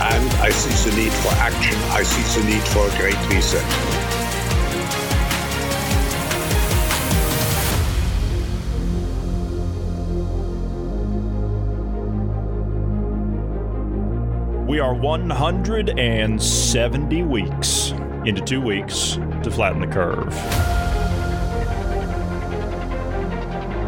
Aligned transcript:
and 0.00 0.30
I 0.42 0.50
see 0.50 0.90
the 0.90 0.96
need 0.96 1.12
for 1.12 1.28
action. 1.34 1.78
I 1.90 2.02
see 2.02 2.40
the 2.40 2.46
need 2.48 2.66
for 2.68 2.86
a 2.86 2.90
great 2.98 3.16
reset. 3.28 3.62
We 14.68 14.80
are 14.80 14.94
170 14.94 17.22
weeks 17.22 17.92
into 18.24 18.40
two 18.40 18.60
weeks 18.60 19.18
to 19.42 19.50
flatten 19.50 19.80
the 19.80 19.86
curve. 19.86 20.73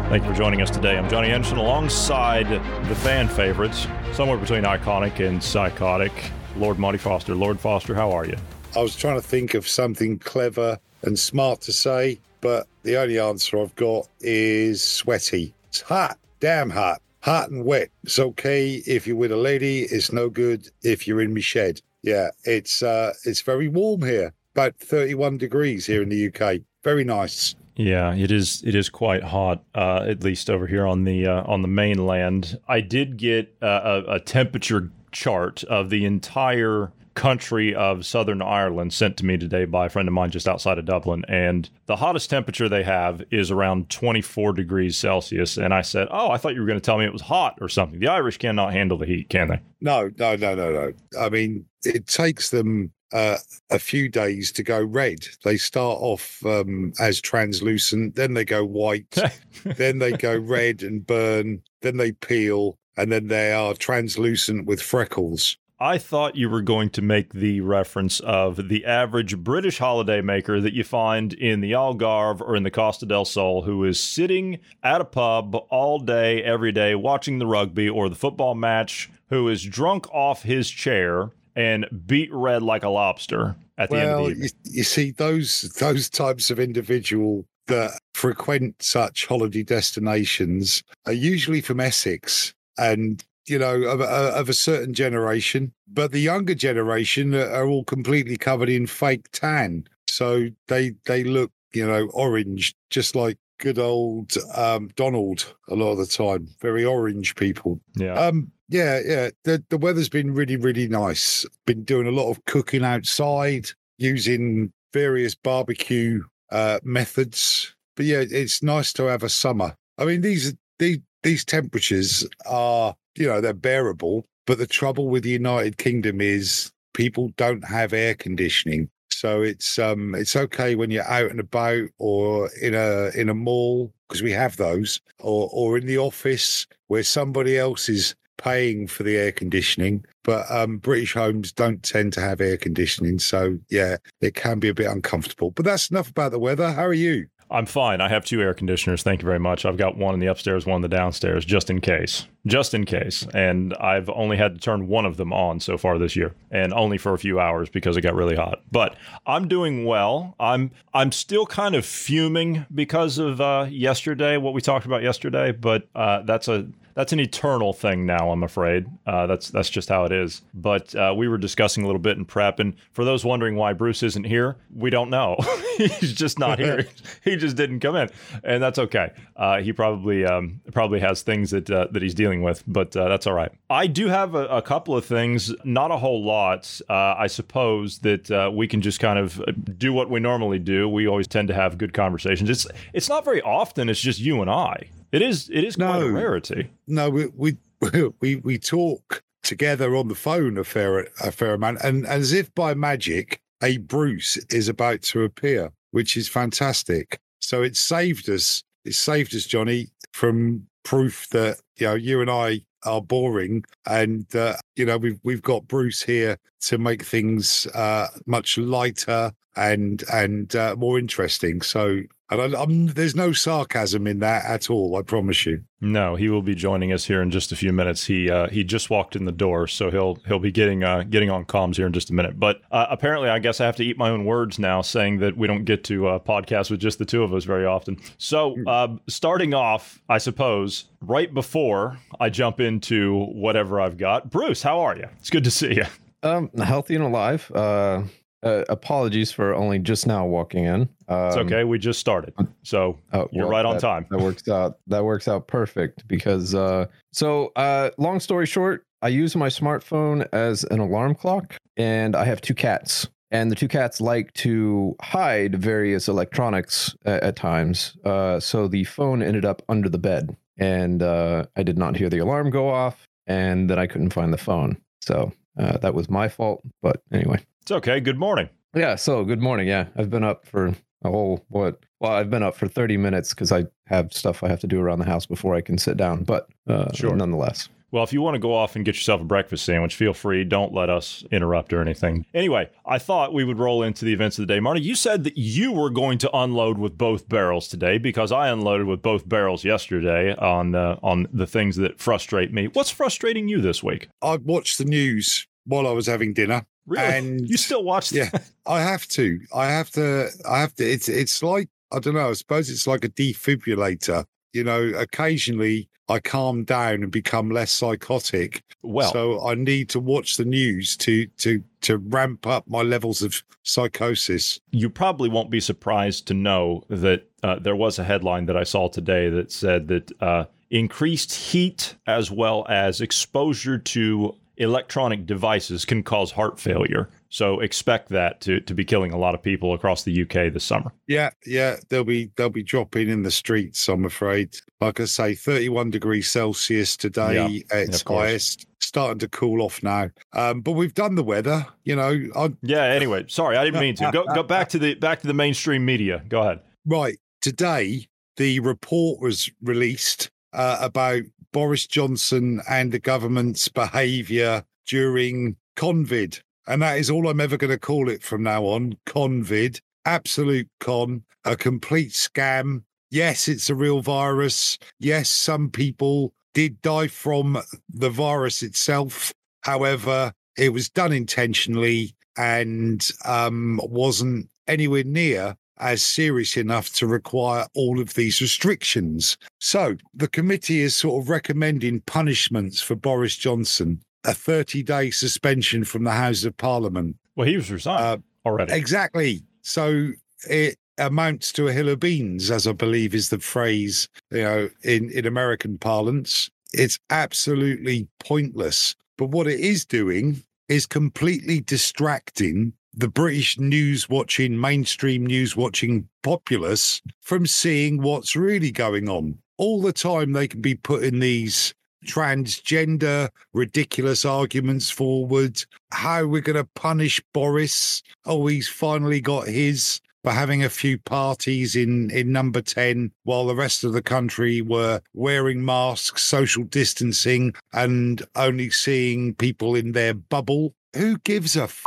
Thank 0.09 0.23
you 0.23 0.29
for 0.29 0.37
joining 0.37 0.61
us 0.61 0.69
today. 0.69 0.97
I'm 0.97 1.09
Johnny 1.09 1.31
Anderson 1.31 1.57
alongside 1.57 2.47
the 2.87 2.95
fan 2.95 3.27
favorites, 3.27 3.87
somewhere 4.13 4.37
between 4.37 4.63
iconic 4.63 5.19
and 5.19 5.43
psychotic, 5.43 6.13
Lord 6.55 6.79
Monty 6.79 6.97
Foster. 6.97 7.35
Lord 7.35 7.59
Foster, 7.59 7.93
how 7.93 8.11
are 8.11 8.25
you? 8.25 8.37
I 8.73 8.79
was 8.79 8.95
trying 8.95 9.19
to 9.19 9.21
think 9.21 9.53
of 9.53 9.67
something 9.67 10.17
clever 10.19 10.79
and 11.01 11.19
smart 11.19 11.59
to 11.61 11.73
say, 11.73 12.21
but 12.39 12.67
the 12.83 12.95
only 12.95 13.19
answer 13.19 13.59
I've 13.59 13.75
got 13.75 14.07
is 14.21 14.81
sweaty. 14.81 15.53
It's 15.67 15.81
hot, 15.81 16.17
damn 16.39 16.69
hot, 16.69 17.01
hot 17.19 17.49
and 17.49 17.65
wet. 17.65 17.89
It's 18.03 18.17
okay 18.17 18.75
if 18.87 19.07
you're 19.07 19.17
with 19.17 19.33
a 19.33 19.37
lady. 19.37 19.81
It's 19.81 20.13
no 20.13 20.29
good 20.29 20.69
if 20.83 21.05
you're 21.05 21.21
in 21.21 21.33
my 21.33 21.41
shed. 21.41 21.81
Yeah, 22.01 22.29
it's 22.45 22.81
uh, 22.81 23.11
it's 23.25 23.41
very 23.41 23.67
warm 23.67 24.03
here, 24.03 24.31
about 24.53 24.77
31 24.77 25.37
degrees 25.37 25.85
here 25.85 26.01
in 26.01 26.07
the 26.07 26.27
UK. 26.33 26.61
Very 26.81 27.03
nice. 27.03 27.55
Yeah, 27.77 28.15
it 28.15 28.31
is. 28.31 28.63
It 28.65 28.73
is 28.73 28.89
quite 28.89 29.23
hot, 29.23 29.63
uh, 29.75 30.03
at 30.07 30.23
least 30.23 30.49
over 30.49 30.65
here 30.65 30.85
on 30.85 31.03
the 31.03 31.27
uh, 31.27 31.43
on 31.43 31.61
the 31.61 31.67
mainland. 31.67 32.59
I 32.67 32.81
did 32.81 33.17
get 33.17 33.55
a, 33.61 34.03
a 34.07 34.19
temperature 34.19 34.91
chart 35.11 35.63
of 35.65 35.91
the 35.91 36.03
entire 36.03 36.91
country 37.13 37.73
of 37.73 38.05
Southern 38.05 38.43
Ireland 38.43 38.93
sent 38.93 39.17
to 39.17 39.25
me 39.25 39.37
today 39.37 39.65
by 39.65 39.87
a 39.87 39.89
friend 39.89 40.07
of 40.07 40.13
mine 40.13 40.29
just 40.31 40.47
outside 40.47 40.77
of 40.79 40.85
Dublin, 40.85 41.23
and 41.27 41.69
the 41.85 41.95
hottest 41.95 42.29
temperature 42.31 42.67
they 42.67 42.83
have 42.83 43.23
is 43.31 43.51
around 43.51 43.89
24 43.89 44.53
degrees 44.53 44.97
Celsius. 44.97 45.57
And 45.57 45.71
I 45.71 45.81
said, 45.81 46.07
"Oh, 46.09 46.31
I 46.31 46.37
thought 46.37 46.55
you 46.55 46.61
were 46.61 46.67
going 46.67 46.79
to 46.79 46.85
tell 46.85 46.97
me 46.97 47.05
it 47.05 47.13
was 47.13 47.21
hot 47.21 47.59
or 47.61 47.69
something." 47.69 47.99
The 47.99 48.07
Irish 48.07 48.39
cannot 48.39 48.73
handle 48.73 48.97
the 48.97 49.05
heat, 49.05 49.29
can 49.29 49.49
they? 49.49 49.59
No, 49.81 50.09
no, 50.17 50.35
no, 50.35 50.55
no, 50.55 50.71
no. 50.71 50.93
I 51.19 51.29
mean, 51.29 51.65
it 51.83 52.07
takes 52.07 52.49
them 52.49 52.91
uh, 53.13 53.37
a 53.69 53.79
few 53.79 54.09
days 54.09 54.51
to 54.53 54.63
go 54.63 54.81
red. 54.83 55.19
They 55.43 55.57
start 55.57 55.97
off 55.99 56.45
um, 56.45 56.93
as 56.99 57.21
translucent, 57.21 58.15
then 58.15 58.33
they 58.33 58.45
go 58.45 58.65
white, 58.65 59.17
then 59.63 59.99
they 59.99 60.11
go 60.13 60.37
red 60.37 60.83
and 60.83 61.05
burn, 61.05 61.61
then 61.81 61.97
they 61.97 62.11
peel, 62.11 62.77
and 62.95 63.11
then 63.11 63.27
they 63.27 63.51
are 63.53 63.73
translucent 63.73 64.65
with 64.65 64.81
freckles. 64.81 65.57
I 65.79 65.99
thought 65.99 66.35
you 66.35 66.49
were 66.49 66.63
going 66.63 66.89
to 66.91 67.03
make 67.03 67.33
the 67.33 67.61
reference 67.61 68.19
of 68.21 68.67
the 68.67 68.83
average 68.83 69.37
British 69.37 69.77
holiday 69.77 70.21
maker 70.21 70.59
that 70.59 70.73
you 70.73 70.83
find 70.83 71.33
in 71.33 71.61
the 71.61 71.73
Algarve 71.73 72.41
or 72.41 72.55
in 72.55 72.63
the 72.63 72.71
Costa 72.71 73.05
del 73.05 73.25
Sol 73.25 73.61
who 73.61 73.83
is 73.83 73.99
sitting 73.99 74.57
at 74.81 75.01
a 75.01 75.05
pub 75.05 75.55
all 75.69 75.99
day, 75.99 76.41
every 76.41 76.71
day, 76.71 76.95
watching 76.95 77.37
the 77.37 77.45
rugby 77.45 77.87
or 77.87 78.09
the 78.09 78.15
football 78.15 78.55
match, 78.55 79.11
who 79.29 79.47
is 79.49 79.63
drunk 79.63 80.11
off 80.11 80.41
his 80.41 80.67
chair 80.67 81.29
and 81.57 81.87
beat 82.05 82.29
red 82.31 82.61
like 82.61 82.83
a 82.83 82.89
lobster 82.89 83.55
at 83.79 83.89
the 83.89 83.95
well, 83.95 84.03
end 84.03 84.11
of 84.11 84.25
the 84.25 84.31
evening. 84.45 84.49
You, 84.63 84.71
you 84.77 84.83
see, 84.83 85.11
those 85.11 85.63
those 85.79 86.09
types 86.09 86.49
of 86.49 86.59
individual 86.59 87.45
that 87.65 87.99
frequent 88.13 88.81
such 88.81 89.25
holiday 89.25 89.63
destinations 89.63 90.83
are 91.05 91.13
usually 91.13 91.59
from 91.59 91.81
Essex 91.81 92.53
and 92.77 93.25
you 93.47 93.57
know 93.57 93.81
of, 93.83 93.99
of 94.01 94.47
a 94.47 94.53
certain 94.53 94.93
generation, 94.93 95.73
but 95.91 96.11
the 96.11 96.19
younger 96.19 96.55
generation 96.55 97.33
are 97.35 97.67
all 97.67 97.83
completely 97.83 98.37
covered 98.37 98.69
in 98.69 98.85
fake 98.85 99.27
tan, 99.31 99.85
so 100.07 100.49
they 100.67 100.93
they 101.05 101.23
look 101.23 101.51
you 101.73 101.85
know 101.85 102.07
orange, 102.13 102.75
just 102.91 103.15
like 103.15 103.37
good 103.59 103.79
old 103.79 104.33
um, 104.55 104.89
Donald 104.95 105.55
a 105.69 105.75
lot 105.75 105.91
of 105.91 105.97
the 105.97 106.05
time. 106.05 106.47
Very 106.61 106.85
orange 106.85 107.35
people. 107.35 107.79
Yeah. 107.95 108.13
Um, 108.13 108.51
yeah, 108.69 108.99
yeah. 109.05 109.29
The 109.43 109.63
the 109.69 109.77
weather's 109.77 110.09
been 110.09 110.33
really, 110.33 110.57
really 110.57 110.87
nice. 110.87 111.45
Been 111.65 111.83
doing 111.83 112.07
a 112.07 112.11
lot 112.11 112.29
of 112.29 112.43
cooking 112.45 112.83
outside, 112.83 113.67
using 113.97 114.71
various 114.93 115.35
barbecue 115.35 116.21
uh, 116.51 116.79
methods. 116.83 117.75
But 117.95 118.05
yeah, 118.05 118.23
it's 118.29 118.61
nice 118.61 118.93
to 118.93 119.03
have 119.03 119.23
a 119.23 119.29
summer. 119.29 119.75
I 119.97 120.05
mean, 120.05 120.21
these 120.21 120.53
these 120.79 120.99
these 121.23 121.45
temperatures 121.45 122.27
are, 122.45 122.95
you 123.17 123.27
know, 123.27 123.41
they're 123.41 123.53
bearable. 123.53 124.25
But 124.45 124.59
the 124.59 124.67
trouble 124.67 125.09
with 125.09 125.23
the 125.23 125.29
United 125.29 125.77
Kingdom 125.77 126.21
is 126.21 126.71
people 126.93 127.31
don't 127.37 127.65
have 127.65 127.93
air 127.93 128.15
conditioning. 128.15 128.89
So 129.17 129.41
it's 129.41 129.79
um 129.79 130.13
it's 130.13 130.35
okay 130.35 130.75
when 130.75 130.91
you're 130.91 131.07
out 131.07 131.31
and 131.31 131.39
about 131.39 131.89
or 131.97 132.51
in 132.61 132.75
a 132.75 133.09
in 133.15 133.29
a 133.29 133.33
mall 133.33 133.91
because 134.07 134.21
we 134.21 134.31
have 134.31 134.57
those 134.57 135.01
or 135.19 135.49
or 135.51 135.75
in 135.75 135.87
the 135.87 135.97
office 135.97 136.67
where 136.85 137.01
somebody 137.01 137.57
else 137.57 137.89
is 137.89 138.13
paying 138.37 138.85
for 138.85 139.01
the 139.01 139.17
air 139.17 139.31
conditioning, 139.31 140.05
but 140.23 140.45
um, 140.51 140.77
British 140.77 141.15
homes 141.15 141.51
don't 141.51 141.81
tend 141.81 142.13
to 142.13 142.21
have 142.21 142.39
air 142.39 142.55
conditioning. 142.57 143.17
So, 143.17 143.57
yeah, 143.69 143.97
it 144.21 144.35
can 144.35 144.59
be 144.59 144.67
a 144.69 144.75
bit 144.75 144.85
uncomfortable. 144.85 145.49
But 145.49 145.65
that's 145.65 145.89
enough 145.89 146.11
about 146.11 146.31
the 146.31 146.39
weather. 146.39 146.71
How 146.71 146.85
are 146.85 146.93
you? 146.93 147.25
I'm 147.49 147.65
fine. 147.65 148.01
I 148.01 148.09
have 148.09 148.25
two 148.25 148.41
air 148.41 148.53
conditioners. 148.53 149.03
Thank 149.03 149.21
you 149.21 149.25
very 149.25 149.39
much. 149.39 149.65
I've 149.65 149.77
got 149.77 149.97
one 149.97 150.13
in 150.13 150.19
the 150.19 150.27
upstairs, 150.27 150.65
one 150.65 150.77
in 150.77 150.81
the 150.81 150.89
downstairs, 150.89 151.45
just 151.45 151.69
in 151.69 151.79
case. 151.79 152.27
Just 152.45 152.73
in 152.73 152.85
case. 152.85 153.25
And 153.33 153.73
I've 153.75 154.09
only 154.09 154.35
had 154.35 154.55
to 154.55 154.59
turn 154.59 154.87
one 154.87 155.05
of 155.05 155.17
them 155.17 155.31
on 155.31 155.59
so 155.59 155.77
far 155.77 155.97
this 155.97 156.15
year, 156.15 156.33
and 156.51 156.73
only 156.73 156.97
for 156.97 157.13
a 157.13 157.17
few 157.17 157.39
hours 157.39 157.69
because 157.69 157.95
it 157.95 158.01
got 158.01 158.15
really 158.15 158.35
hot. 158.35 158.61
But 158.71 158.95
I'm 159.25 159.47
doing 159.47 159.85
well. 159.85 160.35
I'm 160.39 160.71
I'm 160.93 161.11
still 161.11 161.45
kind 161.45 161.75
of 161.75 161.85
fuming 161.85 162.65
because 162.73 163.17
of 163.17 163.39
uh, 163.39 163.67
yesterday, 163.69 164.37
what 164.37 164.53
we 164.53 164.61
talked 164.61 164.85
about 164.85 165.03
yesterday. 165.03 165.51
But 165.51 165.87
uh, 165.95 166.23
that's 166.23 166.47
a 166.47 166.67
that's 166.97 167.13
an 167.13 167.19
eternal 167.19 167.73
thing 167.73 168.07
now. 168.07 168.31
I'm 168.31 168.41
afraid 168.41 168.87
uh, 169.05 169.27
that's 169.27 169.51
that's 169.51 169.69
just 169.69 169.87
how 169.87 170.05
it 170.05 170.11
is. 170.11 170.41
But 170.55 170.95
uh, 170.95 171.13
we 171.15 171.27
were 171.27 171.37
discussing 171.37 171.83
a 171.83 171.85
little 171.85 172.01
bit 172.01 172.17
in 172.17 172.25
prep, 172.25 172.57
and 172.57 172.73
for 172.91 173.05
those 173.05 173.23
wondering 173.23 173.55
why 173.55 173.73
Bruce 173.73 174.01
isn't 174.01 174.23
here, 174.23 174.57
we 174.75 174.89
don't 174.89 175.11
know. 175.11 175.37
He's 175.77 176.11
just 176.11 176.39
not 176.39 176.57
here. 176.67 176.87
he 177.23 177.35
just 177.35 177.55
didn't 177.55 177.81
come 177.81 177.95
in, 177.95 178.09
and 178.43 178.63
that's 178.63 178.79
okay. 178.79 179.11
Uh, 179.35 179.61
he 179.61 179.71
probably 179.71 180.25
um, 180.25 180.59
probably 180.73 180.99
has 180.99 181.21
things 181.21 181.51
that 181.51 181.69
uh, 181.69 181.85
that 181.91 182.01
he's 182.01 182.15
dealing 182.15 182.41
with, 182.41 182.63
but 182.65 182.97
uh, 182.97 183.07
that's 183.07 183.27
all 183.27 183.33
right. 183.33 183.51
I 183.69 183.85
do 183.85 184.07
have 184.07 184.33
a, 184.33 184.47
a, 184.47 184.61
couple 184.63 184.97
of 184.97 185.05
things, 185.05 185.53
not 185.63 185.91
a 185.91 185.97
whole 185.97 186.25
lot, 186.25 186.81
uh, 186.89 187.13
I 187.15 187.27
suppose 187.27 187.99
that 187.99 188.51
we 188.55 188.67
can 188.67 188.81
just 188.81 188.99
kind 188.99 189.19
of 189.19 189.39
do 189.77 189.93
what 189.93 190.09
we 190.09 190.19
normally 190.19 190.57
do. 190.57 190.89
We 190.89 191.07
always 191.07 191.27
tend 191.27 191.47
to 191.49 191.53
have 191.53 191.77
good 191.77 191.93
conversations. 191.93 192.49
It's 192.49 192.65
it's 192.91 193.07
not 193.07 193.23
very 193.23 193.41
often. 193.43 193.87
It's 193.87 194.01
just 194.01 194.19
you 194.19 194.41
and 194.41 194.49
I. 194.49 194.89
It 195.11 195.21
is 195.21 195.49
it 195.49 195.63
is 195.63 195.75
quite 195.75 196.01
a 196.01 196.11
rarity. 196.11 196.69
No, 196.87 197.09
we 197.09 197.27
we 197.27 197.57
we, 198.19 198.35
we 198.37 198.57
talk 198.57 199.21
together 199.43 199.95
on 199.95 200.07
the 200.07 200.15
phone 200.15 200.57
a 200.57 200.63
fair 200.63 201.07
a 201.21 201.31
fair 201.31 201.53
amount, 201.53 201.79
and 201.83 202.05
as 202.05 202.33
if 202.33 202.53
by 202.55 202.73
magic, 202.73 203.39
a 203.61 203.77
Bruce 203.77 204.37
is 204.49 204.67
about 204.67 205.01
to 205.03 205.23
appear, 205.23 205.71
which 205.91 206.17
is 206.17 206.27
fantastic. 206.27 207.19
So 207.39 207.63
it 207.63 207.75
saved 207.75 208.29
us. 208.29 208.63
It 208.83 208.95
saved 208.95 209.35
us, 209.35 209.45
Johnny, 209.45 209.87
from 210.13 210.67
proof 210.83 211.27
that 211.29 211.59
you 211.77 211.87
know 211.87 211.95
you 211.95 212.21
and 212.21 212.29
I 212.29 212.61
are 212.83 213.01
boring, 213.01 213.63
and 213.85 214.33
uh, 214.35 214.55
you 214.75 214.85
know 214.85 214.97
we've 214.97 215.19
we've 215.23 215.41
got 215.41 215.67
Bruce 215.67 216.01
here 216.01 216.37
to 216.61 216.77
make 216.77 217.03
things 217.03 217.67
uh, 217.67 218.07
much 218.25 218.57
lighter 218.57 219.31
and 219.55 220.03
and 220.11 220.55
uh, 220.55 220.75
more 220.77 220.99
interesting. 220.99 221.61
So 221.61 222.01
and 222.29 222.55
I, 222.55 222.61
I'm, 222.61 222.87
there's 222.87 223.15
no 223.15 223.31
sarcasm 223.31 224.05
in 224.05 224.19
that 224.19 224.45
at 224.45 224.69
all. 224.69 224.97
I 224.97 225.01
promise 225.01 225.45
you. 225.45 225.63
No, 225.79 226.15
he 226.15 226.27
will 226.27 226.41
be 226.41 226.55
joining 226.55 226.91
us 226.91 227.05
here 227.05 227.21
in 227.21 227.31
just 227.31 227.51
a 227.51 227.55
few 227.55 227.71
minutes. 227.71 228.05
He 228.05 228.29
uh, 228.29 228.49
he 228.49 228.63
just 228.63 228.89
walked 228.89 229.15
in 229.15 229.25
the 229.25 229.31
door, 229.31 229.67
so 229.67 229.89
he'll 229.91 230.15
he'll 230.27 230.39
be 230.39 230.51
getting 230.51 230.83
uh, 230.83 231.03
getting 231.03 231.29
on 231.29 231.45
comms 231.45 231.77
here 231.77 231.85
in 231.85 231.93
just 231.93 232.09
a 232.09 232.13
minute. 232.13 232.39
But 232.39 232.61
uh, 232.71 232.87
apparently, 232.89 233.29
I 233.29 233.39
guess 233.39 233.61
I 233.61 233.65
have 233.65 233.75
to 233.77 233.85
eat 233.85 233.97
my 233.97 234.09
own 234.09 234.25
words 234.25 234.59
now, 234.59 234.81
saying 234.81 235.19
that 235.19 235.37
we 235.37 235.47
don't 235.47 235.63
get 235.63 235.83
to 235.85 236.07
uh, 236.07 236.19
podcast 236.19 236.69
with 236.69 236.79
just 236.79 236.99
the 236.99 237.05
two 237.05 237.23
of 237.23 237.33
us 237.33 237.45
very 237.45 237.65
often. 237.65 237.97
So, 238.17 238.55
uh, 238.65 238.97
starting 239.07 239.53
off, 239.53 240.01
I 240.09 240.17
suppose 240.17 240.85
right 241.01 241.33
before 241.33 241.97
I 242.19 242.29
jump 242.29 242.59
into 242.59 243.25
whatever 243.25 243.79
I've 243.79 243.97
got, 243.97 244.29
Bruce, 244.29 244.63
how 244.63 244.81
are 244.81 244.97
you? 244.97 245.07
It's 245.19 245.29
good 245.29 245.43
to 245.45 245.51
see 245.51 245.75
you. 245.75 245.85
Um, 246.23 246.49
healthy 246.57 246.95
and 246.95 247.03
alive. 247.03 247.51
Uh, 247.53 248.03
uh, 248.43 248.63
apologies 248.69 249.31
for 249.31 249.55
only 249.55 249.79
just 249.79 250.05
now 250.07 250.25
walking 250.25 250.65
in. 250.65 250.81
Um, 251.07 251.27
It's 251.27 251.37
okay. 251.37 251.63
We 251.63 251.79
just 251.79 251.99
started, 251.99 252.33
so 252.63 252.97
oh, 253.13 253.27
you're 253.31 253.47
right 253.47 253.65
on 253.65 253.75
that- 253.75 253.81
time. 253.81 254.05
That 254.09 254.19
works 254.19 254.47
out. 254.47 254.77
That 254.87 255.03
works 255.03 255.27
out 255.27 255.47
perfect 255.47 256.07
because. 256.07 256.53
Uh, 256.53 256.85
so, 257.13 257.51
uh, 257.55 257.89
long 257.97 258.19
story 258.19 258.45
short, 258.45 258.85
I 259.01 259.09
use 259.09 259.35
my 259.35 259.47
smartphone 259.47 260.27
as 260.31 260.63
an 260.65 260.79
alarm 260.79 261.15
clock, 261.15 261.55
and 261.77 262.15
I 262.15 262.25
have 262.25 262.41
two 262.41 262.53
cats. 262.53 263.07
And 263.29 263.51
the 263.51 263.55
two 263.55 263.67
cats 263.67 263.99
like 263.99 264.31
to 264.35 264.95
hide 265.01 265.55
various 265.55 266.07
electronics 266.07 266.95
at, 267.05 267.23
at 267.23 267.35
times. 267.35 267.97
Uh, 268.05 268.39
so 268.39 268.69
the 268.69 268.85
phone 268.85 269.21
ended 269.21 269.43
up 269.43 269.61
under 269.67 269.89
the 269.89 269.97
bed, 269.97 270.37
and 270.57 271.03
uh, 271.03 271.45
I 271.57 271.63
did 271.63 271.77
not 271.77 271.97
hear 271.97 272.09
the 272.09 272.19
alarm 272.19 272.51
go 272.51 272.69
off, 272.69 273.05
and 273.25 273.69
then 273.69 273.79
I 273.79 273.87
couldn't 273.87 274.11
find 274.13 274.31
the 274.31 274.37
phone. 274.37 274.77
So 275.01 275.33
uh, 275.57 275.77
that 275.77 275.93
was 275.93 276.09
my 276.09 276.27
fault. 276.29 276.61
But 276.81 277.01
anyway. 277.11 277.39
It's 277.61 277.71
okay. 277.71 277.99
Good 277.99 278.17
morning. 278.17 278.49
Yeah. 278.75 278.95
So 278.95 279.23
good 279.23 279.41
morning. 279.41 279.67
Yeah, 279.67 279.87
I've 279.95 280.09
been 280.09 280.23
up 280.23 280.45
for 280.45 280.67
a 281.03 281.09
whole 281.09 281.43
what? 281.49 281.79
Well, 281.99 282.11
I've 282.11 282.29
been 282.29 282.43
up 282.43 282.55
for 282.55 282.67
thirty 282.67 282.97
minutes 282.97 283.33
because 283.33 283.51
I 283.51 283.65
have 283.87 284.13
stuff 284.13 284.43
I 284.43 284.47
have 284.49 284.59
to 284.61 284.67
do 284.67 284.79
around 284.79 284.99
the 284.99 285.05
house 285.05 285.25
before 285.25 285.55
I 285.55 285.61
can 285.61 285.77
sit 285.77 285.97
down. 285.97 286.23
But 286.23 286.47
uh, 286.67 286.91
Sure. 286.93 287.15
nonetheless, 287.15 287.69
Well, 287.91 288.03
if 288.03 288.11
you 288.11 288.21
want 288.21 288.35
to 288.35 288.39
go 288.39 288.53
off 288.53 288.75
and 288.75 288.83
get 288.83 288.95
yourself 288.95 289.21
a 289.21 289.23
breakfast 289.23 289.63
sandwich, 289.63 289.95
feel 289.95 290.13
free. 290.13 290.43
Don't 290.43 290.73
let 290.73 290.89
us 290.89 291.23
interrupt 291.31 291.71
or 291.71 291.81
anything. 291.81 292.25
Anyway, 292.33 292.69
I 292.85 292.99
thought 292.99 293.33
we 293.33 293.45
would 293.45 293.59
roll 293.59 293.81
into 293.81 294.03
the 294.03 294.11
events 294.11 294.37
of 294.37 294.45
the 294.45 294.53
day. 294.53 294.59
Marty, 294.59 294.81
you 294.81 294.93
said 294.93 295.23
that 295.23 295.37
you 295.37 295.71
were 295.71 295.89
going 295.89 296.17
to 296.19 296.37
unload 296.37 296.77
with 296.77 296.97
both 296.97 297.29
barrels 297.29 297.69
today 297.69 297.97
because 297.97 298.31
I 298.31 298.49
unloaded 298.49 298.87
with 298.87 299.01
both 299.01 299.27
barrels 299.29 299.63
yesterday 299.63 300.35
on 300.35 300.75
uh, 300.75 300.97
on 301.01 301.27
the 301.31 301.47
things 301.47 301.77
that 301.77 301.99
frustrate 301.99 302.51
me. 302.53 302.67
What's 302.67 302.89
frustrating 302.89 303.47
you 303.47 303.61
this 303.61 303.81
week? 303.81 304.09
I 304.21 304.35
watched 304.35 304.77
the 304.79 304.85
news 304.85 305.47
while 305.65 305.87
I 305.87 305.91
was 305.91 306.07
having 306.07 306.33
dinner. 306.33 306.65
Really? 306.85 307.03
And- 307.05 307.49
you 307.49 307.57
still 307.57 307.83
watch? 307.83 308.11
Yeah, 308.11 308.29
I 308.65 308.81
have 308.81 309.07
to. 309.09 309.39
I 309.55 309.67
have 309.67 309.89
to. 309.91 310.27
I 310.49 310.59
have 310.59 310.73
to. 310.75 310.83
It's 310.89 311.07
it's 311.07 311.41
like 311.41 311.69
I 311.93 311.99
don't 311.99 312.15
know. 312.15 312.29
I 312.29 312.33
suppose 312.33 312.69
it's 312.69 312.85
like 312.87 313.05
a 313.05 313.09
defibrillator. 313.09 314.25
You 314.57 314.63
know, 314.63 314.91
occasionally 314.97 315.87
I 316.09 316.19
calm 316.19 316.63
down 316.63 317.03
and 317.03 317.11
become 317.11 317.49
less 317.49 317.71
psychotic. 317.71 318.63
Well, 318.81 319.11
so 319.11 319.47
I 319.47 319.55
need 319.55 319.89
to 319.89 319.99
watch 319.99 320.37
the 320.37 320.45
news 320.45 320.97
to 320.97 321.27
to 321.27 321.63
to 321.81 321.97
ramp 321.97 322.47
up 322.47 322.67
my 322.67 322.81
levels 322.81 323.21
of 323.21 323.43
psychosis. 323.63 324.59
you 324.71 324.89
probably 324.89 325.29
won't 325.29 325.49
be 325.49 325.59
surprised 325.59 326.27
to 326.27 326.33
know 326.33 326.83
that 326.89 327.29
uh, 327.43 327.59
there 327.59 327.75
was 327.75 327.99
a 327.99 328.03
headline 328.03 328.45
that 328.47 328.57
I 328.57 328.63
saw 328.63 328.87
today 328.87 329.29
that 329.29 329.51
said 329.51 329.87
that 329.89 330.11
uh, 330.21 330.45
increased 330.69 331.33
heat 331.33 331.95
as 332.07 332.31
well 332.31 332.65
as 332.69 333.01
exposure 333.01 333.77
to 333.77 334.35
electronic 334.57 335.25
devices 335.25 335.85
can 335.85 336.01
cause 336.03 336.31
heart 336.31 336.59
failure. 336.59 337.09
So 337.29 337.59
expect 337.59 338.09
that 338.09 338.41
to, 338.41 338.59
to 338.61 338.73
be 338.73 338.85
killing 338.85 339.11
a 339.11 339.17
lot 339.17 339.35
of 339.35 339.41
people 339.41 339.73
across 339.73 340.03
the 340.03 340.21
UK 340.21 340.53
this 340.53 340.63
summer. 340.63 340.91
Yeah, 341.07 341.31
yeah, 341.45 341.77
they'll 341.89 342.03
be 342.03 342.31
they'll 342.35 342.49
be 342.49 342.63
dropping 342.63 343.09
in 343.09 343.23
the 343.23 343.31
streets. 343.31 343.87
I'm 343.87 344.05
afraid. 344.05 344.55
Like 344.79 344.99
I 344.99 345.05
say, 345.05 345.35
31 345.35 345.89
degrees 345.89 346.27
Celsius 346.27 346.95
today 346.95 347.47
Yeah, 347.47 347.77
at 347.77 347.89
its 347.89 348.03
highest. 348.03 348.65
Starting 348.79 349.19
to 349.19 349.27
cool 349.27 349.61
off 349.61 349.81
now. 349.83 350.09
Um, 350.33 350.61
but 350.61 350.73
we've 350.73 350.93
done 350.93 351.15
the 351.15 351.23
weather. 351.23 351.65
You 351.83 351.95
know, 351.95 352.21
I, 352.35 352.53
Yeah. 352.61 352.83
Anyway, 352.83 353.25
sorry, 353.27 353.57
I 353.57 353.65
didn't 353.65 353.81
mean 353.81 353.95
to. 353.95 354.11
Go 354.11 354.23
go 354.33 354.43
back 354.43 354.69
to 354.69 354.79
the 354.79 354.95
back 354.95 355.21
to 355.21 355.27
the 355.27 355.33
mainstream 355.33 355.83
media. 355.83 356.23
Go 356.29 356.41
ahead. 356.41 356.61
Right. 356.85 357.17
Today, 357.41 358.07
the 358.37 358.59
report 358.61 359.19
was 359.19 359.51
released 359.61 360.29
uh, 360.53 360.77
about 360.79 361.23
Boris 361.51 361.87
Johnson 361.87 362.61
and 362.69 362.91
the 362.91 362.99
government's 362.99 363.67
behaviour 363.67 364.63
during 364.85 365.55
COVID. 365.75 366.41
And 366.67 366.81
that 366.81 366.97
is 366.99 367.09
all 367.09 367.27
I'm 367.27 367.41
ever 367.41 367.57
going 367.57 367.71
to 367.71 367.79
call 367.79 368.09
it 368.09 368.21
from 368.21 368.43
now 368.43 368.65
on 368.65 368.97
COVID. 369.05 369.79
Absolute 370.05 370.69
con, 370.79 371.23
a 371.45 371.55
complete 371.55 372.11
scam. 372.11 372.83
Yes, 373.09 373.47
it's 373.47 373.69
a 373.69 373.75
real 373.75 374.01
virus. 374.01 374.77
Yes, 374.99 375.29
some 375.29 375.69
people 375.69 376.33
did 376.53 376.81
die 376.81 377.07
from 377.07 377.57
the 377.89 378.09
virus 378.09 378.63
itself. 378.63 379.33
However, 379.61 380.33
it 380.57 380.73
was 380.73 380.89
done 380.89 381.13
intentionally 381.13 382.15
and 382.37 383.09
um, 383.25 383.79
wasn't 383.83 384.49
anywhere 384.67 385.03
near 385.03 385.55
as 385.79 386.01
serious 386.01 386.57
enough 386.57 386.91
to 386.93 387.07
require 387.07 387.67
all 387.75 387.99
of 387.99 388.15
these 388.15 388.41
restrictions. 388.41 389.37
So 389.59 389.95
the 390.13 390.27
committee 390.27 390.81
is 390.81 390.95
sort 390.95 391.23
of 391.23 391.29
recommending 391.29 392.01
punishments 392.01 392.81
for 392.81 392.95
Boris 392.95 393.35
Johnson, 393.35 394.01
a 394.27 394.33
30 394.33 394.83
day 394.83 395.09
suspension 395.09 395.83
from 395.83 396.03
the 396.03 396.11
House 396.11 396.43
of 396.43 396.55
Parliament. 396.57 397.15
Well, 397.35 397.47
he 397.47 397.55
was 397.55 397.71
resigned 397.71 398.03
Uh, 398.03 398.17
already. 398.47 398.73
Exactly. 398.73 399.41
So 399.63 400.11
it 400.49 400.77
amounts 400.99 401.51
to 401.53 401.67
a 401.67 401.73
hill 401.73 401.89
of 401.89 401.99
beans, 401.99 402.51
as 402.51 402.67
I 402.67 402.73
believe 402.73 403.15
is 403.15 403.29
the 403.29 403.39
phrase, 403.39 404.07
you 404.31 404.41
know, 404.41 404.69
in, 404.83 405.09
in 405.11 405.25
American 405.25 405.77
parlance. 405.77 406.49
It's 406.73 406.99
absolutely 407.09 408.07
pointless. 408.19 408.95
But 409.17 409.29
what 409.29 409.47
it 409.47 409.59
is 409.59 409.85
doing 409.85 410.43
is 410.67 410.85
completely 410.85 411.61
distracting 411.61 412.73
the 412.93 413.07
British 413.07 413.59
news 413.59 414.09
watching, 414.09 414.59
mainstream 414.59 415.25
news 415.25 415.55
watching 415.55 416.07
populace 416.23 417.01
from 417.21 417.45
seeing 417.45 418.01
what's 418.01 418.35
really 418.35 418.71
going 418.71 419.07
on. 419.07 419.37
All 419.57 419.81
the 419.81 419.93
time 419.93 420.33
they 420.33 420.47
can 420.47 420.61
be 420.61 420.75
putting 420.75 421.19
these 421.19 421.73
transgender 422.05 423.29
ridiculous 423.53 424.25
arguments 424.25 424.89
forward. 424.89 425.63
How 425.91 426.25
we're 426.25 426.41
going 426.41 426.57
to 426.57 426.69
punish 426.75 427.21
boris? 427.33 428.01
Oh 428.25 428.47
he's 428.47 428.67
finally 428.67 429.21
got 429.21 429.47
his 429.47 429.99
for 430.23 430.31
having 430.31 430.63
a 430.63 430.69
few 430.69 430.97
parties 430.97 431.75
in 431.75 432.11
in 432.11 432.31
number 432.31 432.61
10 432.61 433.11
while 433.23 433.45
the 433.45 433.55
rest 433.55 433.83
of 433.83 433.93
the 433.93 434.01
country 434.01 434.61
were 434.61 435.01
wearing 435.13 435.63
masks 435.63 436.23
social 436.23 436.63
distancing 436.63 437.53
and 437.73 438.23
only 438.35 438.69
seeing 438.69 439.33
people 439.35 439.75
in 439.75 439.93
their 439.93 440.13
bubble. 440.13 440.73
Who 440.95 441.17
gives 441.19 441.55
a 441.55 441.63
f- 441.63 441.83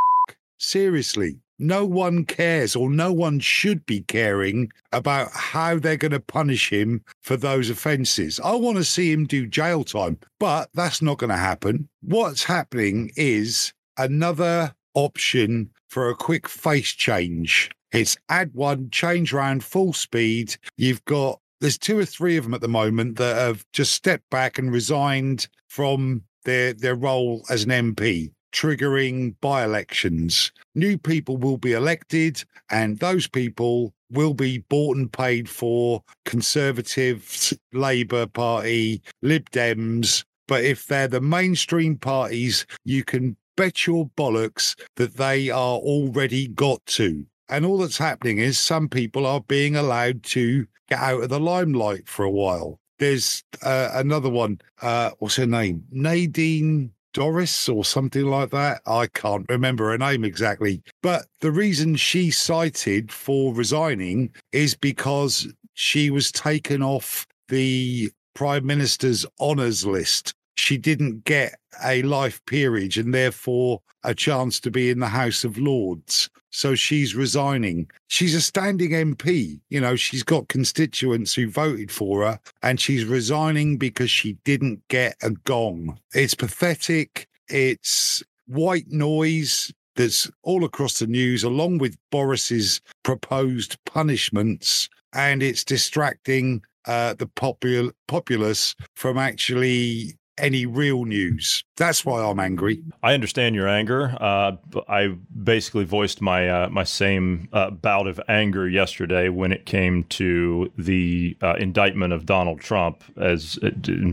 seriously 0.58 1.38
no 1.60 1.84
one 1.84 2.24
cares 2.24 2.74
or 2.74 2.90
no 2.90 3.12
one 3.12 3.38
should 3.38 3.84
be 3.86 4.00
caring 4.02 4.72
about 4.92 5.30
how 5.32 5.78
they're 5.78 5.96
going 5.96 6.10
to 6.10 6.20
punish 6.20 6.72
him 6.72 7.04
for 7.20 7.36
those 7.36 7.68
offences. 7.68 8.40
I 8.42 8.54
want 8.54 8.78
to 8.78 8.84
see 8.84 9.12
him 9.12 9.26
do 9.26 9.46
jail 9.46 9.84
time, 9.84 10.18
but 10.38 10.70
that's 10.74 11.02
not 11.02 11.18
going 11.18 11.30
to 11.30 11.36
happen. 11.36 11.88
What's 12.00 12.44
happening 12.44 13.12
is 13.14 13.72
another 13.98 14.74
option 14.94 15.70
for 15.88 16.08
a 16.08 16.16
quick 16.16 16.48
face 16.48 16.90
change. 16.90 17.70
It's 17.92 18.16
add 18.28 18.54
one, 18.54 18.88
change 18.90 19.32
round 19.32 19.62
full 19.62 19.92
speed. 19.92 20.56
You've 20.76 21.04
got 21.04 21.40
there's 21.60 21.76
two 21.76 21.98
or 21.98 22.06
three 22.06 22.38
of 22.38 22.44
them 22.44 22.54
at 22.54 22.62
the 22.62 22.68
moment 22.68 23.18
that 23.18 23.36
have 23.36 23.66
just 23.74 23.92
stepped 23.92 24.28
back 24.30 24.58
and 24.58 24.72
resigned 24.72 25.46
from 25.68 26.22
their 26.44 26.72
their 26.72 26.94
role 26.94 27.44
as 27.50 27.64
an 27.64 27.70
MP 27.70 28.30
triggering 28.52 29.34
by 29.40 29.64
elections. 29.64 30.52
New 30.74 30.98
people 30.98 31.36
will 31.36 31.58
be 31.58 31.72
elected, 31.72 32.42
and 32.70 32.98
those 32.98 33.26
people 33.26 33.92
will 34.10 34.34
be 34.34 34.58
bought 34.68 34.96
and 34.96 35.12
paid 35.12 35.48
for 35.48 36.02
Conservatives, 36.24 37.54
Labour 37.72 38.26
Party, 38.26 39.02
Lib 39.22 39.48
Dems. 39.50 40.24
But 40.48 40.64
if 40.64 40.86
they're 40.86 41.08
the 41.08 41.20
mainstream 41.20 41.96
parties, 41.96 42.66
you 42.84 43.04
can 43.04 43.36
bet 43.56 43.86
your 43.86 44.10
bollocks 44.16 44.74
that 44.96 45.16
they 45.16 45.50
are 45.50 45.76
already 45.76 46.48
got 46.48 46.84
to. 46.86 47.24
And 47.48 47.66
all 47.66 47.78
that's 47.78 47.98
happening 47.98 48.38
is 48.38 48.58
some 48.58 48.88
people 48.88 49.26
are 49.26 49.42
being 49.42 49.76
allowed 49.76 50.22
to 50.24 50.66
get 50.88 50.98
out 50.98 51.22
of 51.22 51.28
the 51.28 51.40
limelight 51.40 52.08
for 52.08 52.24
a 52.24 52.30
while. 52.30 52.80
There's 52.98 53.42
uh, 53.62 53.90
another 53.94 54.28
one. 54.30 54.60
Uh, 54.82 55.10
what's 55.18 55.36
her 55.36 55.46
name? 55.46 55.84
Nadine 55.90 56.92
Dorries 57.12 57.68
or 57.74 57.84
something 57.84 58.24
like 58.26 58.50
that. 58.50 58.82
I 58.86 59.06
can't 59.08 59.46
remember 59.48 59.90
her 59.90 59.98
name 59.98 60.24
exactly. 60.24 60.82
But 61.02 61.26
the 61.40 61.50
reason 61.50 61.96
she 61.96 62.30
cited 62.30 63.10
for 63.12 63.54
resigning 63.54 64.30
is 64.52 64.74
because 64.74 65.48
she 65.74 66.10
was 66.10 66.30
taken 66.32 66.82
off 66.82 67.26
the 67.48 68.10
Prime 68.34 68.64
Minister's 68.66 69.26
honours 69.40 69.84
list. 69.84 70.34
she 70.56 70.76
didn't 70.76 71.24
get 71.24 71.58
a 71.84 72.02
life 72.02 72.40
peerage 72.46 72.98
and 72.98 73.14
therefore 73.14 73.80
a 74.04 74.14
chance 74.14 74.60
to 74.60 74.70
be 74.70 74.90
in 74.90 74.98
the 74.98 75.08
House 75.08 75.42
of 75.44 75.56
Lords. 75.58 76.28
So 76.50 76.74
she's 76.74 77.14
resigning. 77.14 77.88
She's 78.08 78.34
a 78.34 78.40
standing 78.40 78.90
MP. 78.90 79.60
You 79.68 79.80
know, 79.80 79.96
she's 79.96 80.22
got 80.22 80.48
constituents 80.48 81.34
who 81.34 81.48
voted 81.48 81.90
for 81.90 82.24
her 82.24 82.40
and 82.62 82.80
she's 82.80 83.04
resigning 83.04 83.76
because 83.76 84.10
she 84.10 84.34
didn't 84.44 84.86
get 84.88 85.16
a 85.22 85.30
gong. 85.30 85.98
It's 86.14 86.34
pathetic. 86.34 87.26
It's 87.48 88.22
white 88.46 88.88
noise 88.88 89.72
that's 89.96 90.30
all 90.42 90.64
across 90.64 90.98
the 90.98 91.06
news, 91.06 91.44
along 91.44 91.78
with 91.78 91.96
Boris's 92.10 92.80
proposed 93.02 93.76
punishments. 93.86 94.88
And 95.12 95.42
it's 95.42 95.64
distracting 95.64 96.62
uh, 96.86 97.14
the 97.14 97.26
popul- 97.26 97.92
populace 98.08 98.74
from 98.94 99.18
actually 99.18 100.16
any 100.40 100.66
real 100.66 101.04
news. 101.04 101.64
That's 101.76 102.04
why 102.04 102.22
I'm 102.22 102.40
angry. 102.40 102.82
I 103.02 103.14
understand 103.14 103.54
your 103.54 103.68
anger. 103.68 104.16
Uh, 104.20 104.52
I 104.88 105.16
basically 105.42 105.84
voiced 105.84 106.20
my 106.20 106.48
uh, 106.48 106.68
my 106.68 106.84
same 106.84 107.48
uh, 107.52 107.70
bout 107.70 108.06
of 108.06 108.20
anger 108.28 108.68
yesterday 108.68 109.28
when 109.28 109.52
it 109.52 109.66
came 109.66 110.04
to 110.04 110.72
the 110.76 111.36
uh, 111.42 111.54
indictment 111.58 112.12
of 112.12 112.26
Donald 112.26 112.60
Trump, 112.60 113.04
as 113.16 113.58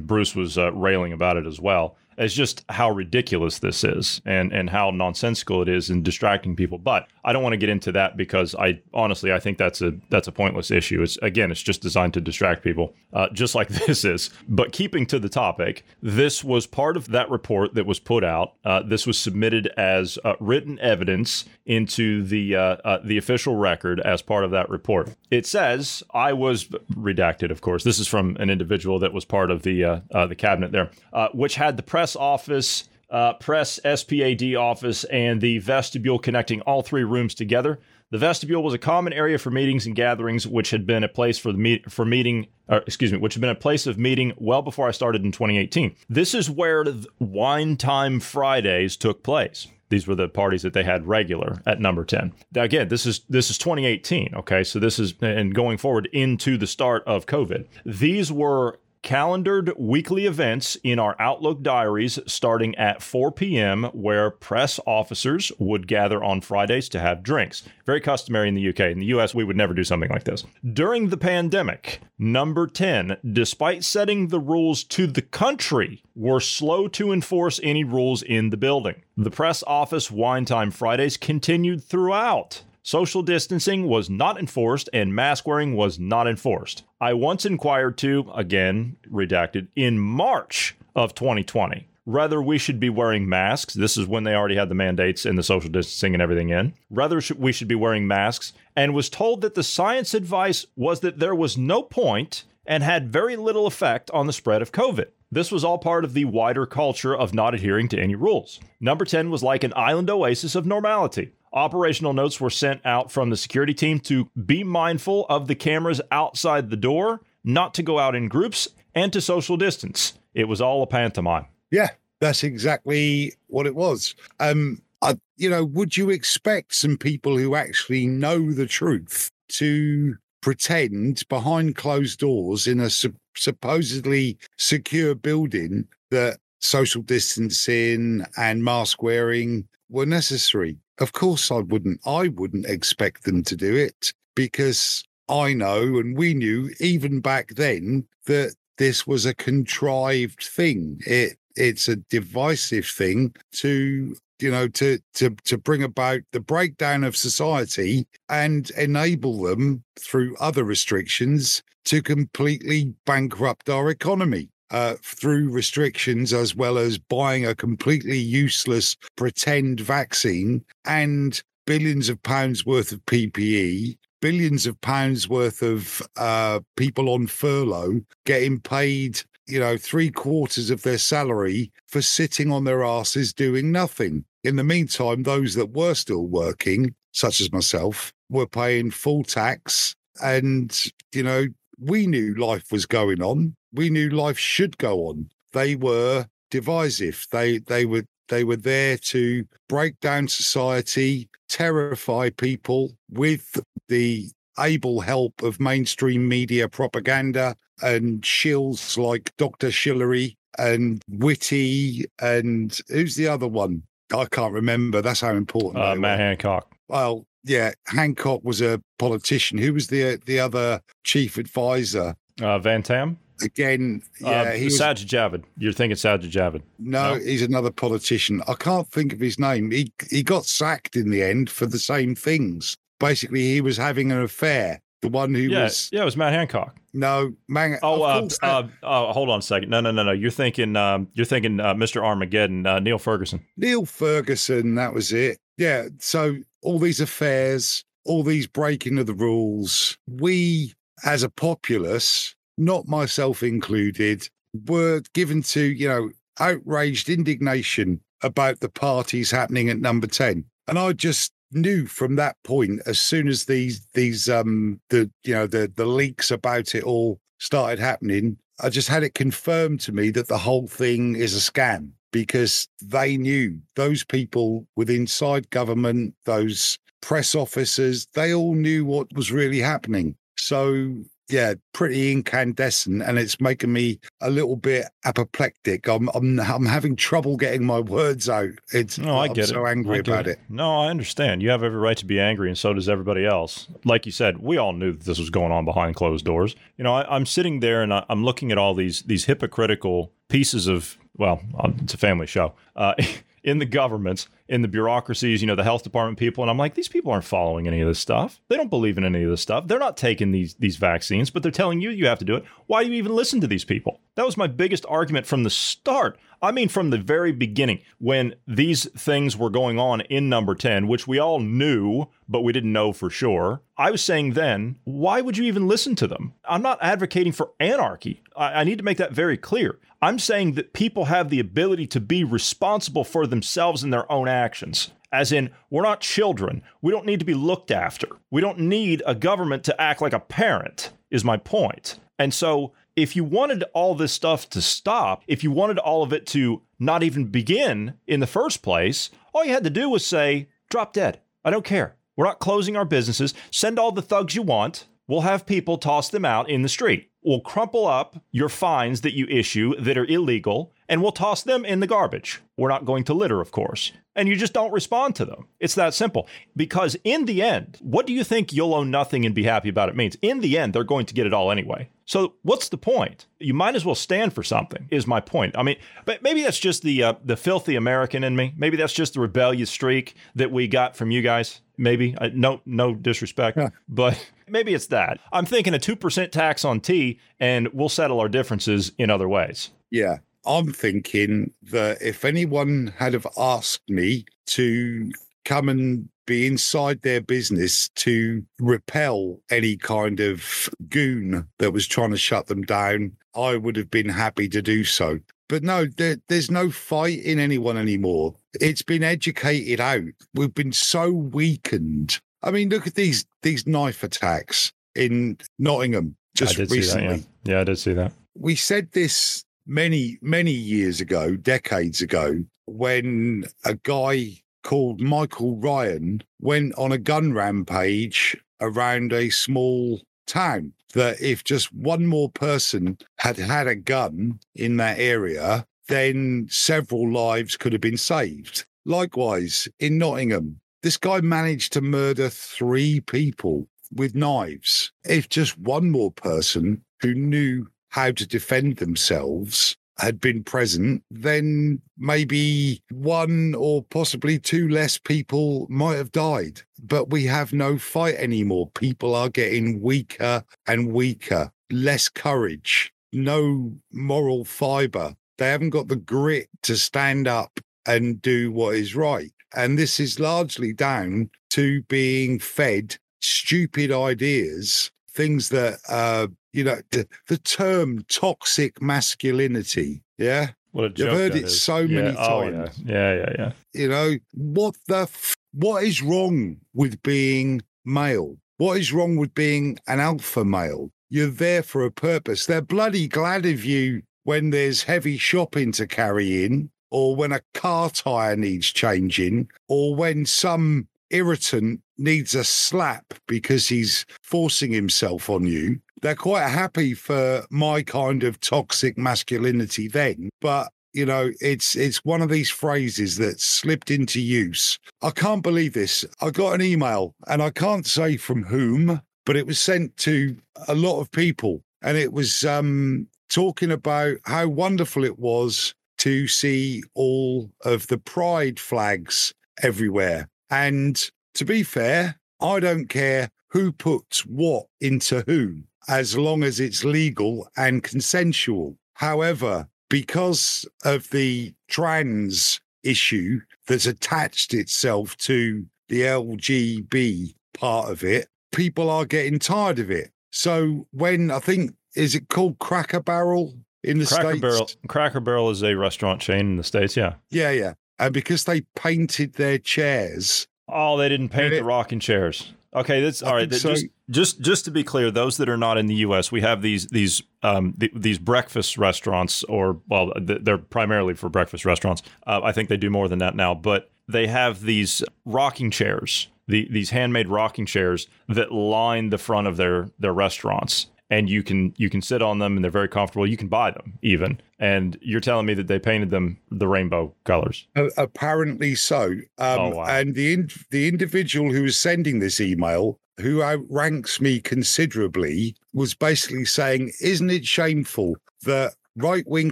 Bruce 0.04 0.36
was 0.36 0.58
uh, 0.58 0.72
railing 0.74 1.14
about 1.14 1.38
it 1.38 1.46
as 1.46 1.60
well 1.60 1.98
as 2.18 2.34
just 2.34 2.66
how 2.70 2.90
ridiculous 2.90 3.60
this 3.60 3.84
is 3.84 4.22
and 4.26 4.52
and 4.52 4.70
how 4.70 4.90
nonsensical 4.90 5.62
it 5.62 5.70
is 5.70 5.90
in 5.90 6.04
distracting 6.04 6.56
people. 6.56 6.78
But 6.78 7.08
I 7.24 7.34
don't 7.34 7.44
want 7.44 7.54
to 7.54 7.58
get 7.58 7.70
into 7.70 7.92
that 7.92 8.18
because 8.18 8.56
I 8.56 8.82
honestly 8.94 9.32
I 9.32 9.40
think 9.40 9.58
that's 9.58 9.82
a 9.82 9.94
that's 10.10 10.28
a 10.28 10.32
pointless 10.32 10.72
issue. 10.72 11.02
It's 11.02 11.18
again 11.18 11.52
it's 11.52 11.62
just 11.62 11.82
designed 11.82 12.14
to 12.16 12.22
distract 12.22 12.64
people, 12.64 12.96
uh, 13.14 13.28
just 13.34 13.54
like 13.54 13.68
this 13.86 14.06
is. 14.06 14.30
But 14.48 14.72
keeping 14.72 15.06
to 15.08 15.20
the 15.20 15.30
topic, 15.30 15.86
this 16.02 16.44
was 16.44 16.66
part 16.66 16.98
of 16.98 17.10
that 17.10 17.30
report 17.30 17.76
that 17.76 17.86
was 17.86 18.00
put 18.00 18.24
out. 18.24 18.54
Uh, 18.66 18.82
this 18.82 19.06
was 19.06 19.20
submitted 19.20 19.68
as 19.78 20.18
uh, 20.24 20.34
written 20.40 20.80
evidence 20.80 21.46
into 21.66 22.24
the 22.24 22.56
uh, 22.56 22.78
uh, 22.84 23.00
the 23.04 23.18
official 23.18 23.56
record 23.56 24.00
as 24.00 24.22
part 24.22 24.44
of 24.44 24.52
that 24.52 24.70
report. 24.70 25.10
It 25.30 25.46
says 25.46 26.04
I 26.14 26.34
was 26.34 26.66
redacted, 26.94 27.52
of 27.52 27.62
course. 27.62 27.84
This 27.84 28.00
is 28.00 28.08
from 28.08 28.38
an 28.38 28.50
individual 28.50 29.00
that 29.00 29.14
was 29.14 29.26
part 29.26 29.52
of 29.52 29.64
the 29.64 29.84
uh, 29.84 30.28
the 30.28 30.36
cabinet 30.36 30.72
there, 30.72 30.90
which 31.34 31.56
had 31.56 31.78
the 31.78 31.84
press 31.84 32.07
press 32.08 32.16
office, 32.16 32.84
uh, 33.10 33.34
press 33.34 33.80
SPAD 33.84 34.56
office, 34.56 35.04
and 35.06 35.42
the 35.42 35.58
vestibule 35.60 36.18
connecting 36.18 36.62
all 36.62 36.82
three 36.82 37.04
rooms 37.04 37.36
together. 37.36 37.80
The 38.12 38.18
vestibule 38.18 38.64
was 38.64 38.74
a 38.74 38.78
common 38.78 39.12
area 39.12 39.38
for 39.38 39.52
meetings 39.52 39.86
and 39.86 39.94
gatherings, 39.94 40.48
which 40.48 40.70
had 40.70 40.88
been 40.88 41.04
a 41.04 41.10
place 41.10 41.38
for 41.38 41.52
the 41.52 41.58
meet 41.58 41.92
for 41.92 42.06
meeting. 42.06 42.48
Or, 42.70 42.78
excuse 42.78 43.12
me, 43.12 43.18
which 43.18 43.34
had 43.34 43.42
been 43.42 43.50
a 43.50 43.56
place 43.56 43.88
of 43.88 43.98
meeting 43.98 44.32
well 44.38 44.62
before 44.62 44.88
I 44.88 44.92
started 44.92 45.26
in 45.26 45.34
2018. 45.34 45.96
This 46.10 46.34
is 46.34 46.50
where 46.50 46.86
the 46.86 47.06
Wine 47.20 47.76
Time 47.76 48.22
Fridays 48.22 48.96
took 48.96 49.24
place. 49.24 49.68
These 49.90 50.08
were 50.08 50.16
the 50.16 50.30
parties 50.30 50.62
that 50.62 50.74
they 50.74 50.84
had 50.84 51.08
regular 51.08 51.62
at 51.66 51.82
number 51.82 52.06
10. 52.06 52.34
Now 52.54 52.64
again, 52.64 52.88
this 52.88 53.06
is 53.06 53.22
this 53.30 53.50
is 53.50 53.58
2018, 53.58 54.36
okay? 54.36 54.64
So 54.64 54.80
this 54.80 54.98
is 54.98 55.14
and 55.22 55.54
going 55.54 55.78
forward 55.78 56.08
into 56.14 56.58
the 56.58 56.68
start 56.68 57.04
of 57.06 57.26
COVID. 57.26 57.66
These 57.86 58.32
were 58.32 58.80
calendared 59.02 59.72
weekly 59.78 60.26
events 60.26 60.78
in 60.84 61.00
our 61.00 61.16
Outlook 61.20 61.62
diaries 61.62 62.20
starting 62.28 62.76
at 62.76 63.02
4 63.02 63.32
p.m., 63.32 63.86
where 63.94 64.30
press 64.30 64.80
officers 64.86 65.52
would 65.60 65.88
gather 65.88 66.24
on 66.24 66.42
Fridays 66.42 66.90
to 66.90 67.00
have 67.00 67.24
drinks. 67.24 67.64
Very 67.86 68.02
customary 68.02 68.50
in 68.50 68.56
the 68.56 68.70
UK. 68.70 68.80
In 68.92 69.00
the 69.00 69.06
US, 69.08 69.34
we 69.34 69.44
would 69.44 69.58
never 69.58 69.74
do 69.74 69.84
something 69.84 70.10
like 70.10 70.26
this. 70.26 70.46
During 70.74 71.10
the 71.10 71.18
pandemic, 71.18 72.02
number 72.20 72.68
10, 72.68 73.18
despite 73.32 73.84
setting 73.84 74.28
the 74.28 74.40
rules 74.40 74.84
to 74.86 75.08
the 75.08 75.22
country, 75.22 76.04
were 76.16 76.40
slow 76.40 76.88
to 76.90 77.12
enforce 77.12 77.60
any 77.64 77.84
rules 77.84 78.22
in 78.24 78.50
the 78.50 78.58
building. 78.58 79.04
The 79.16 79.32
press 79.32 79.64
office 79.66 80.12
wine 80.12 80.46
time 80.46 80.72
Fridays 80.72 81.18
continued 81.18 81.84
throughout. 81.84 82.64
Social 82.88 83.22
distancing 83.22 83.90
was 83.90 84.10
not 84.10 84.40
enforced 84.40 84.90
and 84.94 85.14
mask 85.14 85.46
wearing 85.46 85.76
was 85.76 86.00
not 86.00 86.26
enforced. 86.26 86.86
I 87.02 87.12
once 87.16 87.46
inquired 87.46 87.98
to, 87.98 88.32
again, 88.34 88.96
redacted, 89.12 89.68
in 89.76 90.00
March 90.00 90.74
of 90.96 91.14
2020 91.14 91.90
whether 92.06 92.42
we 92.42 92.58
should 92.58 92.80
be 92.80 92.90
wearing 92.90 93.28
masks. 93.28 93.74
This 93.74 93.98
is 93.98 94.08
when 94.08 94.24
they 94.24 94.34
already 94.34 94.56
had 94.56 94.70
the 94.70 94.76
mandates 94.76 95.26
and 95.26 95.38
the 95.38 95.44
social 95.44 95.70
distancing 95.70 96.14
and 96.16 96.22
everything 96.22 96.48
in. 96.48 96.74
Whether 96.88 97.20
we 97.38 97.52
should 97.52 97.68
be 97.68 97.76
wearing 97.76 98.08
masks, 98.08 98.54
and 98.78 98.94
was 98.94 99.10
told 99.10 99.42
that 99.42 99.56
the 99.56 99.64
science 99.64 100.14
advice 100.14 100.66
was 100.78 101.02
that 101.02 101.20
there 101.20 101.36
was 101.36 101.58
no 101.58 101.84
point 101.84 102.46
and 102.66 102.84
had 102.84 103.12
very 103.12 103.36
little 103.36 103.68
effect 103.68 104.10
on 104.12 104.26
the 104.26 104.32
spread 104.32 104.62
of 104.62 104.72
COVID. 104.72 105.08
This 105.30 105.52
was 105.52 105.66
all 105.66 105.78
part 105.78 106.06
of 106.06 106.14
the 106.14 106.24
wider 106.24 106.66
culture 106.66 107.14
of 107.14 107.34
not 107.34 107.54
adhering 107.54 107.90
to 107.90 108.00
any 108.00 108.16
rules. 108.16 108.62
Number 108.80 109.04
10 109.04 109.30
was 109.30 109.44
like 109.44 109.66
an 109.66 109.74
island 109.76 110.10
oasis 110.10 110.56
of 110.56 110.66
normality. 110.66 111.34
Operational 111.54 112.14
notes 112.14 112.40
were 112.40 112.50
sent 112.50 112.86
out 112.86 113.12
from 113.12 113.30
the 113.30 113.38
security 113.38 113.74
team 113.74 114.00
to 114.02 114.30
be 114.46 114.64
mindful 114.64 115.26
of 115.30 115.48
the 115.48 115.56
cameras 115.56 116.02
outside 116.12 116.70
the 116.70 116.78
door, 116.78 117.22
not 117.44 117.74
to 117.76 117.84
go 117.84 118.00
out 118.00 118.16
in 118.16 118.28
groups, 118.28 118.68
and 118.94 119.14
to 119.14 119.22
social 119.22 119.58
distance. 119.58 120.14
It 120.34 120.46
was 120.46 120.62
all 120.62 120.84
a 120.84 120.88
pantomime. 120.88 121.46
Yeah, 121.72 121.90
that's 122.20 122.44
exactly 122.44 123.34
what 123.48 123.66
it 123.66 123.76
was. 123.76 124.16
Um, 124.40 124.82
I, 125.02 125.18
you 125.36 125.50
know, 125.50 125.64
would 125.64 125.96
you 125.96 126.10
expect 126.10 126.76
some 126.76 126.98
people 126.98 127.38
who 127.38 127.56
actually 127.56 128.08
know 128.08 128.52
the 128.52 128.66
truth 128.66 129.32
to 129.50 130.16
pretend 130.42 131.24
behind 131.30 131.76
closed 131.76 132.20
doors 132.20 132.68
in 132.68 132.80
a 132.80 132.90
su- 132.90 133.14
supposedly 133.36 134.38
secure 134.58 135.16
building 135.16 135.88
that 136.12 136.40
social 136.60 137.02
distancing 137.02 138.26
and 138.38 138.64
mask 138.64 139.04
wearing 139.04 139.68
were 139.90 140.06
necessary? 140.06 140.78
Of 141.00 141.14
course, 141.14 141.52
I 141.52 141.60
wouldn't. 141.60 142.02
I 142.06 142.30
wouldn't 142.30 142.66
expect 142.66 143.24
them 143.24 143.44
to 143.44 143.56
do 143.56 143.76
it 143.76 144.14
because 144.36 145.04
I 145.30 145.54
know 145.54 145.98
and 145.98 146.18
we 146.18 146.34
knew 146.34 146.72
even 146.80 147.20
back 147.20 147.50
then 147.56 148.08
that 148.26 148.56
this 148.78 149.06
was 149.06 149.26
a 149.26 149.36
contrived 149.36 150.44
thing. 150.44 151.02
It 151.06 151.38
it's 151.56 151.88
a 151.88 151.96
divisive 151.96 152.86
thing 152.86 153.34
to 153.54 154.16
you 154.40 154.52
know 154.52 154.68
to 154.70 155.00
to 155.16 155.32
to 155.46 155.58
bring 155.58 155.84
about 155.84 156.22
the 156.32 156.40
breakdown 156.40 157.04
of 157.04 157.18
society 157.18 158.08
and 158.30 158.70
enable 158.72 159.42
them 159.42 159.84
through 160.00 160.38
other 160.40 160.64
restrictions 160.64 161.64
to 161.86 162.02
completely 162.02 162.94
bankrupt 163.06 163.70
our 163.70 163.90
economy 163.90 164.50
uh, 164.72 164.96
through 165.02 165.50
restrictions 165.50 166.34
as 166.34 166.56
well 166.56 166.78
as 166.78 166.98
buying 166.98 167.46
a 167.46 167.56
completely 167.56 168.18
useless 168.18 168.96
pretend 169.16 169.80
vaccine 169.80 170.64
and 170.86 171.42
billions 171.66 172.10
of 172.10 172.22
pounds 172.24 172.66
worth 172.66 172.92
of 172.92 173.06
PPE, 173.06 173.98
billions 174.22 174.66
of 174.66 174.80
pounds 174.82 175.30
worth 175.30 175.62
of 175.62 176.02
uh, 176.16 176.60
people 176.76 177.10
on 177.10 177.28
furlough 177.28 178.02
getting 178.26 178.60
paid, 178.60 179.22
you 179.48 179.60
know, 179.60 179.78
three 179.78 180.10
quarters 180.10 180.70
of 180.70 180.82
their 180.82 180.98
salary 180.98 181.72
for 181.88 182.02
sitting 182.02 182.52
on 182.52 182.64
their 182.64 182.84
asses 182.84 183.34
doing 183.34 183.72
nothing. 183.72 184.24
In 184.44 184.56
the 184.56 184.64
meantime, 184.64 185.24
those 185.24 185.56
that 185.56 185.72
were 185.76 185.94
still 185.94 186.26
working, 186.26 186.96
such 187.12 187.42
as 187.42 187.52
myself, 187.52 188.14
were 188.30 188.48
paying 188.48 188.92
full 188.92 189.24
tax 189.24 189.96
and, 190.22 190.92
you 191.14 191.24
know, 191.24 191.48
we 191.80 192.08
knew 192.08 192.34
life 192.36 192.72
was 192.72 192.86
going 192.86 193.22
on. 193.22 193.56
We 193.78 193.90
knew 193.90 194.10
life 194.10 194.38
should 194.38 194.78
go 194.78 195.08
on. 195.08 195.30
They 195.54 195.76
were 195.76 196.26
divisive. 196.52 197.28
They 197.32 197.60
they 197.60 197.86
were 197.86 198.04
they 198.30 198.44
were 198.44 198.58
there 198.58 198.98
to 198.98 199.46
break 199.70 200.00
down 200.00 200.28
society, 200.28 201.30
terrify 201.48 202.30
people 202.32 202.92
with 203.10 203.60
the 203.88 204.30
able 204.60 205.02
help 205.02 205.42
of 205.44 205.60
mainstream 205.60 206.28
media 206.28 206.68
propaganda 206.68 207.56
and 207.82 208.22
shills 208.22 208.98
like 208.98 209.32
Dr. 209.38 209.68
Shillery 209.68 210.36
and 210.58 211.02
Witty 211.10 212.06
and 212.20 212.78
who's 212.90 213.16
the 213.16 213.28
other 213.28 213.48
one? 213.48 213.84
I 214.14 214.26
can't 214.26 214.54
remember. 214.54 215.02
That's 215.02 215.22
how 215.22 215.36
important. 215.36 215.84
Uh, 215.84 215.96
Matt 215.96 216.20
Hancock. 216.20 216.74
Well, 216.88 217.28
yeah, 217.44 217.72
Hancock 217.88 218.44
was 218.44 218.62
a 218.62 218.82
politician. 218.98 219.58
Who 219.58 219.74
was 219.74 219.88
the 219.88 220.20
the 220.26 220.40
other 220.40 220.82
chief 221.04 221.38
advisor? 221.38 222.16
Uh, 222.42 222.60
Van 222.60 222.84
Tam. 222.84 223.18
Again, 223.42 224.02
yeah, 224.20 224.42
uh, 224.42 224.52
he 224.52 224.68
Sajid 224.68 225.06
Javid. 225.06 225.44
You're 225.58 225.74
thinking 225.74 225.96
Sajid 225.96 226.32
Javid. 226.32 226.62
No, 226.80 227.16
no, 227.16 227.20
he's 227.20 227.42
another 227.42 227.72
politician. 227.72 228.42
I 228.48 228.54
can't 228.54 228.88
think 228.90 229.14
of 229.14 229.20
his 229.20 229.40
name. 229.40 229.72
He 229.72 229.92
he 230.10 230.24
got 230.24 230.46
sacked 230.46 230.96
in 230.96 231.10
the 231.10 231.24
end 231.24 231.50
for 231.50 231.66
the 231.66 231.80
same 231.80 232.16
things. 232.16 232.78
Basically, 233.00 233.42
he 233.42 233.62
was 233.62 233.78
having 233.78 234.12
an 234.12 234.22
affair. 234.22 234.82
The 235.02 235.10
one 235.10 235.36
who 235.36 235.42
yeah, 235.42 235.66
was 235.66 235.90
yeah, 235.92 236.02
it 236.02 236.06
was 236.06 236.18
Matt 236.18 236.34
Hancock. 236.34 236.76
No, 236.94 237.32
man. 237.48 237.78
Oh, 237.84 238.02
uh, 238.02 238.28
uh, 238.42 238.64
uh, 238.82 239.14
hold 239.14 239.30
on 239.30 239.40
a 239.40 239.44
second. 239.44 239.70
No, 239.70 239.80
no, 239.80 239.92
no, 239.92 240.04
no. 240.04 240.12
You're 240.12 240.32
thinking, 240.32 240.76
um, 240.76 241.08
you're 241.14 241.26
thinking, 241.28 241.60
uh, 241.60 241.76
Mr. 241.76 242.04
Armageddon, 242.04 242.66
uh, 242.66 242.80
Neil 242.80 242.98
Ferguson. 242.98 243.46
Neil 243.56 243.86
Ferguson. 243.86 244.74
That 244.76 244.96
was 244.96 245.14
it. 245.14 245.38
Yeah. 245.58 245.90
So 246.00 246.38
all 246.64 246.80
these 246.80 247.00
affairs, 247.00 247.84
all 248.06 248.24
these 248.24 248.48
breaking 248.48 248.98
of 248.98 249.06
the 249.06 249.14
rules, 249.14 249.96
we 250.08 250.74
as 251.06 251.22
a 251.22 251.30
populace, 251.30 252.36
not 252.58 252.88
myself 252.88 253.44
included, 253.44 254.28
were 254.68 255.02
given 255.14 255.42
to, 255.44 255.62
you 255.62 255.88
know, 255.88 256.10
outraged 256.40 257.10
indignation 257.10 258.02
about 258.24 258.60
the 258.60 258.70
parties 258.70 259.32
happening 259.32 259.70
at 259.70 259.80
number 259.80 260.08
10. 260.08 260.44
And 260.68 260.80
I 260.80 260.94
just 260.94 261.32
knew 261.52 261.86
from 261.86 262.16
that 262.16 262.36
point 262.44 262.82
as 262.86 263.00
soon 263.00 263.28
as 263.28 263.46
these 263.46 263.86
these 263.94 264.28
um 264.28 264.80
the 264.90 265.10
you 265.24 265.34
know 265.34 265.48
the 265.48 265.72
the 265.76 265.86
leaks 265.86 266.30
about 266.30 266.76
it 266.76 266.84
all 266.84 267.20
started 267.40 267.80
happening 267.80 268.38
i 268.62 268.70
just 268.70 268.90
had 268.90 269.04
it 269.04 269.14
confirmed 269.14 269.80
to 269.80 269.92
me 269.92 270.10
that 270.10 270.28
the 270.28 270.38
whole 270.38 270.68
thing 270.68 271.16
is 271.16 271.34
a 271.34 271.52
scam 271.52 271.90
because 272.12 272.68
they 272.84 273.16
knew 273.16 273.58
those 273.76 274.04
people 274.04 274.66
with 274.76 274.90
inside 274.90 275.50
government 275.52 276.14
those 276.26 276.78
press 277.02 277.34
officers 277.34 278.08
they 278.14 278.34
all 278.34 278.56
knew 278.56 278.84
what 278.84 279.08
was 279.14 279.32
really 279.32 279.60
happening 279.60 280.16
so 280.38 280.94
yeah, 281.30 281.56
pretty 281.74 282.12
incandescent, 282.12 283.02
and 283.02 283.20
it's 283.20 283.42
making 283.42 283.74
me 283.74 284.00
a 284.22 284.30
little 284.30 284.56
bit 284.56 284.86
apoplectic. 285.06 285.88
I'm 285.88 286.10
I'm 286.14 286.40
I'm 286.40 286.66
having 286.66 286.96
trouble 286.96 287.38
getting 287.38 287.66
my 287.66 287.80
words 287.80 288.30
out. 288.30 288.52
It's 288.74 288.98
no, 288.98 289.18
I 289.18 289.26
I'm 289.26 289.34
get 289.34 289.48
so 289.48 289.66
it. 289.66 289.70
angry 289.70 290.00
I 290.00 290.02
get 290.02 290.08
about 290.08 290.28
it. 290.28 290.40
No, 290.50 290.82
I 290.82 290.88
understand. 290.88 291.42
You 291.42 291.50
have 291.50 291.64
every 291.64 291.80
right 291.80 291.98
to 291.98 292.06
be 292.06 292.20
angry, 292.20 292.48
and 292.50 292.58
so 292.58 292.74
does 292.74 292.88
everybody 292.90 293.26
else. 293.26 293.68
Like 293.84 294.06
you 294.06 294.12
said, 294.12 294.40
we 294.40 294.58
all 294.58 294.74
knew 294.74 294.92
that 294.94 295.04
this 295.04 295.20
was 295.20 295.30
going 295.30 295.52
on 295.52 295.66
behind 295.66 295.96
closed 295.96 296.26
doors. 296.26 296.56
You 296.78 296.84
know, 296.84 296.94
I, 296.94 297.16
I'm 297.16 297.26
sitting 297.26 297.60
there 297.60 297.82
and 297.84 297.94
I, 297.94 298.06
I'm 298.10 298.24
looking 298.24 298.52
at 298.52 298.58
all 298.58 298.74
these 298.74 299.02
these 299.04 299.26
hypocritical 299.26 300.12
pieces 300.30 300.68
of 300.68 300.98
well, 301.18 301.42
um, 301.60 301.76
it's 301.82 301.94
a 301.94 301.98
family 301.98 302.28
show. 302.28 302.54
Uh, 302.76 302.94
in 303.44 303.60
the 303.60 303.66
governments, 303.66 304.28
in 304.48 304.62
the 304.62 304.68
bureaucracies, 304.68 305.42
you 305.42 305.48
know, 305.48 305.56
the 305.56 305.64
health 305.64 305.84
department 305.84 306.18
people, 306.18 306.44
and 306.44 306.52
I'm 306.52 306.58
like, 306.58 306.76
these 306.76 306.88
people 306.88 307.12
aren't 307.12 307.26
following 307.26 307.68
any 307.68 307.82
of 307.82 307.88
this 307.88 308.00
stuff. 308.00 308.42
They 308.48 308.58
don't 308.58 308.70
believe 308.70 308.98
in 308.98 309.06
any 309.06 309.24
of 309.24 309.30
this 309.30 309.42
stuff. 309.42 309.68
They're 309.68 309.80
not 309.80 309.98
taking 309.98 310.32
these 310.32 310.56
these 310.56 310.78
vaccines, 310.78 311.30
but 311.30 311.44
they're 311.44 311.52
telling 311.52 311.82
you 311.82 311.90
you 311.90 312.08
have 312.08 312.20
to 312.20 312.26
do 312.26 312.36
it. 312.36 312.46
Why 312.68 312.84
do 312.84 312.90
you 312.90 312.96
even 312.96 313.16
listen 313.16 313.42
to 313.42 313.48
these 313.48 313.66
people? 313.66 314.00
That 314.16 314.26
was 314.26 314.38
my 314.38 314.48
biggest 314.48 314.86
argument 314.90 315.26
from 315.26 315.44
the 315.44 315.50
start. 315.50 316.18
I 316.42 316.52
mean, 316.52 316.70
from 316.70 316.92
the 316.92 316.98
very 316.98 317.32
beginning, 317.32 317.80
when 317.98 318.36
these 318.48 318.86
things 318.92 319.36
were 319.36 319.50
going 319.50 319.80
on 319.80 320.02
in 320.02 320.30
number 320.30 320.54
10, 320.54 320.88
which 320.88 321.08
we 321.08 321.18
all 321.18 321.40
knew, 321.40 322.06
but 322.30 322.42
we 322.42 322.54
didn't 322.54 322.74
know 322.74 322.94
for 322.94 323.10
sure, 323.10 323.62
I 323.76 323.90
was 323.90 324.04
saying 324.04 324.34
then, 324.34 324.78
why 324.84 325.22
would 325.22 325.38
you 325.38 325.46
even 325.46 325.68
listen 325.68 325.96
to 325.96 326.08
them? 326.08 326.34
I'm 326.48 326.62
not 326.62 326.78
advocating 326.82 327.32
for 327.32 327.52
anarchy. 327.60 328.22
I, 328.36 328.62
I 328.62 328.64
need 328.66 328.78
to 328.78 328.84
make 328.84 328.98
that 328.98 329.14
very 329.14 329.38
clear. 329.38 329.80
I'm 330.02 330.20
saying 330.20 330.54
that 330.54 330.74
people 330.74 331.06
have 331.06 331.30
the 331.30 331.40
ability 331.40 331.88
to 331.88 332.00
be 332.00 332.24
responsible 332.24 333.04
for 333.04 333.26
themselves 333.26 333.84
and 333.84 333.92
their 333.92 334.12
own 334.12 334.28
actions. 334.28 334.92
As 335.12 335.32
in, 335.32 335.50
we're 335.70 335.84
not 335.84 336.02
children. 336.02 336.62
We 336.82 336.92
don't 336.92 337.06
need 337.06 337.20
to 337.20 337.26
be 337.26 337.34
looked 337.34 337.72
after. 337.72 338.08
We 338.30 338.42
don't 338.42 338.60
need 338.60 339.02
a 339.06 339.16
government 339.16 339.64
to 339.66 339.82
act 339.82 340.02
like 340.02 340.14
a 340.14 340.20
parent, 340.20 340.92
is 341.10 341.24
my 341.24 341.38
point. 341.38 342.00
And 342.20 342.34
so, 342.34 342.74
if 342.96 343.16
you 343.16 343.24
wanted 343.24 343.64
all 343.74 343.96
this 343.96 344.12
stuff 344.12 344.50
to 344.50 344.62
stop, 344.62 345.24
if 345.28 345.44
you 345.44 345.52
wanted 345.52 345.78
all 345.78 346.04
of 346.04 346.14
it 346.14 346.26
to 346.28 346.62
not 346.80 347.04
even 347.04 347.26
begin 347.26 347.94
in 348.08 348.20
the 348.20 348.28
first 348.28 348.62
place, 348.62 349.12
all 349.34 349.46
you 349.46 349.54
had 349.54 349.64
to 349.64 349.70
do 349.70 349.90
was 349.90 350.06
say, 350.06 350.50
drop 350.70 350.94
dead. 350.94 351.22
I 351.46 351.52
don't 351.52 351.66
care. 351.66 351.96
We're 352.16 352.26
not 352.26 352.40
closing 352.40 352.76
our 352.76 352.86
businesses. 352.86 353.34
Send 353.52 353.78
all 353.78 353.92
the 353.92 354.02
thugs 354.02 354.36
you 354.36 354.42
want. 354.42 354.88
We'll 355.08 355.22
have 355.22 355.46
people 355.46 355.78
toss 355.78 356.10
them 356.10 356.26
out 356.26 356.50
in 356.50 356.62
the 356.64 356.70
street. 356.70 357.10
We'll 357.24 357.42
crumple 357.42 357.88
up 357.88 358.22
your 358.32 358.50
fines 358.50 359.02
that 359.02 359.14
you 359.16 359.26
issue 359.28 359.76
that 359.82 359.98
are 359.98 360.06
illegal 360.06 360.74
and 360.90 361.02
we'll 361.02 361.12
toss 361.12 361.44
them 361.44 361.66
in 361.66 361.82
the 361.82 361.88
garbage. 361.88 362.42
We're 362.56 362.70
not 362.70 362.86
going 362.86 363.04
to 363.06 363.14
litter, 363.14 363.42
of 363.42 363.52
course. 363.52 363.92
And 364.16 364.30
you 364.30 364.36
just 364.38 364.54
don't 364.54 364.72
respond 364.72 365.16
to 365.16 365.26
them. 365.26 365.48
It's 365.60 365.76
that 365.76 365.94
simple. 365.94 366.28
Because 366.56 366.96
in 367.04 367.26
the 367.26 367.42
end, 367.42 367.78
what 367.82 368.08
do 368.08 368.14
you 368.14 368.24
think 368.24 368.54
you'll 368.54 368.74
own 368.74 368.90
nothing 368.90 369.26
and 369.26 369.36
be 369.36 369.44
happy 369.44 369.68
about 369.70 369.90
it 369.90 369.96
means? 369.96 370.16
In 370.22 370.40
the 370.40 370.58
end, 370.58 370.74
they're 370.74 370.84
going 370.86 371.06
to 371.08 371.14
get 371.14 371.28
it 371.28 371.34
all 371.34 371.52
anyway. 371.52 371.90
So 372.06 372.36
what's 372.44 372.70
the 372.70 372.78
point? 372.78 373.26
You 373.40 373.54
might 373.54 373.76
as 373.76 373.84
well 373.86 373.96
stand 373.96 374.32
for 374.34 374.44
something. 374.44 374.88
Is 374.90 375.06
my 375.06 375.20
point. 375.20 375.58
I 375.58 375.64
mean, 375.64 375.76
but 376.06 376.24
maybe 376.24 376.42
that's 376.44 376.58
just 376.60 376.82
the 376.84 377.04
uh, 377.04 377.14
the 377.24 377.36
filthy 377.36 377.76
American 377.76 378.24
in 378.24 378.36
me. 378.36 378.54
Maybe 378.58 378.78
that's 378.78 378.94
just 378.94 379.14
the 379.16 379.20
rebellious 379.20 379.70
streak 379.70 380.16
that 380.36 380.50
we 380.52 380.68
got 380.70 380.96
from 380.96 381.12
you 381.12 381.22
guys. 381.22 381.60
Maybe 381.78 382.16
I, 382.20 382.30
no 382.30 382.62
no 382.66 382.96
disrespect, 382.96 383.58
Yeah. 383.58 383.70
but 383.90 384.18
maybe 384.48 384.74
it's 384.74 384.88
that. 384.88 385.20
I'm 385.32 385.46
thinking 385.46 385.74
a 385.74 385.80
two 385.80 385.96
percent 385.96 386.32
tax 386.32 386.66
on 386.66 386.80
tea, 386.80 387.20
and 387.40 387.68
we'll 387.74 387.90
settle 387.90 388.20
our 388.20 388.30
differences 388.30 388.92
in 388.98 389.10
other 389.10 389.28
ways. 389.28 389.72
Yeah. 389.92 390.18
I'm 390.46 390.72
thinking 390.72 391.52
that 391.64 392.02
if 392.02 392.24
anyone 392.24 392.94
had 392.98 393.14
have 393.14 393.28
asked 393.38 393.90
me 393.90 394.26
to 394.48 395.12
come 395.44 395.68
and 395.68 396.08
be 396.26 396.48
inside 396.48 397.02
their 397.02 397.22
business 397.22 397.90
to 397.96 398.44
repel 398.60 399.40
any 399.50 399.76
kind 399.76 400.20
of 400.20 400.70
goon 400.88 401.48
that 401.60 401.74
was 401.74 401.88
trying 401.88 402.12
to 402.12 402.18
shut 402.18 402.48
them 402.48 402.62
down, 402.62 403.14
I 403.36 403.58
would 403.58 403.76
have 403.76 403.92
been 403.92 404.10
happy 404.10 404.48
to 404.50 404.62
do 404.62 404.84
so. 404.84 405.20
But 405.50 405.64
no, 405.64 405.86
there, 405.86 406.18
there's 406.28 406.52
no 406.52 406.70
fight 406.70 407.20
in 407.20 407.40
anyone 407.40 407.78
anymore. 407.78 408.36
It's 408.54 408.82
been 408.82 409.04
educated 409.04 409.80
out. 409.80 410.04
We've 410.34 410.54
been 410.54 410.74
so 410.74 411.12
weakened. 411.12 412.20
I 412.44 412.52
mean, 412.52 412.70
look 412.70 412.88
at 412.88 412.96
these 412.96 413.26
these 413.42 413.66
knife 413.68 414.04
attacks 414.04 414.72
in 414.96 415.38
Nottingham 415.60 416.16
just 416.36 416.56
I 416.56 416.64
did 416.64 416.72
recently 416.72 417.18
see 417.18 417.24
that. 417.24 417.28
Yeah. 417.46 417.54
yeah, 417.56 417.62
I 417.62 417.64
did 417.64 417.80
see 417.80 417.94
that. 417.94 418.12
we 418.36 418.56
said 418.56 418.92
this 418.92 419.44
many 419.66 420.18
many 420.22 420.52
years 420.52 421.02
ago 421.02 421.36
decades 421.36 422.02
ago 422.02 422.44
when 422.68 423.44
a 423.66 423.74
guy 423.76 424.32
called 424.64 425.02
michael 425.02 425.58
ryan 425.58 426.22
went 426.40 426.74
on 426.76 426.92
a 426.94 426.98
gun 426.98 427.34
rampage 427.34 428.38
around 428.62 429.12
a 429.12 429.30
small 429.30 430.00
town 430.26 430.72
that 430.94 431.20
if 431.22 431.44
just 431.44 431.74
one 431.74 432.06
more 432.06 432.30
person 432.30 432.98
had 433.18 433.38
had 433.38 433.68
a 433.68 433.76
gun 433.76 434.40
in 434.56 434.78
that 434.78 434.98
area 435.00 435.66
then 435.90 436.48
several 436.50 437.12
lives 437.12 437.58
could 437.58 437.74
have 437.74 437.82
been 437.82 437.98
saved 437.98 438.66
likewise 438.86 439.68
in 439.80 439.98
nottingham 439.98 440.60
this 440.88 440.96
guy 440.96 441.20
managed 441.20 441.74
to 441.74 441.82
murder 441.82 442.30
three 442.30 443.02
people 443.02 443.68
with 443.94 444.16
knives 444.16 444.94
if 445.04 445.28
just 445.28 445.60
one 445.60 445.92
more 445.92 446.14
person 446.14 446.82
who 447.02 447.14
knew 447.14 447.68
how 447.90 448.10
to 448.10 448.26
defend 448.26 448.78
themselves 448.78 449.76
had 449.98 450.22
been 450.22 450.46
present, 450.46 451.04
then 451.12 451.82
maybe 451.98 452.82
one 452.90 453.54
or 453.56 453.84
possibly 453.84 454.40
two 454.40 454.70
less 454.70 454.98
people 454.98 455.68
might 455.70 455.98
have 455.98 456.14
died. 456.14 456.62
But 456.82 457.10
we 457.10 457.26
have 457.26 457.52
no 457.52 457.78
fight 457.78 458.16
anymore. 458.16 458.70
People 458.74 459.14
are 459.14 459.28
getting 459.28 459.82
weaker 459.82 460.42
and 460.68 460.94
weaker, 460.94 461.52
less 461.70 462.08
courage, 462.08 462.94
no 463.12 463.74
moral 463.92 464.46
fiber. 464.46 465.16
They 465.38 465.50
haven't 465.50 465.72
got 465.72 465.90
the 465.90 465.98
grit 465.98 466.48
to 466.64 466.78
stand 466.78 467.28
up 467.28 467.60
and 467.86 468.22
do 468.22 468.54
what 468.54 468.76
is 468.76 468.96
right. 468.96 469.34
And 469.56 469.78
this 469.78 470.00
is 470.00 470.20
largely 470.20 470.74
down 470.74 471.30
to 471.52 471.82
being 471.84 472.40
fed 472.40 472.98
stupid 473.22 473.92
ideas, 473.92 474.92
things 475.12 475.50
that 475.50 475.80
uh, 475.90 476.28
you 476.54 476.64
know, 476.64 476.80
the, 476.92 477.08
the 477.28 477.38
term 477.38 478.04
toxic 478.10 478.82
masculinity. 478.82 480.02
Yeah. 480.18 480.50
What 480.72 480.86
a 480.86 480.94
You've 480.96 481.14
heard 481.14 481.36
it 481.36 481.46
is. 481.46 481.62
so 481.62 481.78
Yeah. 481.80 482.02
many 482.02 482.18
Oh, 482.18 482.44
yeah. 482.44 482.52
times. 482.52 482.80
Yeah, 482.86 483.14
yeah, 483.16 483.30
yeah. 483.40 483.52
You 483.74 483.90
know, 483.90 484.16
what 484.34 484.76
the, 484.88 485.02
f- 485.04 485.36
what 485.54 485.84
is 485.84 486.02
wrong 486.02 486.58
with 486.74 487.02
being 487.04 487.62
male? 487.86 488.38
What 488.58 488.78
is 488.78 488.92
wrong 488.94 489.18
with 489.18 489.34
being 489.34 489.78
an 489.88 490.00
alpha 490.00 490.44
male? 490.44 490.92
You're 491.10 491.28
there 491.30 491.64
for 491.64 491.86
a 491.86 491.92
purpose. 491.92 492.46
They're 492.46 492.62
bloody 492.62 493.08
glad 493.08 493.46
of 493.46 493.64
you 493.64 494.02
when 494.24 494.50
there's 494.50 494.84
heavy 494.84 495.18
shopping 495.18 495.72
to 495.74 495.88
carry 495.88 496.44
in, 496.44 496.70
or 496.92 497.16
when 497.16 497.32
a 497.32 497.42
car 497.54 497.90
tire 497.90 498.36
needs 498.36 498.68
changing, 498.72 499.50
or 499.68 499.96
when 499.96 500.26
some 500.26 500.88
irritant 501.10 501.82
needs 501.98 502.36
a 502.36 502.44
slap 502.44 503.14
because 503.28 503.68
he's 503.68 504.06
forcing 504.22 504.72
himself 504.72 505.30
on 505.30 505.46
you. 505.48 505.80
They're 506.02 506.16
quite 506.16 506.48
happy 506.48 506.94
for 506.94 507.46
my 507.50 507.82
kind 507.82 508.24
of 508.24 508.40
toxic 508.40 508.98
masculinity 508.98 509.88
then, 509.88 510.30
but 510.42 510.72
you 510.94 511.06
know 511.06 511.32
it's 511.42 511.76
it's 511.76 512.04
one 512.06 512.22
of 512.22 512.30
these 512.30 512.50
phrases 512.50 513.18
that 513.18 513.40
slipped 513.40 513.90
into 513.90 514.22
use. 514.22 514.78
I 515.02 515.12
can't 515.12 515.44
believe 515.44 515.74
this. 515.74 516.06
I 516.22 516.30
got 516.30 516.54
an 516.54 516.62
email 516.62 517.14
and 517.28 517.42
i 517.42 517.50
can't 517.50 517.86
say 517.86 518.18
from 518.18 518.44
whom 518.44 519.02
but 519.28 519.36
it 519.36 519.46
was 519.46 519.60
sent 519.60 519.96
to 519.98 520.38
a 520.70 520.74
lot 520.74 521.02
of 521.02 521.12
people. 521.12 521.62
And 521.84 521.98
it 521.98 522.14
was 522.14 522.46
um 522.46 523.08
talking 523.30 523.72
about 523.72 524.18
how 524.24 524.48
wonderful 524.48 525.04
it 525.04 525.20
was 525.20 525.76
to 525.98 526.28
see 526.28 526.84
all 526.94 527.50
of 527.64 527.88
the 527.88 527.98
pride 527.98 528.60
flags 528.60 529.34
everywhere. 529.62 530.30
And 530.50 531.10
to 531.34 531.46
be 531.46 531.62
fair 531.64 532.20
i 532.40 532.60
don't 532.60 532.88
care 532.88 533.30
who 533.50 533.72
puts 533.72 534.26
what 534.26 534.66
into 534.82 535.24
whom, 535.26 535.68
as 535.88 536.18
long 536.18 536.44
as 536.44 536.60
it's 536.60 536.84
legal 536.84 537.48
and 537.58 537.84
consensual. 537.84 538.78
However 538.94 539.68
because 539.90 540.66
of 540.84 541.10
the 541.10 541.54
trans 541.70 542.60
issue 542.84 543.40
that's 543.68 543.86
attached 543.86 544.54
itself 544.54 545.16
to 545.18 545.66
the 545.88 546.02
LGB 546.02 547.34
part 547.54 547.90
of 547.90 548.04
it, 548.04 548.28
people 548.52 548.90
are 548.90 549.06
getting 549.06 549.40
tired 549.40 549.80
of 549.80 549.90
it. 549.90 550.12
So 550.32 550.88
when 550.92 551.32
I 551.32 551.40
think 551.40 551.74
is 551.96 552.16
it 552.16 552.30
called 552.30 552.60
Cracker 552.60 553.00
Barrel 553.00 553.54
in 553.88 554.00
the 554.00 554.06
Cracker 554.06 554.30
States. 554.30 554.42
Barrel. 554.42 554.70
Cracker 554.88 555.20
Barrel 555.20 555.50
is 555.50 555.64
a 555.64 555.76
restaurant 555.76 556.22
chain 556.22 556.42
in 556.42 556.58
the 556.58 556.64
states. 556.64 556.96
Yeah. 556.98 557.16
Yeah, 557.30 557.52
yeah. 557.52 557.74
And 558.00 558.14
because 558.14 558.44
they 558.44 558.62
painted 558.76 559.34
their 559.34 559.58
chairs, 559.58 560.48
Oh, 560.70 560.98
they 560.98 561.08
didn't 561.10 561.30
paint 561.30 561.54
It- 561.54 561.58
the 561.60 561.64
rocking 561.64 562.00
chairs. 562.00 562.54
Okay, 562.76 563.02
that's 563.02 563.24
all 563.24 563.34
right. 563.34 563.50
that- 563.50 563.60
so. 563.60 563.70
Just, 563.72 563.86
just, 564.10 564.42
just 564.42 564.66
to 564.66 564.72
be 564.72 564.84
clear, 564.84 565.10
those 565.10 565.38
that 565.38 565.48
are 565.50 565.58
not 565.58 565.78
in 565.78 565.88
the 565.88 565.96
U.S., 565.96 566.32
we 566.32 566.42
have 566.42 566.62
these 566.62 566.88
these 566.88 567.24
um, 567.42 567.74
th- 567.80 567.92
these 567.96 568.20
breakfast 568.20 568.78
restaurants, 568.78 569.44
or 569.46 569.80
well, 569.88 570.12
th- 570.14 570.42
they're 570.44 570.58
primarily 570.58 571.14
for 571.14 571.30
breakfast 571.30 571.66
restaurants. 571.66 572.04
Uh, 572.28 572.42
I 572.44 572.52
think 572.52 572.68
they 572.70 572.78
do 572.78 572.90
more 572.90 573.08
than 573.08 573.20
that 573.20 573.36
now, 573.36 573.56
but 573.56 573.90
they 574.08 574.28
have 574.28 574.62
these 574.62 575.02
rocking 575.26 575.72
chairs, 575.72 576.28
the, 576.48 576.68
these 576.70 576.90
handmade 576.92 577.30
rocking 577.30 577.66
chairs 577.66 578.08
that 578.30 578.52
line 578.52 579.10
the 579.10 579.18
front 579.18 579.48
of 579.48 579.56
their 579.58 579.90
their 579.98 580.14
restaurants. 580.14 580.88
And 581.10 581.30
you 581.30 581.42
can 581.42 581.74
you 581.78 581.90
can 581.90 582.02
sit 582.02 582.22
on 582.22 582.40
them, 582.40 582.56
and 582.58 582.64
they're 582.64 582.72
very 582.72 582.90
comfortable. 582.90 583.26
You 583.26 583.38
can 583.38 583.48
buy 583.48 583.72
them 583.72 583.98
even. 584.02 584.42
And 584.60 584.98
you're 585.02 585.22
telling 585.22 585.46
me 585.46 585.54
that 585.54 585.68
they 585.68 585.80
painted 585.80 586.10
them 586.10 586.38
the 586.52 586.68
rainbow 586.68 587.14
colors. 587.24 587.66
uh, 587.76 587.90
apparently 587.98 588.76
so. 588.76 589.12
Um, 589.38 589.60
Oh, 589.60 589.70
wow. 589.70 589.86
And 589.86 590.16
the 590.16 590.34
in, 590.34 590.50
the 590.72 590.88
individual 590.88 591.54
who 591.54 591.64
was 591.64 591.78
sending 591.80 592.20
this 592.20 592.42
email, 592.42 593.00
who 593.22 593.42
outranks 593.42 594.20
me 594.20 594.42
considerably, 594.42 595.56
was 595.74 595.94
basically 595.94 596.46
saying, 596.46 596.92
"Isn't 597.02 597.30
it 597.30 597.46
shameful 597.46 598.18
that 598.44 598.74
right 598.98 599.26
wing 599.28 599.52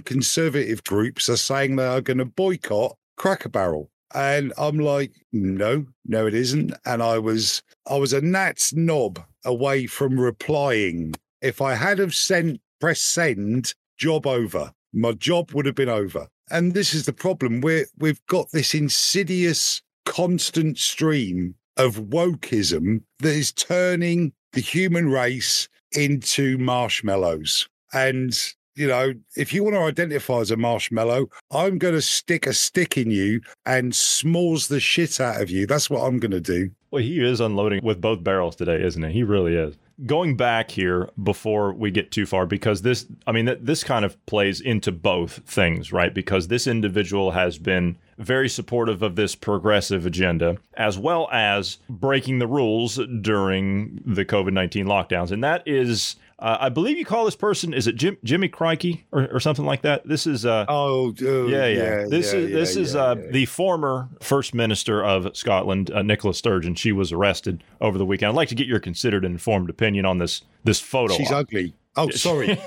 conservative 0.00 0.84
groups 0.84 1.28
are 1.28 1.36
saying 1.36 1.76
they 1.76 1.86
are 1.86 2.00
going 2.02 2.18
to 2.18 2.24
boycott 2.26 2.96
Cracker 3.16 3.48
Barrel?" 3.48 3.90
And 4.14 4.52
I'm 4.58 4.78
like, 4.78 5.12
"No, 5.32 5.86
no, 6.04 6.26
it 6.26 6.34
isn't." 6.34 6.74
And 6.84 7.02
I 7.02 7.18
was 7.18 7.62
I 7.86 7.96
was 7.96 8.12
a 8.12 8.20
gnat's 8.20 8.74
knob 8.74 9.24
away 9.44 9.86
from 9.86 10.20
replying. 10.20 11.14
If 11.40 11.60
I 11.60 11.74
had 11.74 11.98
have 11.98 12.14
sent 12.14 12.60
press 12.80 13.00
send, 13.00 13.74
job 13.98 14.26
over. 14.26 14.72
My 14.92 15.12
job 15.12 15.52
would 15.52 15.66
have 15.66 15.74
been 15.74 15.88
over. 15.88 16.28
And 16.50 16.74
this 16.74 16.94
is 16.94 17.06
the 17.06 17.12
problem. 17.12 17.60
We're 17.60 17.86
we've 17.98 18.24
got 18.26 18.50
this 18.52 18.74
insidious, 18.74 19.82
constant 20.04 20.78
stream 20.78 21.54
of 21.76 21.96
wokeism 21.96 23.02
that 23.18 23.34
is 23.34 23.52
turning 23.52 24.32
the 24.52 24.60
human 24.60 25.10
race 25.10 25.68
into 25.92 26.56
marshmallows. 26.58 27.68
And 27.92 28.36
you 28.76 28.86
know, 28.86 29.14
if 29.36 29.52
you 29.52 29.64
want 29.64 29.74
to 29.74 29.80
identify 29.80 30.40
as 30.40 30.50
a 30.50 30.56
marshmallow, 30.56 31.28
I'm 31.50 31.78
going 31.78 31.94
to 31.94 32.02
stick 32.02 32.46
a 32.46 32.52
stick 32.52 32.98
in 32.98 33.10
you 33.10 33.40
and 33.64 33.92
s'mores 33.92 34.68
the 34.68 34.80
shit 34.80 35.18
out 35.18 35.40
of 35.40 35.50
you. 35.50 35.66
That's 35.66 35.88
what 35.88 36.02
I'm 36.02 36.18
going 36.18 36.32
to 36.32 36.40
do. 36.40 36.70
Well, 36.90 37.02
he 37.02 37.24
is 37.24 37.40
unloading 37.40 37.80
with 37.82 38.00
both 38.00 38.22
barrels 38.22 38.54
today, 38.54 38.82
isn't 38.82 39.02
he? 39.02 39.12
He 39.12 39.22
really 39.22 39.54
is. 39.54 39.76
Going 40.04 40.36
back 40.36 40.70
here 40.70 41.08
before 41.22 41.72
we 41.72 41.90
get 41.90 42.10
too 42.12 42.26
far, 42.26 42.44
because 42.44 42.82
this, 42.82 43.06
I 43.26 43.32
mean, 43.32 43.46
th- 43.46 43.60
this 43.62 43.82
kind 43.82 44.04
of 44.04 44.24
plays 44.26 44.60
into 44.60 44.92
both 44.92 45.40
things, 45.46 45.90
right? 45.92 46.12
Because 46.12 46.48
this 46.48 46.66
individual 46.66 47.30
has 47.30 47.56
been 47.56 47.96
very 48.18 48.48
supportive 48.48 49.02
of 49.02 49.16
this 49.16 49.34
progressive 49.34 50.04
agenda, 50.04 50.58
as 50.74 50.98
well 50.98 51.28
as 51.32 51.78
breaking 51.88 52.38
the 52.38 52.46
rules 52.46 53.00
during 53.22 54.02
the 54.04 54.24
COVID 54.24 54.52
19 54.52 54.86
lockdowns. 54.86 55.30
And 55.30 55.42
that 55.44 55.62
is, 55.66 56.16
uh, 56.38 56.58
I 56.60 56.68
believe 56.68 56.98
you 56.98 57.04
call 57.04 57.24
this 57.24 57.36
person, 57.36 57.72
is 57.72 57.86
it 57.86 57.96
Jim, 57.96 58.18
Jimmy 58.22 58.48
Crikey 58.48 59.06
or, 59.10 59.26
or 59.32 59.40
something 59.40 59.64
like 59.64 59.82
that? 59.82 60.06
This 60.06 60.26
is, 60.26 60.44
uh, 60.44 60.66
Oh, 60.68 61.14
uh, 61.22 61.46
yeah, 61.46 61.66
yeah. 61.66 62.06
This 62.08 62.32
yeah, 62.32 62.38
is 62.40 62.52
this 62.52 62.76
yeah, 62.76 62.82
is 62.82 62.94
yeah, 62.94 63.00
uh, 63.00 63.14
yeah. 63.14 63.30
the 63.30 63.46
former 63.46 64.08
First 64.20 64.54
Minister 64.54 65.02
of 65.02 65.34
Scotland, 65.36 65.90
uh, 65.90 66.02
Nicola 66.02 66.34
Sturgeon. 66.34 66.74
She 66.74 66.92
was 66.92 67.10
arrested 67.10 67.64
over 67.80 67.96
the 67.96 68.04
weekend. 68.04 68.30
I'd 68.30 68.36
like 68.36 68.48
to 68.50 68.54
get 68.54 68.66
your 68.66 68.80
considered 68.80 69.24
and 69.24 69.32
informed 69.32 69.70
opinion 69.70 70.04
on 70.04 70.18
this 70.18 70.42
this 70.64 70.80
photo. 70.80 71.14
She's 71.14 71.32
ugly. 71.32 71.74
Oh, 71.96 72.10
sorry. 72.10 72.58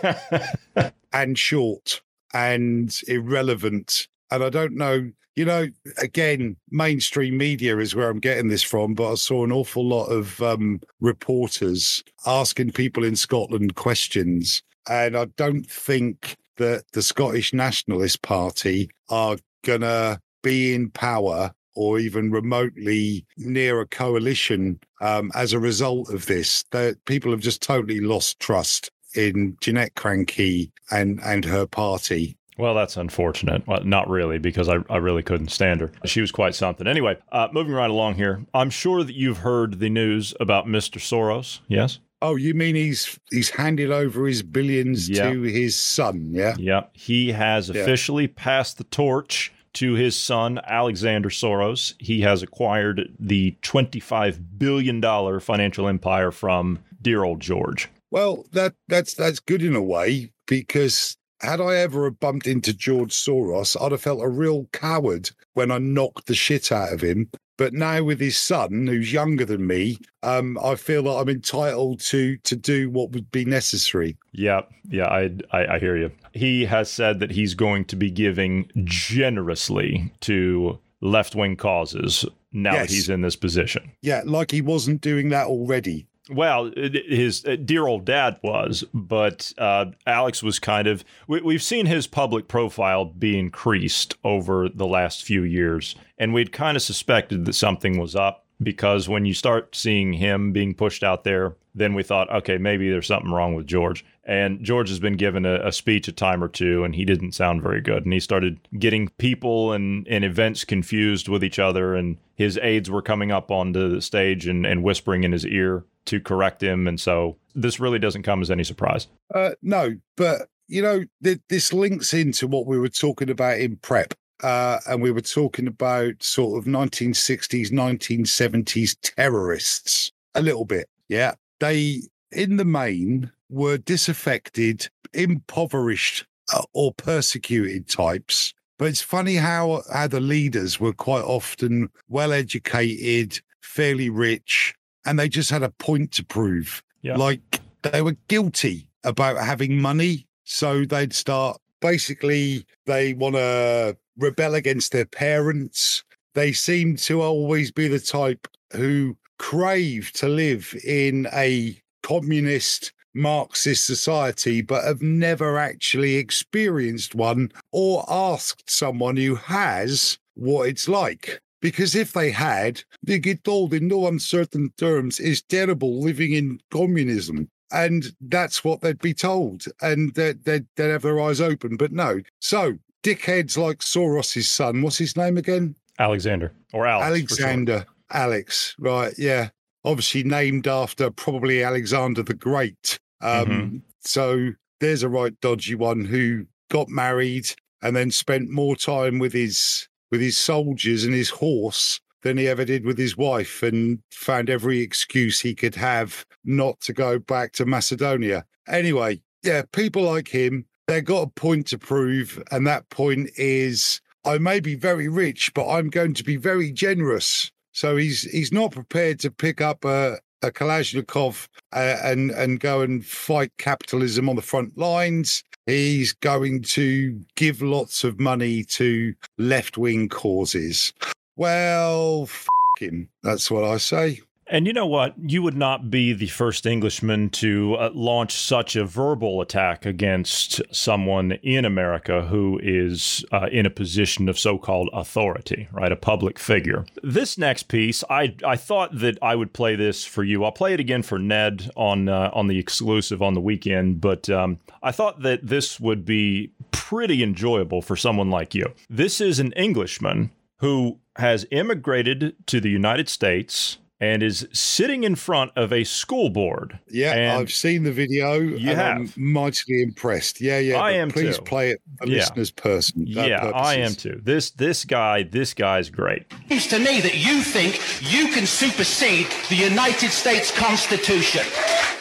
and 1.13 1.37
short 1.37 2.01
and 2.33 2.95
irrelevant. 3.07 4.07
And 4.31 4.43
I 4.43 4.49
don't 4.49 4.75
know, 4.75 5.11
you 5.39 5.45
know, 5.45 5.69
again, 5.99 6.57
mainstream 6.69 7.37
media 7.37 7.77
is 7.77 7.95
where 7.95 8.09
I'm 8.09 8.19
getting 8.19 8.49
this 8.49 8.61
from, 8.61 8.93
but 8.93 9.13
I 9.13 9.15
saw 9.15 9.45
an 9.45 9.53
awful 9.53 9.87
lot 9.87 10.07
of 10.07 10.41
um, 10.41 10.81
reporters 10.99 12.03
asking 12.25 12.73
people 12.73 13.05
in 13.05 13.15
Scotland 13.15 13.75
questions. 13.75 14.61
And 14.89 15.15
I 15.15 15.27
don't 15.37 15.63
think 15.65 16.35
that 16.57 16.83
the 16.91 17.01
Scottish 17.01 17.53
Nationalist 17.53 18.21
Party 18.21 18.89
are 19.07 19.37
going 19.63 19.79
to 19.79 20.19
be 20.43 20.75
in 20.75 20.89
power 20.89 21.53
or 21.73 21.99
even 21.99 22.31
remotely 22.31 23.25
near 23.37 23.79
a 23.79 23.87
coalition 23.87 24.77
um, 24.99 25.31
as 25.35 25.53
a 25.53 25.59
result 25.59 26.13
of 26.13 26.25
this. 26.25 26.65
That 26.71 26.97
people 27.05 27.31
have 27.31 27.39
just 27.39 27.61
totally 27.61 28.01
lost 28.01 28.41
trust 28.41 28.91
in 29.15 29.55
Janette 29.61 29.95
Krankie 29.95 30.69
and 30.91 31.21
and 31.23 31.45
her 31.45 31.65
party. 31.65 32.35
Well, 32.59 32.75
that's 32.75 32.97
unfortunate. 32.97 33.65
Well, 33.67 33.83
not 33.83 34.09
really, 34.09 34.37
because 34.37 34.67
I, 34.69 34.77
I 34.89 34.97
really 34.97 35.23
couldn't 35.23 35.49
stand 35.49 35.81
her. 35.81 35.91
She 36.05 36.21
was 36.21 36.31
quite 36.31 36.55
something. 36.55 36.85
Anyway, 36.87 37.17
uh, 37.31 37.47
moving 37.53 37.73
right 37.73 37.89
along 37.89 38.15
here, 38.15 38.45
I'm 38.53 38.69
sure 38.69 39.03
that 39.03 39.15
you've 39.15 39.39
heard 39.39 39.79
the 39.79 39.89
news 39.89 40.33
about 40.39 40.65
Mr. 40.65 40.99
Soros. 40.99 41.59
Yes. 41.67 41.99
Oh, 42.21 42.35
you 42.35 42.53
mean 42.53 42.75
he's 42.75 43.17
he's 43.31 43.49
handed 43.51 43.91
over 43.91 44.27
his 44.27 44.43
billions 44.43 45.09
Yeah. 45.09 45.31
to 45.31 45.41
his 45.43 45.77
son? 45.79 46.31
Yeah. 46.33 46.55
Yep. 46.59 46.89
He 46.93 47.31
has 47.31 47.69
officially 47.69 48.27
passed 48.27 48.77
the 48.77 48.83
torch 48.83 49.53
to 49.73 49.93
his 49.93 50.17
son, 50.19 50.59
Alexander 50.67 51.29
Soros. 51.29 51.93
He 51.99 52.21
has 52.21 52.43
acquired 52.43 53.15
the 53.19 53.55
$25 53.61 54.41
billion 54.57 55.01
financial 55.39 55.87
empire 55.87 56.31
from 56.31 56.79
dear 57.01 57.23
old 57.23 57.39
George. 57.39 57.87
Well, 58.11 58.43
that 58.51 58.73
that's 58.87 59.13
that's 59.13 59.39
good 59.39 59.61
in 59.63 59.75
a 59.75 59.81
way 59.83 60.31
because 60.47 61.15
had 61.41 61.61
I 61.61 61.75
ever 61.75 62.09
bumped 62.11 62.47
into 62.47 62.73
George 62.73 63.13
Soros, 63.13 63.81
I'd 63.81 63.91
have 63.91 64.01
felt 64.01 64.21
a 64.21 64.27
real 64.27 64.65
coward 64.71 65.31
when 65.53 65.71
I 65.71 65.77
knocked 65.77 66.27
the 66.27 66.35
shit 66.35 66.71
out 66.71 66.93
of 66.93 67.01
him. 67.01 67.29
But 67.57 67.73
now 67.73 68.03
with 68.03 68.21
his 68.21 68.37
son, 68.37 68.87
who's 68.87 69.11
younger 69.11 69.43
than 69.43 69.67
me, 69.67 69.97
um, 70.23 70.57
I 70.63 70.75
feel 70.75 71.03
that 71.03 71.17
I'm 71.17 71.27
entitled 71.27 71.99
to 72.01 72.37
to 72.37 72.55
do 72.55 72.89
what 72.89 73.11
would 73.11 73.29
be 73.31 73.43
necessary. 73.43 74.15
Yeah, 74.31 74.61
yeah, 74.89 75.07
I, 75.07 75.31
I, 75.51 75.75
I 75.75 75.79
hear 75.79 75.97
you. 75.97 76.09
He 76.33 76.63
has 76.65 76.89
said 76.89 77.19
that 77.19 77.31
he's 77.31 77.55
going 77.55 77.83
to 77.85 77.97
be 77.97 78.11
giving 78.11 78.71
generously 78.85 80.13
to 80.21 80.79
left 81.01 81.35
wing 81.35 81.57
causes 81.57 82.23
now 82.53 82.73
that 82.73 82.89
he's 82.89 83.09
in 83.09 83.21
this 83.21 83.35
position. 83.35 83.91
Yeah, 84.01 84.21
like 84.25 84.51
he 84.51 84.61
wasn't 84.61 85.01
doing 85.01 85.27
that 85.29 85.47
already. 85.47 86.07
Well, 86.29 86.71
his 86.75 87.43
uh, 87.45 87.55
dear 87.55 87.87
old 87.87 88.05
dad 88.05 88.37
was, 88.43 88.83
but 88.93 89.51
uh, 89.57 89.85
Alex 90.05 90.43
was 90.43 90.59
kind 90.59 90.87
of. 90.87 91.03
We, 91.27 91.41
we've 91.41 91.63
seen 91.63 91.87
his 91.87 92.05
public 92.05 92.47
profile 92.47 93.05
be 93.05 93.37
increased 93.37 94.15
over 94.23 94.69
the 94.69 94.87
last 94.87 95.23
few 95.23 95.43
years, 95.43 95.95
and 96.17 96.33
we'd 96.33 96.51
kind 96.51 96.77
of 96.77 96.83
suspected 96.83 97.45
that 97.45 97.53
something 97.53 97.99
was 97.99 98.15
up 98.15 98.45
because 98.61 99.09
when 99.09 99.25
you 99.25 99.33
start 99.33 99.75
seeing 99.75 100.13
him 100.13 100.51
being 100.51 100.75
pushed 100.75 101.03
out 101.03 101.23
there, 101.23 101.55
then 101.73 101.93
we 101.93 102.03
thought, 102.03 102.29
okay, 102.31 102.57
maybe 102.57 102.89
there's 102.89 103.07
something 103.07 103.31
wrong 103.31 103.55
with 103.55 103.65
George. 103.65 104.05
And 104.25 104.63
George 104.63 104.89
has 104.89 104.99
been 104.99 105.17
given 105.17 105.45
a, 105.45 105.67
a 105.67 105.71
speech 105.71 106.07
a 106.07 106.11
time 106.11 106.43
or 106.43 106.47
two, 106.49 106.83
and 106.83 106.93
he 106.93 107.05
didn't 107.05 107.31
sound 107.31 107.63
very 107.63 107.81
good. 107.81 108.03
And 108.03 108.13
he 108.13 108.19
started 108.19 108.59
getting 108.77 109.07
people 109.17 109.71
and, 109.71 110.07
and 110.07 110.23
events 110.23 110.65
confused 110.65 111.27
with 111.27 111.43
each 111.43 111.57
other, 111.57 111.95
and 111.95 112.17
his 112.35 112.59
aides 112.61 112.91
were 112.91 113.01
coming 113.01 113.31
up 113.31 113.49
onto 113.49 113.89
the 113.89 114.01
stage 114.01 114.45
and, 114.45 114.65
and 114.65 114.83
whispering 114.83 115.23
in 115.23 115.31
his 115.31 115.45
ear 115.45 115.85
to 116.05 116.19
correct 116.19 116.61
him. 116.63 116.87
And 116.87 116.99
so 116.99 117.37
this 117.55 117.79
really 117.79 117.99
doesn't 117.99 118.23
come 118.23 118.41
as 118.41 118.51
any 118.51 118.63
surprise. 118.63 119.07
Uh, 119.33 119.51
no, 119.61 119.95
but 120.15 120.47
you 120.67 120.81
know, 120.81 121.03
th- 121.23 121.41
this 121.49 121.73
links 121.73 122.13
into 122.13 122.47
what 122.47 122.67
we 122.67 122.79
were 122.79 122.89
talking 122.89 123.29
about 123.29 123.59
in 123.59 123.75
prep. 123.77 124.13
Uh, 124.41 124.79
and 124.87 125.01
we 125.01 125.11
were 125.11 125.21
talking 125.21 125.67
about 125.67 126.23
sort 126.23 126.57
of 126.57 126.65
1960s, 126.65 127.71
1970s 127.71 128.95
terrorists 129.01 130.11
a 130.35 130.41
little 130.41 130.63
bit. 130.63 130.87
Yeah. 131.09 131.33
They, 131.59 132.03
in 132.31 132.55
the 132.55 132.65
main, 132.65 133.31
were 133.49 133.77
disaffected, 133.77 134.87
impoverished, 135.13 136.25
uh, 136.53 136.63
or 136.73 136.93
persecuted 136.93 137.89
types. 137.89 138.53
But 138.77 138.87
it's 138.87 139.01
funny 139.01 139.35
how, 139.35 139.81
how 139.91 140.07
the 140.07 140.21
leaders 140.21 140.79
were 140.79 140.93
quite 140.93 141.23
often 141.25 141.89
well 142.07 142.31
educated, 142.31 143.41
fairly 143.61 144.09
rich, 144.09 144.73
and 145.05 145.19
they 145.19 145.29
just 145.29 145.49
had 145.49 145.63
a 145.63 145.69
point 145.69 146.11
to 146.13 146.25
prove. 146.25 146.83
Yeah. 147.01 147.15
Like 147.15 147.61
they 147.81 148.01
were 148.01 148.15
guilty 148.27 148.87
about 149.03 149.37
having 149.37 149.81
money. 149.81 150.27
So 150.43 150.85
they'd 150.85 151.13
start 151.13 151.59
basically, 151.81 152.65
they 152.85 153.13
want 153.13 153.35
to 153.35 153.97
rebel 154.17 154.55
against 154.55 154.91
their 154.91 155.05
parents. 155.05 156.03
They 156.35 156.51
seem 156.51 156.95
to 156.97 157.21
always 157.21 157.71
be 157.71 157.87
the 157.87 157.99
type 157.99 158.47
who 158.73 159.17
crave 159.37 160.11
to 160.13 160.27
live 160.27 160.75
in 160.83 161.27
a 161.33 161.81
communist 162.03 162.93
Marxist 163.15 163.85
society, 163.85 164.61
but 164.61 164.83
have 164.83 165.01
never 165.01 165.57
actually 165.57 166.15
experienced 166.15 167.15
one 167.15 167.51
or 167.71 168.05
asked 168.07 168.69
someone 168.69 169.17
who 169.17 169.35
has 169.35 170.19
what 170.35 170.69
it's 170.69 170.87
like. 170.87 171.41
Because 171.61 171.93
if 171.95 172.13
they 172.13 172.31
had, 172.31 172.81
they'd 173.03 173.19
get 173.23 173.43
told 173.43 173.73
in 173.73 173.87
no 173.87 174.07
uncertain 174.07 174.71
terms 174.77 175.19
it's 175.19 175.41
terrible 175.41 175.99
living 176.01 176.33
in 176.33 176.59
communism. 176.71 177.49
and 177.71 178.15
that's 178.21 178.63
what 178.63 178.81
they'd 178.81 178.97
be 178.99 179.13
told, 179.13 179.65
and 179.81 180.11
they'd, 180.15 180.43
they'd, 180.43 180.65
they'd 180.75 180.89
have 180.89 181.03
their 181.03 181.19
eyes 181.21 181.39
open. 181.39 181.77
But 181.77 181.91
no. 181.91 182.19
So 182.41 182.77
dickheads 183.03 183.57
like 183.57 183.79
Soros's 183.79 184.49
son, 184.49 184.81
what's 184.81 184.97
his 184.97 185.15
name 185.15 185.37
again? 185.37 185.75
Alexander 185.99 186.51
or 186.73 186.87
Alex. 186.87 187.07
Alexander. 187.07 187.85
Alex, 188.11 188.75
right? 188.79 189.13
Yeah, 189.19 189.49
obviously 189.83 190.23
named 190.23 190.67
after 190.67 191.11
probably 191.11 191.61
Alexander 191.61 192.23
the 192.23 192.33
Great. 192.33 192.97
Um, 193.21 193.45
Mhm. 193.47 193.81
So 193.99 194.51
there's 194.79 195.03
a 195.03 195.09
right 195.09 195.39
dodgy 195.41 195.75
one 195.75 196.05
who 196.05 196.45
got 196.71 196.87
married 196.89 197.47
and 197.83 197.95
then 197.95 198.09
spent 198.11 198.49
more 198.49 198.75
time 198.75 199.19
with 199.19 199.33
his 199.33 199.87
with 200.11 200.21
his 200.21 200.37
soldiers 200.37 201.03
and 201.03 201.13
his 201.13 201.29
horse 201.29 201.99
than 202.21 202.37
he 202.37 202.47
ever 202.47 202.65
did 202.65 202.85
with 202.85 202.97
his 202.97 203.15
wife, 203.15 203.63
and 203.63 203.99
found 204.11 204.49
every 204.49 204.79
excuse 204.79 205.39
he 205.39 205.55
could 205.55 205.75
have 205.75 206.25
not 206.43 206.79
to 206.81 206.93
go 206.93 207.17
back 207.17 207.53
to 207.53 207.65
Macedonia. 207.65 208.45
Anyway, 208.67 209.21
yeah, 209.43 209.61
people 209.71 210.03
like 210.03 210.27
him, 210.27 210.65
they've 210.87 211.05
got 211.05 211.27
a 211.27 211.31
point 211.31 211.67
to 211.67 211.77
prove, 211.77 212.43
and 212.51 212.67
that 212.67 212.89
point 212.89 213.29
is 213.37 214.01
I 214.25 214.37
may 214.37 214.59
be 214.59 214.75
very 214.75 215.07
rich, 215.07 215.53
but 215.53 215.69
I'm 215.69 215.89
going 215.89 216.13
to 216.15 216.23
be 216.23 216.35
very 216.35 216.71
generous. 216.71 217.51
So 217.71 217.95
he's 217.95 218.23
he's 218.23 218.51
not 218.51 218.71
prepared 218.71 219.19
to 219.21 219.31
pick 219.31 219.61
up 219.61 219.85
a, 219.85 220.19
a 220.41 220.51
Kalashnikov 220.51 221.47
uh, 221.71 221.97
and 222.03 222.31
and 222.31 222.59
go 222.59 222.81
and 222.81 223.05
fight 223.05 223.51
capitalism 223.57 224.27
on 224.27 224.35
the 224.35 224.41
front 224.41 224.77
lines. 224.77 225.43
He's 225.69 226.13
going 226.13 226.63
to 226.63 227.21
give 227.35 227.61
lots 227.61 228.03
of 228.03 228.19
money 228.19 228.63
to 228.63 229.13
left 229.37 229.77
wing 229.77 230.09
causes. 230.09 230.93
Well, 231.35 232.23
f- 232.23 232.47
him. 232.79 233.09
That's 233.21 233.51
what 233.51 233.63
I 233.63 233.77
say. 233.77 234.21
And 234.51 234.65
you 234.65 234.73
know 234.73 234.87
what? 234.87 235.13
You 235.17 235.43
would 235.43 235.55
not 235.55 235.91
be 235.91 236.11
the 236.11 236.27
first 236.27 236.65
Englishman 236.65 237.29
to 237.31 237.75
uh, 237.75 237.91
launch 237.93 238.33
such 238.33 238.75
a 238.75 238.83
verbal 238.83 239.41
attack 239.41 239.85
against 239.85 240.59
someone 240.75 241.33
in 241.43 241.65
America 241.65 242.23
who 242.23 242.59
is 242.63 243.23
uh, 243.31 243.47
in 243.51 243.67
a 243.67 243.69
position 243.69 244.27
of 244.27 244.39
so 244.39 244.57
called 244.57 244.89
authority, 244.91 245.67
right? 245.71 245.91
A 245.91 245.95
public 245.95 246.39
figure. 246.39 246.83
This 247.03 247.37
next 247.37 247.63
piece, 247.63 248.03
I, 248.09 248.35
I 248.43 248.55
thought 248.55 248.97
that 248.99 249.19
I 249.21 249.35
would 249.35 249.53
play 249.53 249.75
this 249.75 250.03
for 250.03 250.23
you. 250.23 250.43
I'll 250.43 250.51
play 250.51 250.73
it 250.73 250.79
again 250.79 251.03
for 251.03 251.19
Ned 251.19 251.69
on, 251.75 252.09
uh, 252.09 252.31
on 252.33 252.47
the 252.47 252.57
exclusive 252.57 253.21
on 253.21 253.35
the 253.35 253.41
weekend, 253.41 254.01
but 254.01 254.31
um, 254.31 254.57
I 254.81 254.91
thought 254.91 255.21
that 255.21 255.45
this 255.45 255.79
would 255.79 256.05
be 256.05 256.51
pretty 256.71 257.21
enjoyable 257.21 257.83
for 257.83 257.95
someone 257.95 258.31
like 258.31 258.55
you. 258.55 258.73
This 258.89 259.21
is 259.21 259.37
an 259.37 259.51
Englishman 259.51 260.31
who 260.57 260.97
has 261.17 261.45
immigrated 261.51 262.35
to 262.47 262.59
the 262.59 262.69
United 262.69 263.09
States 263.09 263.77
and 264.01 264.23
is 264.23 264.47
sitting 264.53 265.03
in 265.03 265.13
front 265.15 265.51
of 265.57 265.73
a 265.73 265.83
school 265.83 266.29
board. 266.29 266.79
Yeah, 266.89 267.13
And- 267.13 267.31
I've 267.41 267.51
seen 267.51 267.83
the 267.83 267.91
video. 267.91 268.35
You 268.39 268.69
and 268.69 268.79
have. 268.79 268.97
I'm 268.97 269.13
mightily 269.17 269.81
impressed. 269.81 270.39
Yeah, 270.39 270.59
yeah. 270.59 270.79
I 270.81 270.91
but 270.93 270.99
am 270.99 271.11
Please 271.11 271.35
too. 271.37 271.43
play 271.43 271.71
it 271.71 271.81
for 272.01 272.07
Yeah. 272.07 272.17
listeners' 272.19 272.51
person. 272.51 273.01
uh, 273.17 273.21
yeah, 273.25 273.51
I 273.53 273.75
am 273.75 273.93
too. 273.95 274.21
This 274.23 274.51
this 274.51 274.85
guy, 274.85 275.23
this 275.23 275.53
guy's 275.53 275.89
great. 275.89 276.23
It 276.31 276.49
seems 276.49 276.67
to 276.67 276.79
me 276.79 277.01
that 277.01 277.15
you 277.17 277.41
think 277.41 277.79
you 278.01 278.29
can 278.29 278.45
supersede 278.45 279.27
the 279.49 279.55
United 279.55 280.11
States 280.11 280.49
Constitution. 280.51 281.43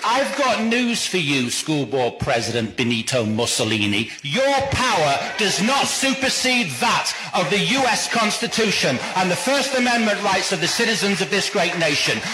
I've 0.05 0.39
got 0.39 0.63
news 0.65 1.05
for 1.07 1.19
you, 1.19 1.51
School 1.51 1.85
Board 1.85 2.19
President 2.21 2.77
Benito 2.77 3.27
Mussolini. 3.27 4.11
Your 4.23 4.57
power 4.71 5.19
does 5.37 5.61
not 5.61 5.87
supersede 5.87 6.71
that 6.81 7.13
of 7.35 7.51
the 7.51 7.59
U.S. 7.59 8.09
Constitution 8.09 8.99
and 9.17 9.29
the 9.31 9.37
First 9.37 9.75
Amendment 9.77 10.23
rights 10.23 10.53
of 10.53 10.61
the 10.61 10.69
citizens 10.69 11.21
of 11.21 11.29
this 11.31 11.51
great 11.51 11.77
nation. 11.79 11.88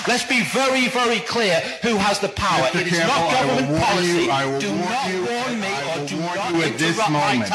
Let's 0.09 0.25
be 0.25 0.43
very, 0.43 0.88
very 0.88 1.21
clear 1.21 1.61
who 1.83 1.97
has 1.97 2.19
the 2.19 2.29
power. 2.29 2.67
Mr. 2.69 2.81
It 2.81 2.87
is 2.88 2.99
Campbell, 2.99 3.14
not 3.14 3.33
government 3.33 3.83
policy. 3.83 4.09
you- 4.09 4.61
do 4.61 4.71
warn 4.73 4.90
not 4.90 5.09
you- 5.09 5.25
warn 5.25 5.61
me 5.61 5.69
or 5.69 6.07
do 6.07 6.17
not 6.17 6.51
you 6.55 6.62
at 6.62 6.79
this 6.79 6.90
interrupt 6.99 7.11
my 7.11 7.33
moment. 7.35 7.51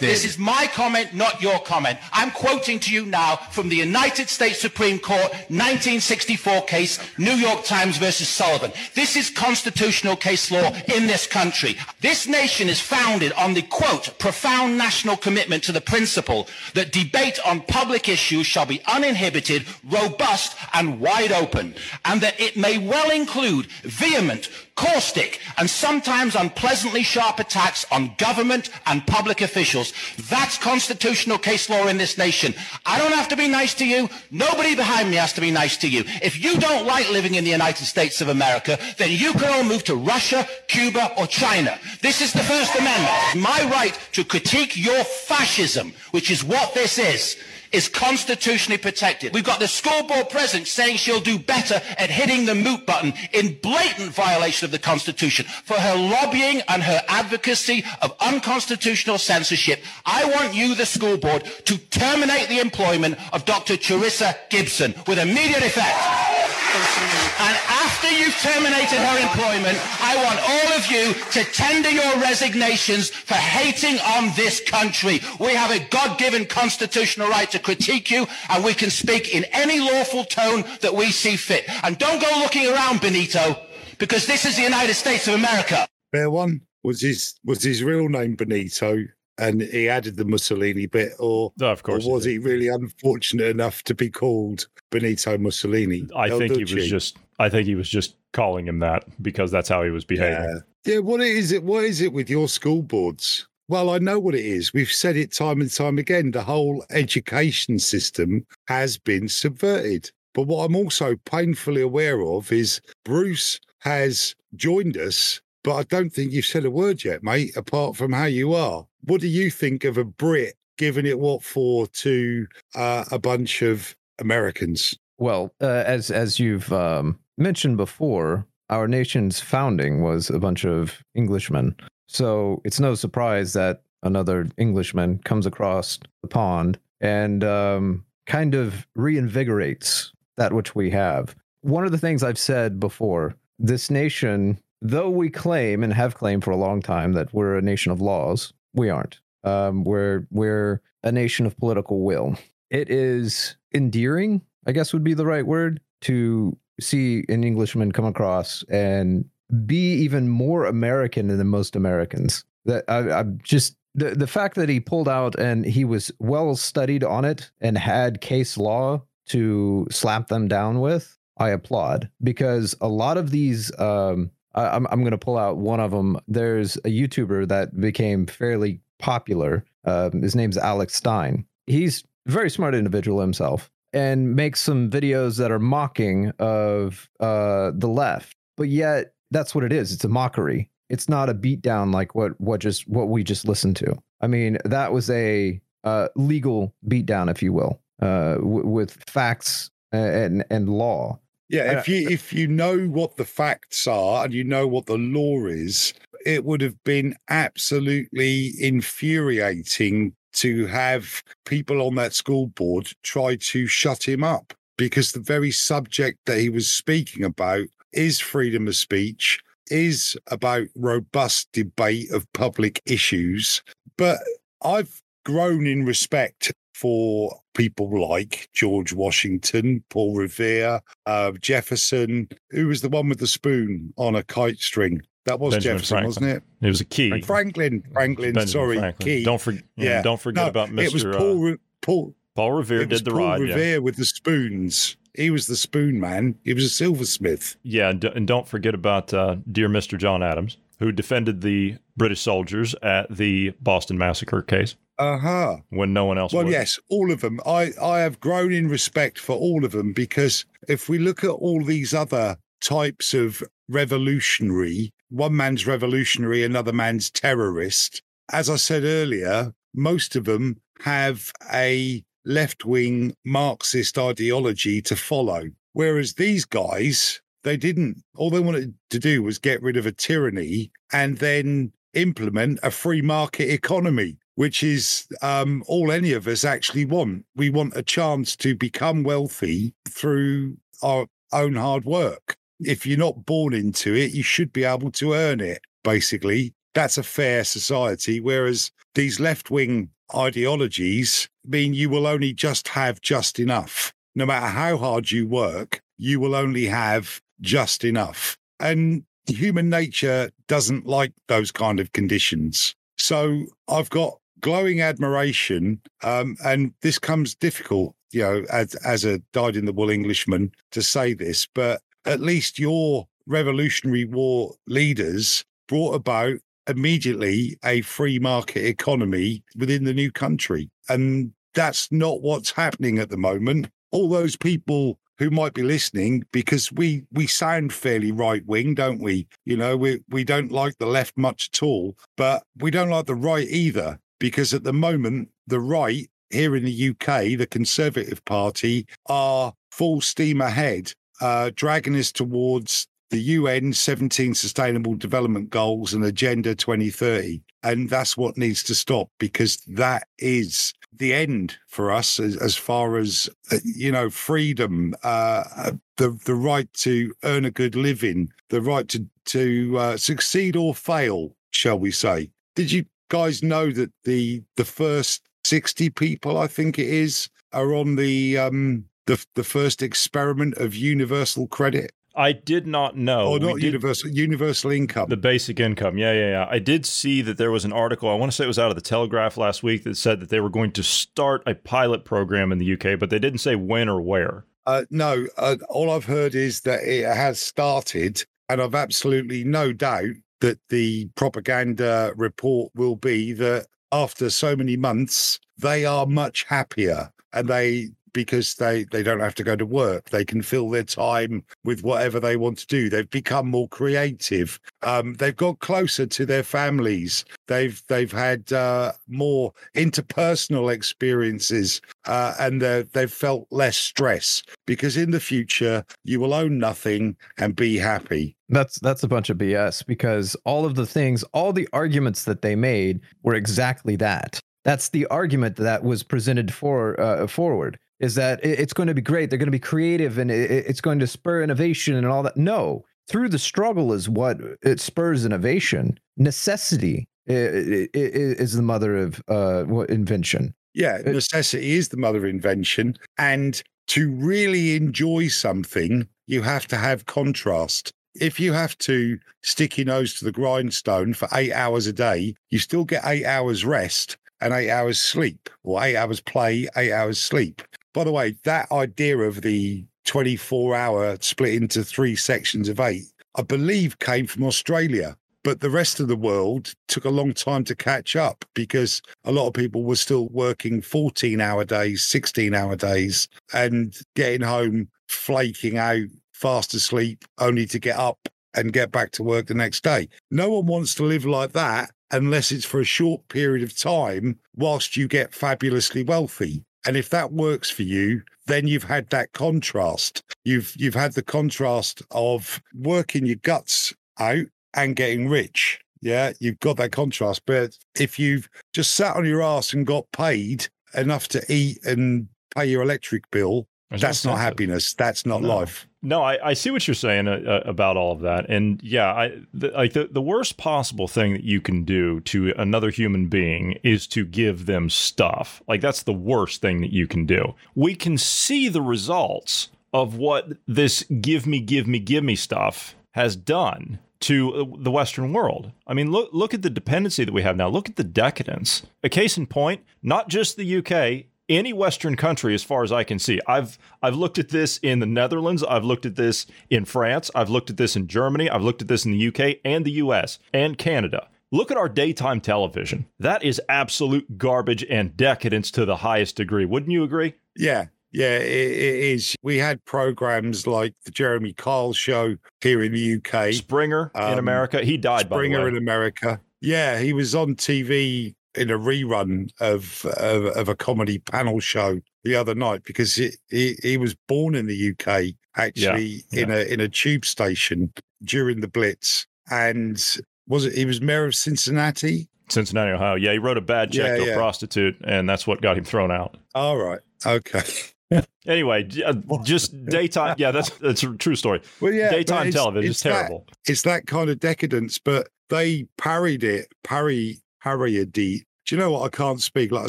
This 0.00 0.24
is 0.24 0.38
my 0.38 0.66
comment, 0.72 1.14
not 1.14 1.42
your 1.42 1.58
comment. 1.60 1.98
I'm 2.12 2.30
quoting 2.30 2.80
to 2.80 2.92
you 2.92 3.04
now 3.04 3.36
from 3.36 3.68
the 3.68 3.76
United 3.76 4.28
States 4.30 4.58
Supreme 4.58 4.98
Court 4.98 5.30
1964 5.48 6.62
case, 6.62 6.98
New 7.18 7.34
York 7.34 7.64
Times 7.64 7.98
versus 7.98 8.28
Sullivan. 8.28 8.72
This 8.94 9.14
is 9.14 9.28
constitutional 9.28 10.16
case 10.16 10.50
law 10.50 10.72
in 10.94 11.06
this 11.06 11.26
country. 11.26 11.76
This 12.00 12.26
nation 12.26 12.68
is 12.68 12.80
founded 12.80 13.32
on 13.34 13.52
the 13.52 13.62
quote, 13.62 14.18
profound 14.18 14.78
national 14.78 15.18
commitment 15.18 15.62
to 15.64 15.72
the 15.72 15.80
principle 15.82 16.48
that 16.74 16.92
debate 16.92 17.38
on 17.44 17.60
public 17.60 18.08
issues 18.08 18.46
shall 18.46 18.66
be 18.66 18.82
uninhibited, 18.86 19.66
robust, 19.84 20.56
and 20.72 20.98
wide 21.00 21.32
open, 21.32 21.74
and 22.06 22.22
that 22.22 22.40
it 22.40 22.56
may 22.56 22.78
well 22.78 23.10
include 23.10 23.66
vehement, 23.82 24.48
caustic, 24.80 25.40
and 25.58 25.68
sometimes 25.68 26.34
unpleasantly 26.34 27.02
sharp 27.02 27.38
attacks 27.38 27.84
on 27.92 28.14
government 28.16 28.70
and 28.86 29.06
public 29.06 29.42
officials. 29.42 29.92
That's 30.30 30.56
constitutional 30.56 31.36
case 31.36 31.68
law 31.68 31.86
in 31.86 31.98
this 31.98 32.16
nation. 32.16 32.54
I 32.86 32.98
don't 32.98 33.12
have 33.12 33.28
to 33.28 33.36
be 33.36 33.46
nice 33.46 33.74
to 33.74 33.86
you. 33.86 34.08
Nobody 34.30 34.74
behind 34.74 35.10
me 35.10 35.16
has 35.16 35.34
to 35.34 35.42
be 35.42 35.50
nice 35.50 35.76
to 35.78 35.88
you. 35.88 36.04
If 36.22 36.42
you 36.42 36.58
don't 36.58 36.86
like 36.86 37.10
living 37.10 37.34
in 37.34 37.44
the 37.44 37.50
United 37.50 37.84
States 37.84 38.22
of 38.22 38.28
America, 38.28 38.78
then 38.96 39.10
you 39.10 39.34
can 39.34 39.52
all 39.52 39.64
move 39.64 39.84
to 39.84 39.96
Russia, 39.96 40.48
Cuba, 40.66 41.12
or 41.18 41.26
China. 41.26 41.78
This 42.00 42.22
is 42.22 42.32
the 42.32 42.42
First 42.52 42.74
Amendment. 42.74 43.12
My 43.36 43.68
right 43.70 43.98
to 44.12 44.24
critique 44.24 44.78
your 44.78 45.04
fascism, 45.04 45.92
which 46.12 46.30
is 46.30 46.42
what 46.42 46.72
this 46.72 46.98
is 46.98 47.36
is 47.72 47.88
constitutionally 47.88 48.78
protected. 48.78 49.34
We've 49.34 49.44
got 49.44 49.60
the 49.60 49.68
school 49.68 50.02
board 50.02 50.30
president 50.30 50.68
saying 50.68 50.96
she'll 50.96 51.20
do 51.20 51.38
better 51.38 51.76
at 51.98 52.10
hitting 52.10 52.46
the 52.46 52.54
mute 52.54 52.86
button 52.86 53.12
in 53.32 53.58
blatant 53.60 54.10
violation 54.10 54.64
of 54.64 54.72
the 54.72 54.78
Constitution 54.78 55.46
for 55.64 55.74
her 55.74 55.96
lobbying 55.96 56.62
and 56.68 56.82
her 56.82 57.02
advocacy 57.08 57.84
of 58.02 58.14
unconstitutional 58.20 59.18
censorship. 59.18 59.80
I 60.04 60.24
want 60.24 60.54
you, 60.54 60.74
the 60.74 60.86
school 60.86 61.16
board, 61.16 61.44
to 61.66 61.78
terminate 61.90 62.48
the 62.48 62.60
employment 62.60 63.18
of 63.32 63.44
Dr. 63.44 63.74
Charissa 63.74 64.36
Gibson 64.48 64.94
with 65.06 65.18
immediate 65.18 65.62
effect. 65.64 66.29
And 66.72 67.56
after 67.68 68.08
you've 68.10 68.36
terminated 68.36 68.98
her 68.98 69.18
employment, 69.18 69.78
I 70.00 70.14
want 70.22 70.38
all 70.38 70.78
of 70.78 70.86
you 70.90 71.14
to 71.32 71.44
tender 71.52 71.90
your 71.90 72.20
resignations 72.20 73.10
for 73.10 73.34
hating 73.34 73.98
on 74.00 74.32
this 74.36 74.60
country. 74.60 75.20
We 75.38 75.54
have 75.54 75.70
a 75.70 75.84
God-given 75.88 76.46
constitutional 76.46 77.28
right 77.28 77.50
to 77.50 77.58
critique 77.58 78.10
you, 78.10 78.26
and 78.48 78.62
we 78.64 78.74
can 78.74 78.90
speak 78.90 79.34
in 79.34 79.44
any 79.52 79.80
lawful 79.80 80.24
tone 80.24 80.64
that 80.80 80.94
we 80.94 81.10
see 81.10 81.36
fit. 81.36 81.64
And 81.82 81.98
don't 81.98 82.20
go 82.20 82.38
looking 82.38 82.66
around, 82.66 83.00
Benito, 83.00 83.56
because 83.98 84.26
this 84.26 84.44
is 84.44 84.56
the 84.56 84.62
United 84.62 84.94
States 84.94 85.26
of 85.26 85.34
America. 85.34 85.88
Fair 86.12 86.30
one 86.30 86.60
was 86.82 87.02
his 87.02 87.34
was 87.44 87.62
his 87.62 87.82
real 87.82 88.08
name 88.08 88.36
Benito, 88.36 89.04
and 89.40 89.62
he 89.62 89.88
added 89.88 90.16
the 90.16 90.24
Mussolini 90.24 90.86
bit, 90.86 91.12
or 91.18 91.52
Oh, 91.60 91.66
of 91.66 91.82
course, 91.82 92.06
or 92.06 92.14
was 92.14 92.24
he 92.24 92.38
really 92.38 92.68
unfortunate 92.68 93.46
enough 93.48 93.82
to 93.84 93.94
be 93.94 94.10
called 94.10 94.68
Benito 94.90 95.38
Mussolini? 95.38 96.06
I 96.14 96.28
El 96.28 96.38
think 96.38 96.56
he 96.56 96.74
was 96.74 96.88
just 96.88 97.16
I 97.38 97.48
think 97.48 97.66
he 97.66 97.74
was 97.74 97.88
just 97.88 98.16
calling 98.32 98.68
him 98.68 98.78
that 98.80 99.04
because 99.22 99.50
that's 99.50 99.68
how 99.68 99.82
he 99.82 99.90
was 99.90 100.04
behaving. 100.04 100.44
Yeah. 100.44 100.60
Yeah, 100.84 100.98
what 100.98 101.20
is 101.20 101.52
it? 101.52 101.62
What 101.62 101.84
is 101.84 102.00
it 102.00 102.12
with 102.12 102.30
your 102.30 102.48
school 102.48 102.82
boards? 102.82 103.46
Well, 103.68 103.90
I 103.90 103.98
know 103.98 104.18
what 104.18 104.34
it 104.34 104.44
is. 104.44 104.72
We've 104.72 104.90
said 104.90 105.16
it 105.16 105.32
time 105.32 105.60
and 105.60 105.72
time 105.72 105.98
again. 105.98 106.32
The 106.32 106.42
whole 106.42 106.84
education 106.90 107.78
system 107.78 108.44
has 108.66 108.98
been 108.98 109.28
subverted. 109.28 110.10
But 110.34 110.48
what 110.48 110.64
I'm 110.64 110.74
also 110.74 111.16
painfully 111.24 111.82
aware 111.82 112.20
of 112.22 112.50
is 112.50 112.80
Bruce 113.04 113.60
has 113.80 114.34
joined 114.56 114.96
us, 114.96 115.40
but 115.62 115.76
I 115.76 115.82
don't 115.84 116.10
think 116.10 116.32
you've 116.32 116.46
said 116.46 116.64
a 116.64 116.70
word 116.70 117.04
yet, 117.04 117.22
mate, 117.22 117.56
apart 117.56 117.96
from 117.96 118.12
how 118.12 118.24
you 118.24 118.54
are. 118.54 118.86
What 119.04 119.20
do 119.20 119.28
you 119.28 119.50
think 119.50 119.84
of 119.84 119.96
a 119.96 120.04
Brit 120.04 120.54
giving 120.78 121.06
it 121.06 121.18
what 121.18 121.42
for 121.42 121.86
to 121.86 122.46
uh, 122.74 123.04
a 123.10 123.18
bunch 123.18 123.62
of 123.62 123.94
Americans? 124.18 124.96
Well, 125.18 125.52
uh, 125.60 125.84
as 125.86 126.10
as 126.10 126.38
you've 126.38 126.72
um, 126.72 127.18
mentioned 127.36 127.76
before, 127.76 128.46
our 128.70 128.88
nation's 128.88 129.40
founding 129.40 130.02
was 130.02 130.30
a 130.30 130.38
bunch 130.38 130.64
of 130.64 131.02
Englishmen. 131.14 131.76
So 132.08 132.62
it's 132.64 132.80
no 132.80 132.94
surprise 132.94 133.52
that 133.52 133.82
another 134.02 134.48
Englishman 134.56 135.18
comes 135.24 135.46
across 135.46 135.98
the 136.22 136.28
pond 136.28 136.78
and 137.00 137.44
um, 137.44 138.04
kind 138.26 138.54
of 138.54 138.86
reinvigorates 138.96 140.10
that 140.36 140.52
which 140.52 140.74
we 140.74 140.90
have. 140.90 141.34
One 141.62 141.84
of 141.84 141.92
the 141.92 141.98
things 141.98 142.22
I've 142.22 142.38
said 142.38 142.80
before: 142.80 143.34
this 143.58 143.90
nation, 143.90 144.58
though 144.80 145.10
we 145.10 145.28
claim 145.28 145.84
and 145.84 145.92
have 145.92 146.16
claimed 146.16 146.44
for 146.44 146.52
a 146.52 146.56
long 146.56 146.80
time 146.80 147.12
that 147.12 147.34
we're 147.34 147.58
a 147.58 147.62
nation 147.62 147.92
of 147.92 148.00
laws, 148.00 148.54
we 148.74 148.90
aren't. 148.90 149.20
Um, 149.44 149.84
we're 149.84 150.26
we're 150.30 150.82
a 151.02 151.12
nation 151.12 151.46
of 151.46 151.56
political 151.56 152.02
will. 152.04 152.36
It 152.70 152.90
is 152.90 153.56
endearing, 153.74 154.42
I 154.66 154.72
guess 154.72 154.92
would 154.92 155.04
be 155.04 155.14
the 155.14 155.26
right 155.26 155.46
word, 155.46 155.80
to 156.02 156.56
see 156.80 157.24
an 157.28 157.44
Englishman 157.44 157.92
come 157.92 158.04
across 158.04 158.62
and 158.64 159.24
be 159.66 159.94
even 159.94 160.28
more 160.28 160.66
American 160.66 161.28
than 161.28 161.46
most 161.46 161.76
Americans. 161.76 162.44
That 162.64 162.84
I, 162.88 163.10
I'm 163.10 163.38
just 163.42 163.76
the 163.94 164.10
the 164.10 164.26
fact 164.26 164.54
that 164.56 164.68
he 164.68 164.80
pulled 164.80 165.08
out 165.08 165.34
and 165.38 165.64
he 165.64 165.84
was 165.84 166.12
well 166.18 166.54
studied 166.56 167.04
on 167.04 167.24
it 167.24 167.50
and 167.60 167.76
had 167.76 168.20
case 168.20 168.56
law 168.56 169.02
to 169.26 169.86
slap 169.90 170.28
them 170.28 170.48
down 170.48 170.80
with. 170.80 171.16
I 171.38 171.50
applaud 171.50 172.10
because 172.22 172.76
a 172.82 172.88
lot 172.88 173.16
of 173.16 173.30
these 173.30 173.72
um, 173.78 174.30
I, 174.54 174.68
I'm 174.68 174.86
I'm 174.90 175.04
gonna 175.04 175.18
pull 175.18 175.38
out 175.38 175.56
one 175.56 175.80
of 175.80 175.90
them. 175.90 176.18
There's 176.28 176.76
a 176.78 176.88
YouTuber 176.88 177.48
that 177.48 177.78
became 177.80 178.26
fairly 178.26 178.80
popular. 178.98 179.64
Um, 179.84 180.22
his 180.22 180.34
name's 180.34 180.58
Alex 180.58 180.94
Stein. 180.94 181.46
He's 181.66 182.04
a 182.26 182.32
very 182.32 182.50
smart 182.50 182.74
individual 182.74 183.20
himself 183.20 183.70
and 183.92 184.34
makes 184.36 184.60
some 184.60 184.90
videos 184.90 185.38
that 185.38 185.50
are 185.50 185.58
mocking 185.58 186.30
of 186.38 187.08
uh, 187.18 187.72
the 187.74 187.88
left, 187.88 188.36
but 188.56 188.68
yet 188.68 189.14
that's 189.30 189.54
what 189.54 189.64
it 189.64 189.72
is. 189.72 189.92
It's 189.92 190.04
a 190.04 190.08
mockery. 190.08 190.70
It's 190.88 191.08
not 191.08 191.28
a 191.28 191.34
beatdown 191.34 191.92
like 191.94 192.14
what 192.14 192.38
what 192.40 192.60
just 192.60 192.88
what 192.88 193.08
we 193.08 193.22
just 193.24 193.46
listened 193.46 193.76
to. 193.76 193.96
I 194.20 194.26
mean, 194.26 194.58
that 194.64 194.92
was 194.92 195.08
a 195.10 195.60
uh, 195.84 196.08
legal 196.16 196.74
beatdown, 196.86 197.30
if 197.30 197.42
you 197.42 197.52
will, 197.52 197.80
uh, 198.02 198.34
w- 198.34 198.66
with 198.66 199.02
facts 199.08 199.70
and 199.92 200.44
and 200.50 200.68
law. 200.68 201.18
Yeah, 201.50 201.80
if 201.80 201.88
you 201.88 202.08
if 202.08 202.32
you 202.32 202.46
know 202.46 202.86
what 202.86 203.16
the 203.16 203.24
facts 203.24 203.88
are 203.88 204.24
and 204.24 204.32
you 204.32 204.44
know 204.44 204.68
what 204.68 204.86
the 204.86 204.96
law 204.96 205.46
is, 205.46 205.92
it 206.24 206.44
would 206.44 206.60
have 206.60 206.82
been 206.84 207.16
absolutely 207.28 208.52
infuriating 208.60 210.14
to 210.34 210.66
have 210.66 211.24
people 211.46 211.82
on 211.82 211.96
that 211.96 212.14
school 212.14 212.46
board 212.46 212.92
try 213.02 213.34
to 213.34 213.66
shut 213.66 214.06
him 214.06 214.22
up 214.22 214.54
because 214.78 215.10
the 215.10 215.20
very 215.20 215.50
subject 215.50 216.20
that 216.26 216.38
he 216.38 216.48
was 216.48 216.70
speaking 216.70 217.24
about 217.24 217.66
is 217.92 218.20
freedom 218.20 218.68
of 218.68 218.76
speech, 218.76 219.40
is 219.72 220.16
about 220.28 220.68
robust 220.76 221.48
debate 221.52 222.12
of 222.12 222.32
public 222.32 222.80
issues. 222.86 223.60
But 223.98 224.18
I've 224.62 225.02
grown 225.24 225.66
in 225.66 225.84
respect 225.84 226.52
for 226.80 227.38
people 227.54 228.08
like 228.08 228.48
George 228.54 228.92
Washington, 228.92 229.84
Paul 229.90 230.16
Revere, 230.16 230.80
uh, 231.06 231.32
Jefferson, 231.40 232.28
who 232.50 232.68
was 232.68 232.80
the 232.80 232.88
one 232.88 233.08
with 233.08 233.18
the 233.18 233.26
spoon 233.26 233.92
on 233.96 234.14
a 234.16 234.22
kite 234.22 234.58
string. 234.58 235.02
That 235.26 235.38
was 235.38 235.54
Benjamin 235.54 235.76
Jefferson, 235.78 235.94
Franklin. 235.96 236.06
wasn't 236.08 236.26
it? 236.60 236.66
It 236.66 236.68
was 236.68 236.80
a 236.80 236.84
key. 236.86 237.20
Franklin, 237.20 237.82
Franklin, 237.92 238.32
Benjamin 238.32 238.48
sorry, 238.48 238.78
Franklin. 238.78 239.06
key. 239.06 239.24
Don't 239.24 239.40
for- 239.40 239.54
yeah, 239.76 240.00
don't 240.02 240.20
forget 240.20 240.48
about 240.48 240.70
It 240.70 240.92
was 240.92 241.04
Mr., 241.04 241.14
uh, 241.14 241.18
Paul, 241.18 241.38
Re- 241.38 241.56
Paul, 241.82 242.14
Paul 242.34 242.52
Revere 242.52 242.86
did 242.86 243.04
the 243.04 243.10
Paul 243.10 243.18
ride. 243.20 243.40
Yeah. 243.42 243.54
Revere 243.54 243.82
with 243.82 243.96
the 243.96 244.06
spoons. 244.06 244.96
He 245.14 245.28
was 245.28 245.46
the 245.46 245.56
spoon 245.56 246.00
man. 246.00 246.36
He 246.44 246.54
was 246.54 246.64
a 246.64 246.68
silversmith. 246.70 247.56
Yeah, 247.62 247.90
and, 247.90 248.00
d- 248.00 248.10
and 248.14 248.26
don't 248.26 248.48
forget 248.48 248.74
about 248.74 249.12
uh, 249.12 249.36
dear 249.50 249.68
Mr. 249.68 249.98
John 249.98 250.22
Adams, 250.22 250.56
who 250.78 250.92
defended 250.92 251.42
the 251.42 251.76
British 251.96 252.20
soldiers 252.22 252.74
at 252.82 253.14
the 253.14 253.50
Boston 253.60 253.98
Massacre 253.98 254.40
case 254.40 254.76
Uh 255.00 255.18
huh. 255.18 255.56
when 255.70 255.92
no 255.92 256.04
one 256.04 256.18
else 256.18 256.32
Well, 256.32 256.44
would. 256.44 256.52
yes, 256.52 256.78
all 256.90 257.10
of 257.10 257.20
them. 257.22 257.40
I, 257.46 257.72
I 257.82 258.00
have 258.00 258.20
grown 258.20 258.52
in 258.52 258.68
respect 258.68 259.18
for 259.18 259.34
all 259.34 259.64
of 259.64 259.72
them 259.72 259.92
because 259.94 260.44
if 260.68 260.88
we 260.88 260.98
look 260.98 261.24
at 261.24 261.30
all 261.30 261.64
these 261.64 261.94
other 261.94 262.36
types 262.60 263.14
of 263.14 263.42
revolutionary, 263.68 264.92
one 265.08 265.34
man's 265.36 265.66
revolutionary, 265.66 266.44
another 266.44 266.72
man's 266.72 267.10
terrorist, 267.10 268.02
as 268.32 268.50
I 268.50 268.56
said 268.56 268.84
earlier, 268.84 269.52
most 269.74 270.16
of 270.16 270.24
them 270.24 270.60
have 270.80 271.32
a 271.52 272.02
left 272.24 272.64
wing 272.64 273.14
Marxist 273.24 273.98
ideology 273.98 274.82
to 274.82 274.96
follow. 274.96 275.44
Whereas 275.72 276.14
these 276.14 276.44
guys, 276.44 277.20
they 277.44 277.56
didn't. 277.56 278.02
All 278.16 278.30
they 278.30 278.40
wanted 278.40 278.74
to 278.90 278.98
do 278.98 279.22
was 279.22 279.38
get 279.38 279.62
rid 279.62 279.76
of 279.76 279.86
a 279.86 279.92
tyranny 279.92 280.70
and 280.92 281.18
then 281.18 281.72
implement 281.94 282.58
a 282.62 282.70
free 282.70 283.02
market 283.02 283.50
economy 283.52 284.16
which 284.40 284.62
is 284.62 285.06
um, 285.20 285.62
all 285.66 285.92
any 285.92 286.14
of 286.14 286.26
us 286.26 286.46
actually 286.46 286.86
want. 286.86 287.26
We 287.36 287.50
want 287.50 287.76
a 287.76 287.82
chance 287.82 288.34
to 288.36 288.56
become 288.56 289.02
wealthy 289.02 289.74
through 289.86 290.56
our 290.82 291.08
own 291.30 291.56
hard 291.56 291.84
work. 291.84 292.38
If 292.58 292.86
you're 292.86 292.96
not 292.96 293.26
born 293.26 293.52
into 293.52 293.94
it, 293.94 294.12
you 294.14 294.22
should 294.22 294.50
be 294.50 294.64
able 294.64 294.92
to 294.92 295.12
earn 295.12 295.40
it, 295.40 295.60
basically. 295.84 296.54
That's 296.72 296.96
a 296.96 297.02
fair 297.02 297.44
society. 297.44 298.18
Whereas 298.18 298.70
these 298.94 299.20
left 299.20 299.50
wing 299.50 299.90
ideologies 300.16 301.28
mean 301.44 301.74
you 301.74 301.90
will 301.90 302.06
only 302.06 302.32
just 302.32 302.68
have 302.68 303.02
just 303.02 303.38
enough. 303.38 303.92
No 304.14 304.24
matter 304.24 304.46
how 304.46 304.78
hard 304.78 305.10
you 305.10 305.28
work, 305.28 305.82
you 305.98 306.18
will 306.18 306.34
only 306.34 306.64
have 306.64 307.20
just 307.42 307.84
enough. 307.84 308.38
And 308.58 309.04
human 309.26 309.68
nature 309.68 310.30
doesn't 310.48 310.86
like 310.86 311.12
those 311.28 311.52
kind 311.52 311.78
of 311.78 311.92
conditions. 311.92 312.74
So 312.96 313.46
I've 313.68 313.88
got 313.88 314.19
glowing 314.40 314.80
admiration, 314.80 315.80
um, 316.02 316.36
and 316.44 316.72
this 316.82 316.98
comes 316.98 317.34
difficult, 317.34 317.94
you 318.12 318.22
know, 318.22 318.44
as, 318.50 318.74
as 318.76 319.04
a 319.04 319.18
dyed 319.32 319.56
in 319.56 319.66
the 319.66 319.72
wool 319.72 319.90
Englishman 319.90 320.52
to 320.72 320.82
say 320.82 321.14
this, 321.14 321.46
but 321.54 321.82
at 322.04 322.20
least 322.20 322.58
your 322.58 323.06
Revolutionary 323.26 324.04
War 324.04 324.54
leaders 324.66 325.44
brought 325.68 325.94
about 325.94 326.38
immediately 326.66 327.58
a 327.64 327.80
free 327.82 328.18
market 328.18 328.66
economy 328.66 329.42
within 329.56 329.84
the 329.84 329.94
new 329.94 330.10
country. 330.10 330.70
And 330.88 331.32
that's 331.54 331.90
not 331.90 332.22
what's 332.22 332.50
happening 332.50 332.98
at 332.98 333.10
the 333.10 333.16
moment. 333.16 333.68
All 333.92 334.08
those 334.08 334.36
people 334.36 334.98
who 335.18 335.30
might 335.30 335.52
be 335.52 335.62
listening 335.62 336.24
because 336.32 336.72
we 336.72 337.04
we 337.12 337.26
sound 337.26 337.72
fairly 337.72 338.10
right 338.10 338.44
wing 338.46 338.74
don't 338.74 339.02
we 339.02 339.26
you 339.44 339.54
know 339.54 339.76
we 339.76 340.00
we 340.08 340.24
don't 340.24 340.50
like 340.50 340.78
the 340.78 340.86
left 340.86 341.14
much 341.16 341.50
at 341.52 341.62
all 341.62 341.94
but 342.16 342.42
we 342.56 342.70
don't 342.70 342.88
like 342.88 343.04
the 343.04 343.14
right 343.14 343.46
either 343.48 343.98
because 344.20 344.54
at 344.54 344.62
the 344.62 344.72
moment 344.72 345.28
the 345.48 345.58
right 345.58 346.08
here 346.30 346.54
in 346.54 346.64
the 346.64 346.90
UK 346.90 347.36
the 347.36 347.48
conservative 347.50 348.24
party 348.24 348.86
are 349.06 349.52
full 349.72 350.00
steam 350.00 350.40
ahead 350.40 350.92
uh 351.20 351.50
dragging 351.56 351.96
us 351.96 352.12
towards 352.12 352.86
the 353.10 353.18
UN 353.18 353.72
17 353.72 354.34
sustainable 354.34 354.94
development 354.94 355.50
goals 355.50 355.92
and 355.92 356.04
agenda 356.04 356.54
2030 356.54 357.42
and 357.64 357.90
that's 357.90 358.16
what 358.16 358.38
needs 358.38 358.62
to 358.62 358.74
stop 358.74 359.08
because 359.18 359.56
that 359.66 360.06
is 360.18 360.72
the 360.92 361.12
end 361.12 361.56
for 361.66 361.90
us 361.90 362.20
as, 362.20 362.36
as 362.36 362.56
far 362.56 362.98
as 362.98 363.28
uh, 363.50 363.56
you 363.64 363.90
know 363.90 364.08
freedom 364.08 364.94
uh 365.02 365.72
the 365.96 366.10
the 366.24 366.34
right 366.34 366.72
to 366.74 367.12
earn 367.24 367.44
a 367.44 367.50
good 367.50 367.74
living 367.74 368.30
the 368.50 368.60
right 368.60 368.88
to 368.88 369.04
to 369.24 369.76
uh, 369.78 369.96
succeed 369.96 370.56
or 370.56 370.74
fail 370.74 371.34
shall 371.50 371.78
we 371.78 371.90
say. 371.90 372.30
Did 372.54 372.72
you 372.72 372.84
guys 373.10 373.42
know 373.42 373.70
that 373.70 373.90
the 374.04 374.42
the 374.56 374.64
first 374.64 375.22
60 375.44 375.90
people 375.90 376.38
i 376.38 376.46
think 376.46 376.78
it 376.78 376.88
is 376.88 377.28
are 377.52 377.74
on 377.74 377.96
the 377.96 378.38
um 378.38 378.84
the 379.06 379.22
the 379.34 379.44
first 379.44 379.82
experiment 379.82 380.54
of 380.56 380.74
universal 380.74 381.46
credit 381.46 381.92
I 382.16 382.32
did 382.32 382.66
not 382.66 382.96
know. 382.96 383.28
or 383.28 383.38
We 383.38 383.46
not 383.46 383.54
did- 383.54 383.62
universal 383.66 384.10
universal 384.10 384.72
income 384.72 385.08
The 385.08 385.16
basic 385.16 385.60
income. 385.60 385.96
Yeah, 385.96 386.12
yeah, 386.12 386.30
yeah. 386.30 386.46
I 386.50 386.58
did 386.58 386.84
see 386.84 387.22
that 387.22 387.38
there 387.38 387.52
was 387.52 387.64
an 387.64 387.72
article, 387.72 388.10
I 388.10 388.14
want 388.14 388.32
to 388.32 388.36
say 388.36 388.42
it 388.44 388.48
was 388.48 388.58
out 388.58 388.68
of 388.68 388.74
the 388.74 388.80
Telegraph 388.82 389.36
last 389.36 389.62
week, 389.62 389.84
that 389.84 389.96
said 389.96 390.18
that 390.20 390.28
they 390.28 390.40
were 390.40 390.50
going 390.50 390.72
to 390.72 390.82
start 390.82 391.40
a 391.46 391.54
pilot 391.54 392.04
program 392.04 392.50
in 392.50 392.58
the 392.58 392.72
UK, 392.74 392.98
but 392.98 393.10
they 393.10 393.20
didn't 393.20 393.38
say 393.38 393.54
when 393.54 393.88
or 393.88 394.02
where. 394.02 394.44
Uh, 394.66 394.82
no, 394.90 395.28
uh, 395.38 395.56
all 395.68 395.88
I've 395.88 396.04
heard 396.06 396.34
is 396.34 396.62
that 396.62 396.80
it 396.82 397.04
has 397.06 397.40
started, 397.40 398.24
and 398.48 398.60
I've 398.60 398.74
absolutely 398.74 399.44
no 399.44 399.72
doubt 399.72 400.10
that 400.40 400.58
the 400.68 401.06
propaganda 401.14 402.12
report 402.16 402.72
will 402.74 402.96
be 402.96 403.32
that 403.34 403.66
after 403.92 404.30
so 404.30 404.56
many 404.56 404.76
months, 404.76 405.38
they 405.58 405.84
are 405.84 406.06
much 406.06 406.44
happier 406.44 407.10
and 407.32 407.48
they 407.48 407.88
because 408.12 408.54
they 408.54 408.84
they 408.84 409.02
don't 409.02 409.20
have 409.20 409.34
to 409.36 409.44
go 409.44 409.56
to 409.56 409.66
work. 409.66 410.10
They 410.10 410.24
can 410.24 410.42
fill 410.42 410.70
their 410.70 410.84
time 410.84 411.44
with 411.64 411.82
whatever 411.82 412.20
they 412.20 412.36
want 412.36 412.58
to 412.58 412.66
do. 412.66 412.88
They've 412.88 413.08
become 413.08 413.48
more 413.48 413.68
creative. 413.68 414.58
Um, 414.82 415.14
they've 415.14 415.36
got 415.36 415.58
closer 415.60 416.06
to 416.06 416.26
their 416.26 416.42
families. 416.42 417.24
They've 417.48 417.82
they've 417.88 418.12
had 418.12 418.52
uh, 418.52 418.92
more 419.08 419.52
interpersonal 419.74 420.72
experiences 420.72 421.80
uh, 422.06 422.34
and 422.38 422.60
they've 422.62 423.12
felt 423.12 423.46
less 423.50 423.76
stress 423.76 424.42
because 424.66 424.96
in 424.96 425.10
the 425.10 425.20
future 425.20 425.84
you 426.04 426.20
will 426.20 426.34
own 426.34 426.58
nothing 426.58 427.16
and 427.38 427.54
be 427.54 427.76
happy. 427.76 428.36
That's 428.48 428.78
that's 428.80 429.02
a 429.02 429.08
bunch 429.08 429.30
of 429.30 429.38
BS 429.38 429.86
because 429.86 430.34
all 430.44 430.64
of 430.64 430.74
the 430.74 430.86
things, 430.86 431.22
all 431.34 431.52
the 431.52 431.68
arguments 431.72 432.24
that 432.24 432.42
they 432.42 432.56
made 432.56 433.00
were 433.22 433.34
exactly 433.34 433.96
that. 433.96 434.40
That's 434.64 434.90
the 434.90 435.06
argument 435.06 435.56
that 435.56 435.84
was 435.84 436.02
presented 436.02 436.52
for 436.52 437.00
uh, 437.00 437.26
forward 437.26 437.78
is 438.00 438.14
that 438.16 438.40
it's 438.44 438.72
going 438.72 438.86
to 438.88 438.94
be 438.94 439.00
great. 439.02 439.30
They're 439.30 439.38
going 439.38 439.46
to 439.46 439.50
be 439.52 439.58
creative 439.58 440.18
and 440.18 440.30
it- 440.30 440.50
it- 440.50 440.66
it's 440.66 440.80
going 440.80 440.98
to 441.00 441.06
spur 441.06 441.42
innovation 441.42 441.94
and 441.94 442.06
all 442.06 442.22
that. 442.22 442.36
No, 442.36 442.84
through 443.08 443.28
the 443.28 443.38
struggle 443.38 443.92
is 443.92 444.08
what 444.08 444.38
it 444.62 444.80
spurs 444.80 445.24
innovation. 445.24 445.98
Necessity 446.16 447.08
is 447.26 448.52
the 448.54 448.62
mother 448.62 448.96
of 448.96 449.22
uh, 449.28 449.64
what- 449.64 449.90
invention. 449.90 450.54
Yeah, 450.74 450.98
necessity 451.04 451.72
is 451.72 451.88
the 451.88 451.96
mother 451.96 452.18
of 452.18 452.24
invention. 452.24 452.96
And 453.18 453.60
to 453.88 454.10
really 454.10 454.76
enjoy 454.76 455.28
something, 455.28 456.06
you 456.26 456.42
have 456.42 456.66
to 456.68 456.76
have 456.76 457.06
contrast. 457.06 457.92
If 458.14 458.38
you 458.40 458.52
have 458.52 458.78
to 458.78 459.18
stick 459.42 459.78
your 459.78 459.86
nose 459.86 460.14
to 460.18 460.24
the 460.24 460.32
grindstone 460.32 461.12
for 461.14 461.28
eight 461.32 461.52
hours 461.52 461.86
a 461.86 461.92
day, 461.92 462.34
you 462.50 462.58
still 462.58 462.84
get 462.84 463.02
eight 463.04 463.24
hours 463.24 463.64
rest 463.64 464.16
and 464.40 464.52
eight 464.54 464.70
hours 464.70 464.98
sleep, 464.98 465.50
or 465.64 465.82
eight 465.82 465.96
hours 465.96 466.20
play, 466.20 466.68
eight 466.76 466.92
hours 466.92 467.20
sleep. 467.20 467.62
By 467.92 468.04
the 468.04 468.12
way, 468.12 468.36
that 468.44 468.70
idea 468.70 469.18
of 469.18 469.42
the 469.42 469.84
24 470.04 470.74
hour 470.74 471.16
split 471.20 471.54
into 471.54 471.82
three 471.82 472.16
sections 472.16 472.68
of 472.68 472.80
eight, 472.80 473.04
I 473.36 473.42
believe, 473.42 473.98
came 473.98 474.26
from 474.26 474.44
Australia. 474.44 475.16
But 475.42 475.60
the 475.60 475.70
rest 475.70 476.00
of 476.00 476.08
the 476.08 476.16
world 476.16 476.74
took 476.86 477.04
a 477.04 477.10
long 477.10 477.32
time 477.32 477.64
to 477.64 477.74
catch 477.74 478.14
up 478.14 478.44
because 478.54 479.00
a 479.24 479.32
lot 479.32 479.46
of 479.46 479.54
people 479.54 479.84
were 479.84 479.96
still 479.96 480.28
working 480.28 480.82
14 480.82 481.40
hour 481.40 481.64
days, 481.64 482.02
16 482.02 482.54
hour 482.54 482.76
days, 482.76 483.26
and 483.54 483.96
getting 484.14 484.42
home, 484.42 484.88
flaking 485.08 485.78
out, 485.78 486.08
fast 486.34 486.74
asleep, 486.74 487.24
only 487.38 487.66
to 487.66 487.78
get 487.78 487.96
up 487.96 488.28
and 488.54 488.72
get 488.72 488.92
back 488.92 489.12
to 489.12 489.22
work 489.22 489.46
the 489.46 489.54
next 489.54 489.82
day. 489.82 490.08
No 490.30 490.50
one 490.50 490.66
wants 490.66 490.94
to 490.96 491.04
live 491.04 491.24
like 491.24 491.52
that 491.52 491.90
unless 492.10 492.52
it's 492.52 492.64
for 492.64 492.80
a 492.80 492.84
short 492.84 493.26
period 493.28 493.62
of 493.62 493.76
time 493.76 494.38
whilst 494.56 494.96
you 494.96 495.08
get 495.08 495.32
fabulously 495.32 496.02
wealthy. 496.02 496.64
And 496.86 496.96
if 496.96 497.10
that 497.10 497.32
works 497.32 497.70
for 497.70 497.82
you, 497.82 498.22
then 498.46 498.66
you've 498.66 498.84
had 498.84 499.10
that 499.10 499.32
contrast. 499.32 500.22
You've 500.44 500.72
you've 500.76 500.94
had 500.94 501.12
the 501.12 501.22
contrast 501.22 502.02
of 502.10 502.62
working 502.74 503.26
your 503.26 503.36
guts 503.36 503.92
out 504.18 504.46
and 504.74 504.96
getting 504.96 505.28
rich. 505.28 505.78
Yeah, 506.00 506.32
you've 506.40 506.60
got 506.60 506.78
that 506.78 506.92
contrast. 506.92 507.42
But 507.46 507.76
if 507.98 508.18
you've 508.18 508.48
just 508.72 508.94
sat 508.94 509.16
on 509.16 509.26
your 509.26 509.42
ass 509.42 509.72
and 509.74 509.86
got 509.86 510.10
paid 510.12 510.68
enough 510.94 511.28
to 511.28 511.44
eat 511.52 511.84
and 511.84 512.28
pay 512.56 512.66
your 512.66 512.82
electric 512.82 513.30
bill, 513.30 513.66
that's 513.90 514.24
not 514.24 514.38
happiness. 514.38 514.94
That's 514.94 515.26
not 515.26 515.42
No. 515.42 515.48
life. 515.48 515.86
No, 516.02 516.22
I, 516.22 516.50
I 516.50 516.52
see 516.54 516.70
what 516.70 516.88
you're 516.88 516.94
saying 516.94 517.28
uh, 517.28 517.42
uh, 517.46 517.68
about 517.68 517.96
all 517.96 518.12
of 518.12 518.20
that, 518.20 518.48
and 518.48 518.80
yeah, 518.82 519.12
I 519.12 519.32
the, 519.52 519.68
like 519.68 519.92
the 519.92 520.08
the 520.10 520.22
worst 520.22 520.56
possible 520.56 521.06
thing 521.06 521.34
that 521.34 521.44
you 521.44 521.60
can 521.60 521.84
do 521.84 522.20
to 522.20 522.54
another 522.56 522.90
human 522.90 523.26
being 523.28 523.72
is 523.82 524.06
to 524.08 524.24
give 524.24 524.64
them 524.64 524.88
stuff. 524.88 525.62
Like 525.68 525.82
that's 525.82 526.02
the 526.02 526.14
worst 526.14 526.62
thing 526.62 526.80
that 526.80 526.92
you 526.92 527.06
can 527.06 527.26
do. 527.26 527.54
We 527.74 527.94
can 527.94 528.16
see 528.16 528.68
the 528.68 528.80
results 528.80 529.68
of 529.92 530.16
what 530.16 530.52
this 530.66 531.02
"give 531.20 531.46
me, 531.46 531.60
give 531.60 531.86
me, 531.86 531.98
give 531.98 532.24
me" 532.24 532.34
stuff 532.34 532.94
has 533.10 533.36
done 533.36 533.98
to 534.20 534.54
uh, 534.54 534.64
the 534.78 534.90
Western 534.90 535.34
world. 535.34 535.70
I 535.86 535.92
mean, 535.92 536.10
look 536.10 536.30
look 536.32 536.54
at 536.54 536.62
the 536.62 536.70
dependency 536.70 537.24
that 537.24 537.34
we 537.34 537.42
have 537.42 537.58
now. 537.58 537.68
Look 537.68 537.90
at 537.90 537.96
the 537.96 538.04
decadence. 538.04 538.86
A 539.02 539.10
case 539.10 539.36
in 539.36 539.46
point, 539.46 539.82
not 540.02 540.28
just 540.28 540.56
the 540.56 540.76
UK, 540.78 541.26
any 541.50 541.72
Western 541.74 542.16
country, 542.16 542.54
as 542.54 542.62
far 542.62 542.82
as 542.82 542.92
I 542.92 543.04
can 543.04 543.18
see. 543.18 543.38
I've 543.46 543.76
I've 544.02 544.14
looked 544.16 544.38
at 544.38 544.48
this 544.48 544.78
in 544.78 545.00
the 545.00 545.06
Netherlands. 545.06 545.62
I've 545.62 545.84
looked 545.84 546.06
at 546.06 546.16
this 546.16 546.46
in 546.70 546.86
France. 546.86 547.30
I've 547.34 547.50
looked 547.50 547.68
at 547.68 547.76
this 547.76 547.96
in 547.96 548.06
Germany. 548.06 548.48
I've 548.48 548.62
looked 548.62 548.80
at 548.80 548.88
this 548.88 549.04
in 549.04 549.12
the 549.12 549.26
UK 549.28 549.58
and 549.64 549.84
the 549.84 549.92
US 549.92 550.38
and 550.54 550.78
Canada. 550.78 551.28
Look 551.52 551.70
at 551.72 551.76
our 551.76 551.88
daytime 551.88 552.40
television. 552.40 553.06
That 553.18 553.42
is 553.42 553.60
absolute 553.68 554.38
garbage 554.38 554.84
and 554.88 555.16
decadence 555.16 555.72
to 555.72 555.84
the 555.84 555.96
highest 555.96 556.36
degree. 556.36 556.64
Wouldn't 556.64 556.92
you 556.92 557.02
agree? 557.02 557.34
Yeah, 557.56 557.86
yeah, 558.12 558.36
it, 558.38 558.70
it 558.70 558.94
is. 559.14 559.34
We 559.42 559.58
had 559.58 559.84
programs 559.84 560.68
like 560.68 560.94
the 561.04 561.10
Jeremy 561.10 561.52
Kyle 561.52 561.92
show 561.92 562.36
here 562.60 562.82
in 562.84 562.92
the 562.92 563.16
UK. 563.16 563.52
Springer 563.52 564.12
in 564.14 564.22
Um, 564.22 564.38
America. 564.38 564.82
He 564.84 564.96
died 564.96 565.28
by 565.28 565.36
Springer 565.36 565.66
in 565.68 565.76
America. 565.76 566.40
Yeah, 566.60 566.98
he 567.00 567.12
was 567.12 567.34
on 567.34 567.56
TV 567.56 568.34
in 568.56 568.70
a 568.70 568.78
rerun 568.78 569.50
of 569.60 570.04
of, 570.16 570.44
of 570.56 570.68
a 570.68 570.74
comedy 570.74 571.18
panel 571.18 571.60
show 571.60 572.00
the 572.24 572.34
other 572.34 572.54
night 572.54 572.82
because 572.84 573.14
he, 573.14 573.30
he 573.50 573.76
he 573.82 573.96
was 573.96 574.14
born 574.28 574.54
in 574.54 574.66
the 574.66 574.90
UK 574.92 575.34
actually 575.56 576.24
in 576.32 576.50
a 576.50 576.60
in 576.72 576.80
a 576.80 576.88
tube 576.88 577.24
station 577.24 577.92
during 578.24 578.60
the 578.60 578.68
Blitz 578.68 579.26
and 579.50 580.02
was 580.48 580.64
it 580.66 580.74
he 580.74 580.84
was 580.84 581.00
mayor 581.00 581.24
of 581.26 581.34
Cincinnati? 581.34 582.28
Cincinnati, 582.48 582.90
Ohio. 582.90 583.14
Yeah, 583.14 583.30
he 583.32 583.38
wrote 583.38 583.56
a 583.56 583.60
bad 583.60 583.92
check 583.92 584.18
Yeah, 584.18 584.24
to 584.24 584.32
a 584.32 584.34
prostitute, 584.34 584.96
and 585.04 585.28
that's 585.28 585.46
what 585.46 585.60
got 585.62 585.78
him 585.78 585.84
thrown 585.84 586.10
out. 586.10 586.36
All 586.54 586.76
right. 586.76 587.00
Okay. 587.24 587.62
Anyway, 588.46 588.88
uh, 589.06 589.12
just 589.44 589.84
daytime. 589.86 590.34
Yeah, 590.38 590.50
that's 590.50 590.70
that's 590.78 591.04
a 591.04 591.14
true 591.14 591.36
story. 591.36 591.60
Well, 591.80 591.92
yeah, 591.92 592.10
daytime 592.10 592.48
it's- 592.48 592.54
television 592.54 592.90
is 592.90 592.96
it's 592.96 593.02
that- 593.04 593.10
terrible. 593.12 593.46
it's 593.68 593.82
that 593.82 594.06
kind 594.08 594.28
of 594.30 594.40
decadence, 594.40 594.98
but 594.98 595.28
they 595.48 595.84
parried 595.96 596.42
it, 596.42 596.66
parry, 596.82 597.38
parody. 597.62 598.04
Do 598.04 598.40
you 598.70 598.76
know 598.76 598.92
what? 598.92 599.02
I 599.02 599.08
can't 599.08 599.40
speak. 599.40 599.72
Like 599.72 599.84
I 599.84 599.88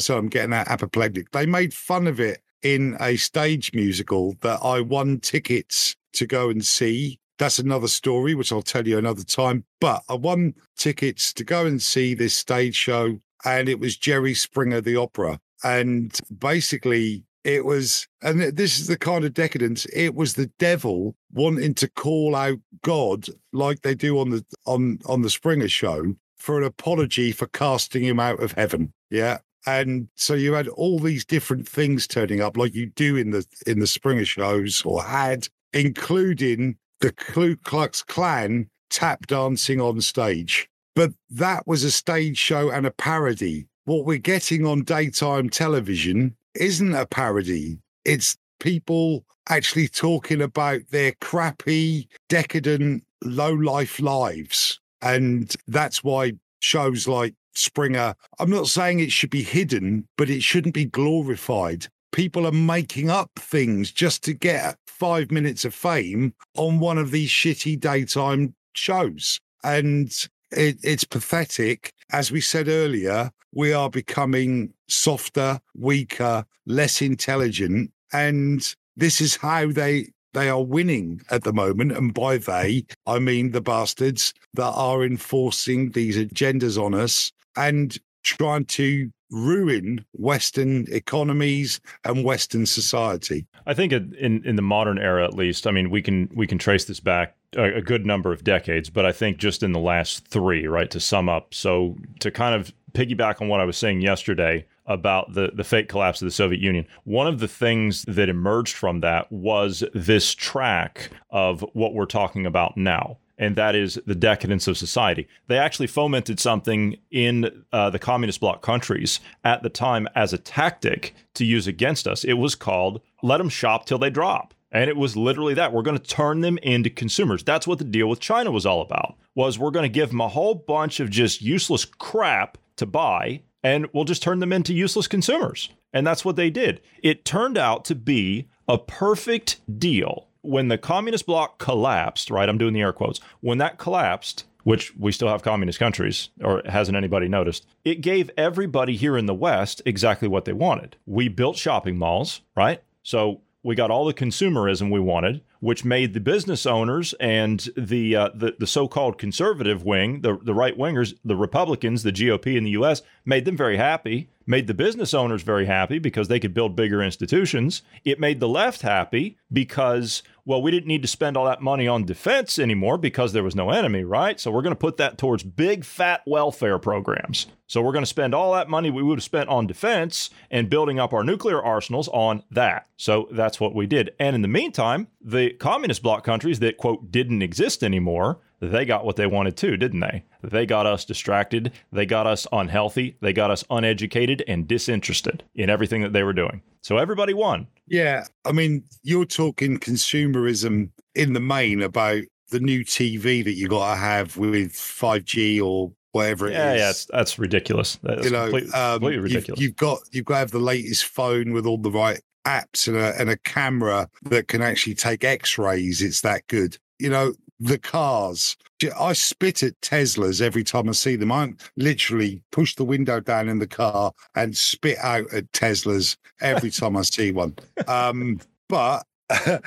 said, 0.00 0.18
I'm 0.18 0.28
getting 0.28 0.50
that 0.50 0.68
apoplectic. 0.68 1.30
They 1.30 1.46
made 1.46 1.72
fun 1.72 2.06
of 2.06 2.20
it 2.20 2.40
in 2.62 2.96
a 3.00 3.16
stage 3.16 3.72
musical 3.74 4.34
that 4.40 4.60
I 4.62 4.80
won 4.80 5.20
tickets 5.20 5.96
to 6.14 6.26
go 6.26 6.50
and 6.50 6.64
see. 6.64 7.18
That's 7.38 7.58
another 7.58 7.88
story, 7.88 8.34
which 8.34 8.52
I'll 8.52 8.62
tell 8.62 8.86
you 8.86 8.98
another 8.98 9.24
time. 9.24 9.64
But 9.80 10.02
I 10.08 10.14
won 10.14 10.54
tickets 10.76 11.32
to 11.34 11.44
go 11.44 11.66
and 11.66 11.80
see 11.80 12.14
this 12.14 12.34
stage 12.34 12.76
show, 12.76 13.18
and 13.44 13.68
it 13.68 13.80
was 13.80 13.96
Jerry 13.96 14.34
Springer, 14.34 14.80
the 14.80 14.96
opera. 14.96 15.40
And 15.64 16.18
basically, 16.38 17.24
it 17.44 17.64
was, 17.64 18.06
and 18.22 18.40
this 18.40 18.78
is 18.78 18.86
the 18.86 18.98
kind 18.98 19.24
of 19.24 19.34
decadence. 19.34 19.86
It 19.86 20.14
was 20.14 20.34
the 20.34 20.50
devil 20.58 21.16
wanting 21.32 21.74
to 21.74 21.88
call 21.90 22.36
out 22.36 22.58
God 22.82 23.26
like 23.52 23.82
they 23.82 23.94
do 23.94 24.18
on 24.20 24.30
the 24.30 24.44
on 24.66 24.98
on 25.06 25.22
the 25.22 25.30
Springer 25.30 25.68
show 25.68 26.14
for 26.42 26.58
an 26.58 26.64
apology 26.64 27.30
for 27.30 27.46
casting 27.46 28.02
him 28.02 28.18
out 28.18 28.42
of 28.42 28.50
heaven. 28.52 28.92
Yeah. 29.10 29.38
And 29.64 30.08
so 30.16 30.34
you 30.34 30.54
had 30.54 30.66
all 30.66 30.98
these 30.98 31.24
different 31.24 31.68
things 31.68 32.08
turning 32.08 32.40
up, 32.40 32.56
like 32.56 32.74
you 32.74 32.86
do 32.86 33.16
in 33.16 33.30
the 33.30 33.46
in 33.64 33.78
the 33.78 33.86
Springer 33.86 34.24
shows, 34.24 34.82
or 34.84 35.04
had, 35.04 35.46
including 35.72 36.76
the 37.00 37.12
Ku 37.12 37.56
Klux 37.58 38.02
Klan 38.02 38.68
tap 38.90 39.28
dancing 39.28 39.80
on 39.80 40.00
stage. 40.00 40.68
But 40.96 41.12
that 41.30 41.64
was 41.66 41.84
a 41.84 41.92
stage 41.92 42.38
show 42.38 42.70
and 42.70 42.86
a 42.86 42.90
parody. 42.90 43.68
What 43.84 44.04
we're 44.04 44.18
getting 44.18 44.66
on 44.66 44.82
daytime 44.82 45.48
television 45.48 46.34
isn't 46.56 46.94
a 46.94 47.06
parody. 47.06 47.78
It's 48.04 48.36
people 48.58 49.24
actually 49.48 49.88
talking 49.88 50.42
about 50.42 50.80
their 50.90 51.12
crappy, 51.20 52.08
decadent, 52.28 53.04
low 53.24 53.52
life 53.52 54.00
lives. 54.00 54.80
And 55.02 55.54
that's 55.66 56.02
why 56.02 56.32
shows 56.60 57.08
like 57.08 57.34
Springer, 57.54 58.14
I'm 58.38 58.50
not 58.50 58.68
saying 58.68 59.00
it 59.00 59.12
should 59.12 59.30
be 59.30 59.42
hidden, 59.42 60.08
but 60.16 60.30
it 60.30 60.42
shouldn't 60.42 60.74
be 60.74 60.86
glorified. 60.86 61.86
People 62.12 62.46
are 62.46 62.52
making 62.52 63.10
up 63.10 63.30
things 63.36 63.90
just 63.90 64.22
to 64.24 64.32
get 64.32 64.78
five 64.86 65.30
minutes 65.30 65.64
of 65.64 65.74
fame 65.74 66.34
on 66.56 66.78
one 66.78 66.98
of 66.98 67.10
these 67.10 67.30
shitty 67.30 67.78
daytime 67.78 68.54
shows. 68.74 69.40
And 69.64 70.10
it, 70.50 70.78
it's 70.82 71.04
pathetic. 71.04 71.92
As 72.10 72.30
we 72.30 72.40
said 72.40 72.68
earlier, 72.68 73.30
we 73.52 73.72
are 73.72 73.90
becoming 73.90 74.72
softer, 74.88 75.60
weaker, 75.74 76.44
less 76.66 77.02
intelligent. 77.02 77.90
And 78.12 78.74
this 78.96 79.20
is 79.20 79.36
how 79.36 79.72
they 79.72 80.08
they 80.34 80.48
are 80.48 80.62
winning 80.62 81.20
at 81.30 81.44
the 81.44 81.52
moment. 81.52 81.92
And 81.92 82.12
by 82.14 82.38
they, 82.38 82.84
I 83.06 83.18
mean 83.18 83.52
the 83.52 83.60
bastards 83.60 84.34
that 84.54 84.72
are 84.72 85.04
enforcing 85.04 85.90
these 85.90 86.16
agendas 86.16 86.82
on 86.82 86.94
us 86.94 87.32
and 87.56 87.96
trying 88.22 88.64
to 88.64 89.10
ruin 89.30 90.04
Western 90.12 90.86
economies 90.90 91.80
and 92.04 92.24
Western 92.24 92.66
society. 92.66 93.46
I 93.66 93.74
think 93.74 93.92
in 93.92 94.42
in 94.44 94.56
the 94.56 94.62
modern 94.62 94.98
era, 94.98 95.24
at 95.24 95.34
least, 95.34 95.66
I 95.66 95.70
mean, 95.70 95.90
we 95.90 96.02
can 96.02 96.28
we 96.34 96.46
can 96.46 96.58
trace 96.58 96.84
this 96.84 97.00
back 97.00 97.34
a, 97.56 97.76
a 97.76 97.82
good 97.82 98.06
number 98.06 98.32
of 98.32 98.44
decades, 98.44 98.90
but 98.90 99.04
I 99.04 99.12
think 99.12 99.38
just 99.38 99.62
in 99.62 99.72
the 99.72 99.80
last 99.80 100.26
three, 100.26 100.66
right, 100.66 100.90
to 100.90 101.00
sum 101.00 101.28
up. 101.28 101.54
So 101.54 101.96
to 102.20 102.30
kind 102.30 102.54
of 102.54 102.72
piggyback 102.92 103.40
on 103.40 103.48
what 103.48 103.60
I 103.60 103.64
was 103.64 103.76
saying 103.76 104.00
yesterday 104.00 104.66
about 104.86 105.34
the 105.34 105.52
the 105.54 105.64
fake 105.64 105.88
collapse 105.88 106.20
of 106.22 106.26
the 106.26 106.32
Soviet 106.32 106.60
Union, 106.60 106.86
one 107.04 107.26
of 107.26 107.38
the 107.38 107.48
things 107.48 108.02
that 108.06 108.28
emerged 108.28 108.74
from 108.74 109.00
that 109.00 109.30
was 109.30 109.84
this 109.94 110.34
track 110.34 111.10
of 111.30 111.64
what 111.72 111.94
we're 111.94 112.06
talking 112.06 112.46
about 112.46 112.76
now. 112.76 113.18
And 113.38 113.56
that 113.56 113.74
is 113.74 113.98
the 114.06 114.14
decadence 114.14 114.68
of 114.68 114.78
society. 114.78 115.26
They 115.48 115.58
actually 115.58 115.88
fomented 115.88 116.38
something 116.38 116.96
in 117.10 117.64
uh, 117.72 117.90
the 117.90 117.98
communist 117.98 118.40
bloc 118.40 118.62
countries 118.62 119.20
at 119.42 119.62
the 119.62 119.68
time 119.68 120.06
as 120.14 120.32
a 120.32 120.38
tactic 120.38 121.14
to 121.34 121.44
use 121.44 121.66
against 121.66 122.06
us. 122.06 122.24
It 122.24 122.34
was 122.34 122.54
called 122.54 123.00
let 123.22 123.38
them 123.38 123.48
shop 123.48 123.86
till 123.86 123.98
they 123.98 124.10
drop. 124.10 124.54
And 124.70 124.88
it 124.88 124.96
was 124.96 125.16
literally 125.16 125.54
that. 125.54 125.72
We're 125.72 125.82
going 125.82 125.98
to 125.98 126.02
turn 126.02 126.40
them 126.40 126.56
into 126.58 126.88
consumers. 126.88 127.44
That's 127.44 127.66
what 127.66 127.78
the 127.78 127.84
deal 127.84 128.08
with 128.08 128.20
China 128.20 128.50
was 128.50 128.64
all 128.64 128.80
about. 128.80 129.16
Was 129.34 129.58
we're 129.58 129.70
going 129.70 129.84
to 129.84 129.88
give 129.88 130.10
them 130.10 130.20
a 130.20 130.28
whole 130.28 130.54
bunch 130.54 131.00
of 131.00 131.10
just 131.10 131.40
useless 131.40 131.84
crap 131.84 132.58
to 132.76 132.86
buy 132.86 133.42
and 133.62 133.86
we'll 133.92 134.04
just 134.04 134.22
turn 134.22 134.40
them 134.40 134.52
into 134.52 134.74
useless 134.74 135.06
consumers. 135.06 135.70
And 135.92 136.06
that's 136.06 136.24
what 136.24 136.36
they 136.36 136.50
did. 136.50 136.80
It 137.02 137.24
turned 137.24 137.56
out 137.56 137.84
to 137.86 137.94
be 137.94 138.48
a 138.68 138.78
perfect 138.78 139.60
deal. 139.78 140.28
When 140.42 140.68
the 140.68 140.78
communist 140.78 141.26
bloc 141.26 141.58
collapsed, 141.58 142.30
right? 142.30 142.48
I'm 142.48 142.58
doing 142.58 142.72
the 142.72 142.80
air 142.80 142.92
quotes. 142.92 143.20
When 143.40 143.58
that 143.58 143.78
collapsed, 143.78 144.44
which 144.64 144.94
we 144.96 145.12
still 145.12 145.28
have 145.28 145.42
communist 145.42 145.78
countries, 145.78 146.30
or 146.42 146.62
hasn't 146.66 146.96
anybody 146.96 147.28
noticed, 147.28 147.66
it 147.84 148.00
gave 148.00 148.30
everybody 148.36 148.96
here 148.96 149.16
in 149.16 149.26
the 149.26 149.34
West 149.34 149.82
exactly 149.86 150.26
what 150.26 150.44
they 150.44 150.52
wanted. 150.52 150.96
We 151.06 151.28
built 151.28 151.56
shopping 151.56 151.96
malls, 151.96 152.40
right? 152.56 152.82
So 153.02 153.42
we 153.62 153.76
got 153.76 153.90
all 153.90 154.04
the 154.04 154.14
consumerism 154.14 154.90
we 154.90 155.00
wanted, 155.00 155.42
which 155.62 155.84
made 155.84 156.12
the 156.12 156.18
business 156.18 156.66
owners 156.66 157.14
and 157.20 157.68
the 157.76 158.16
uh, 158.16 158.30
the, 158.34 158.56
the 158.58 158.66
so-called 158.66 159.16
conservative 159.16 159.84
wing, 159.84 160.20
the 160.22 160.36
the 160.42 160.52
right 160.52 160.76
wingers, 160.76 161.14
the 161.24 161.36
Republicans, 161.36 162.02
the 162.02 162.10
GOP 162.10 162.56
in 162.56 162.64
the 162.64 162.70
U.S. 162.70 163.00
made 163.24 163.44
them 163.44 163.56
very 163.56 163.76
happy 163.76 164.28
made 164.46 164.66
the 164.66 164.74
business 164.74 165.14
owners 165.14 165.42
very 165.42 165.66
happy 165.66 165.98
because 165.98 166.28
they 166.28 166.40
could 166.40 166.54
build 166.54 166.76
bigger 166.76 167.02
institutions. 167.02 167.82
It 168.04 168.20
made 168.20 168.40
the 168.40 168.48
left 168.48 168.82
happy 168.82 169.38
because, 169.52 170.22
well, 170.44 170.62
we 170.62 170.70
didn't 170.70 170.88
need 170.88 171.02
to 171.02 171.08
spend 171.08 171.36
all 171.36 171.44
that 171.46 171.62
money 171.62 171.86
on 171.86 172.04
defense 172.04 172.58
anymore 172.58 172.98
because 172.98 173.32
there 173.32 173.42
was 173.42 173.54
no 173.54 173.70
enemy, 173.70 174.04
right? 174.04 174.40
So 174.40 174.50
we're 174.50 174.62
going 174.62 174.74
to 174.74 174.76
put 174.76 174.96
that 174.96 175.18
towards 175.18 175.42
big, 175.42 175.84
fat 175.84 176.22
welfare 176.26 176.78
programs. 176.78 177.46
So 177.66 177.80
we're 177.80 177.92
going 177.92 178.04
to 178.04 178.06
spend 178.06 178.34
all 178.34 178.52
that 178.52 178.68
money 178.68 178.90
we 178.90 179.02
would 179.02 179.18
have 179.18 179.24
spent 179.24 179.48
on 179.48 179.66
defense 179.66 180.30
and 180.50 180.68
building 180.68 180.98
up 180.98 181.12
our 181.12 181.24
nuclear 181.24 181.62
arsenals 181.62 182.08
on 182.08 182.42
that. 182.50 182.86
So 182.96 183.28
that's 183.30 183.60
what 183.60 183.74
we 183.74 183.86
did. 183.86 184.12
And 184.18 184.36
in 184.36 184.42
the 184.42 184.48
meantime, 184.48 185.08
the 185.20 185.50
communist 185.54 186.02
bloc 186.02 186.24
countries 186.24 186.58
that, 186.60 186.76
quote, 186.76 187.10
didn't 187.10 187.42
exist 187.42 187.82
anymore, 187.82 188.40
they 188.68 188.84
got 188.84 189.04
what 189.04 189.16
they 189.16 189.26
wanted 189.26 189.56
too, 189.56 189.76
didn't 189.76 190.00
they? 190.00 190.24
They 190.42 190.66
got 190.66 190.86
us 190.86 191.04
distracted. 191.04 191.72
They 191.90 192.06
got 192.06 192.26
us 192.26 192.46
unhealthy. 192.52 193.16
They 193.20 193.32
got 193.32 193.50
us 193.50 193.64
uneducated 193.70 194.44
and 194.46 194.68
disinterested 194.68 195.42
in 195.54 195.68
everything 195.68 196.02
that 196.02 196.12
they 196.12 196.22
were 196.22 196.32
doing. 196.32 196.62
So 196.82 196.98
everybody 196.98 197.34
won. 197.34 197.66
Yeah. 197.86 198.26
I 198.44 198.52
mean, 198.52 198.84
you're 199.02 199.24
talking 199.24 199.78
consumerism 199.78 200.90
in 201.14 201.32
the 201.32 201.40
main 201.40 201.82
about 201.82 202.22
the 202.50 202.60
new 202.60 202.84
TV 202.84 203.42
that 203.44 203.54
you 203.54 203.68
got 203.68 203.94
to 203.94 204.00
have 204.00 204.36
with 204.36 204.72
5G 204.72 205.64
or 205.64 205.92
whatever 206.12 206.48
it 206.48 206.52
yeah, 206.52 206.72
is. 206.72 206.78
Yeah, 206.78 206.86
that's, 206.86 207.04
that's 207.06 207.38
ridiculous. 207.38 207.98
That's 208.02 208.24
you 208.24 208.30
know, 208.30 208.50
complete- 208.50 208.74
um, 208.74 209.00
completely 209.00 209.14
you've- 209.14 209.34
ridiculous. 209.34 209.60
You've, 209.60 209.76
got 209.76 209.98
you've 210.12 210.24
got 210.24 210.34
to 210.34 210.38
have 210.38 210.50
the 210.52 210.58
latest 210.60 211.06
phone 211.06 211.52
with 211.52 211.66
all 211.66 211.78
the 211.78 211.90
right 211.90 212.20
apps 212.46 212.88
and 212.88 212.96
a 212.96 213.18
and 213.20 213.30
a 213.30 213.36
camera 213.38 214.08
that 214.24 214.48
can 214.48 214.62
actually 214.62 214.94
take 214.94 215.24
X-rays. 215.24 216.02
It's 216.02 216.20
that 216.22 216.46
good. 216.48 216.76
You 216.98 217.10
know, 217.10 217.34
the 217.62 217.78
cars. 217.78 218.56
I 218.98 219.12
spit 219.12 219.62
at 219.62 219.80
Teslas 219.80 220.40
every 220.40 220.64
time 220.64 220.88
I 220.88 220.92
see 220.92 221.14
them. 221.14 221.30
I 221.30 221.52
literally 221.76 222.42
push 222.50 222.74
the 222.74 222.84
window 222.84 223.20
down 223.20 223.48
in 223.48 223.60
the 223.60 223.66
car 223.68 224.12
and 224.34 224.56
spit 224.56 224.98
out 225.00 225.32
at 225.32 225.50
Teslas 225.52 226.16
every 226.40 226.70
time 226.80 226.96
I 226.96 227.02
see 227.02 227.30
one. 227.30 227.54
Um, 227.86 228.40
but 228.68 229.04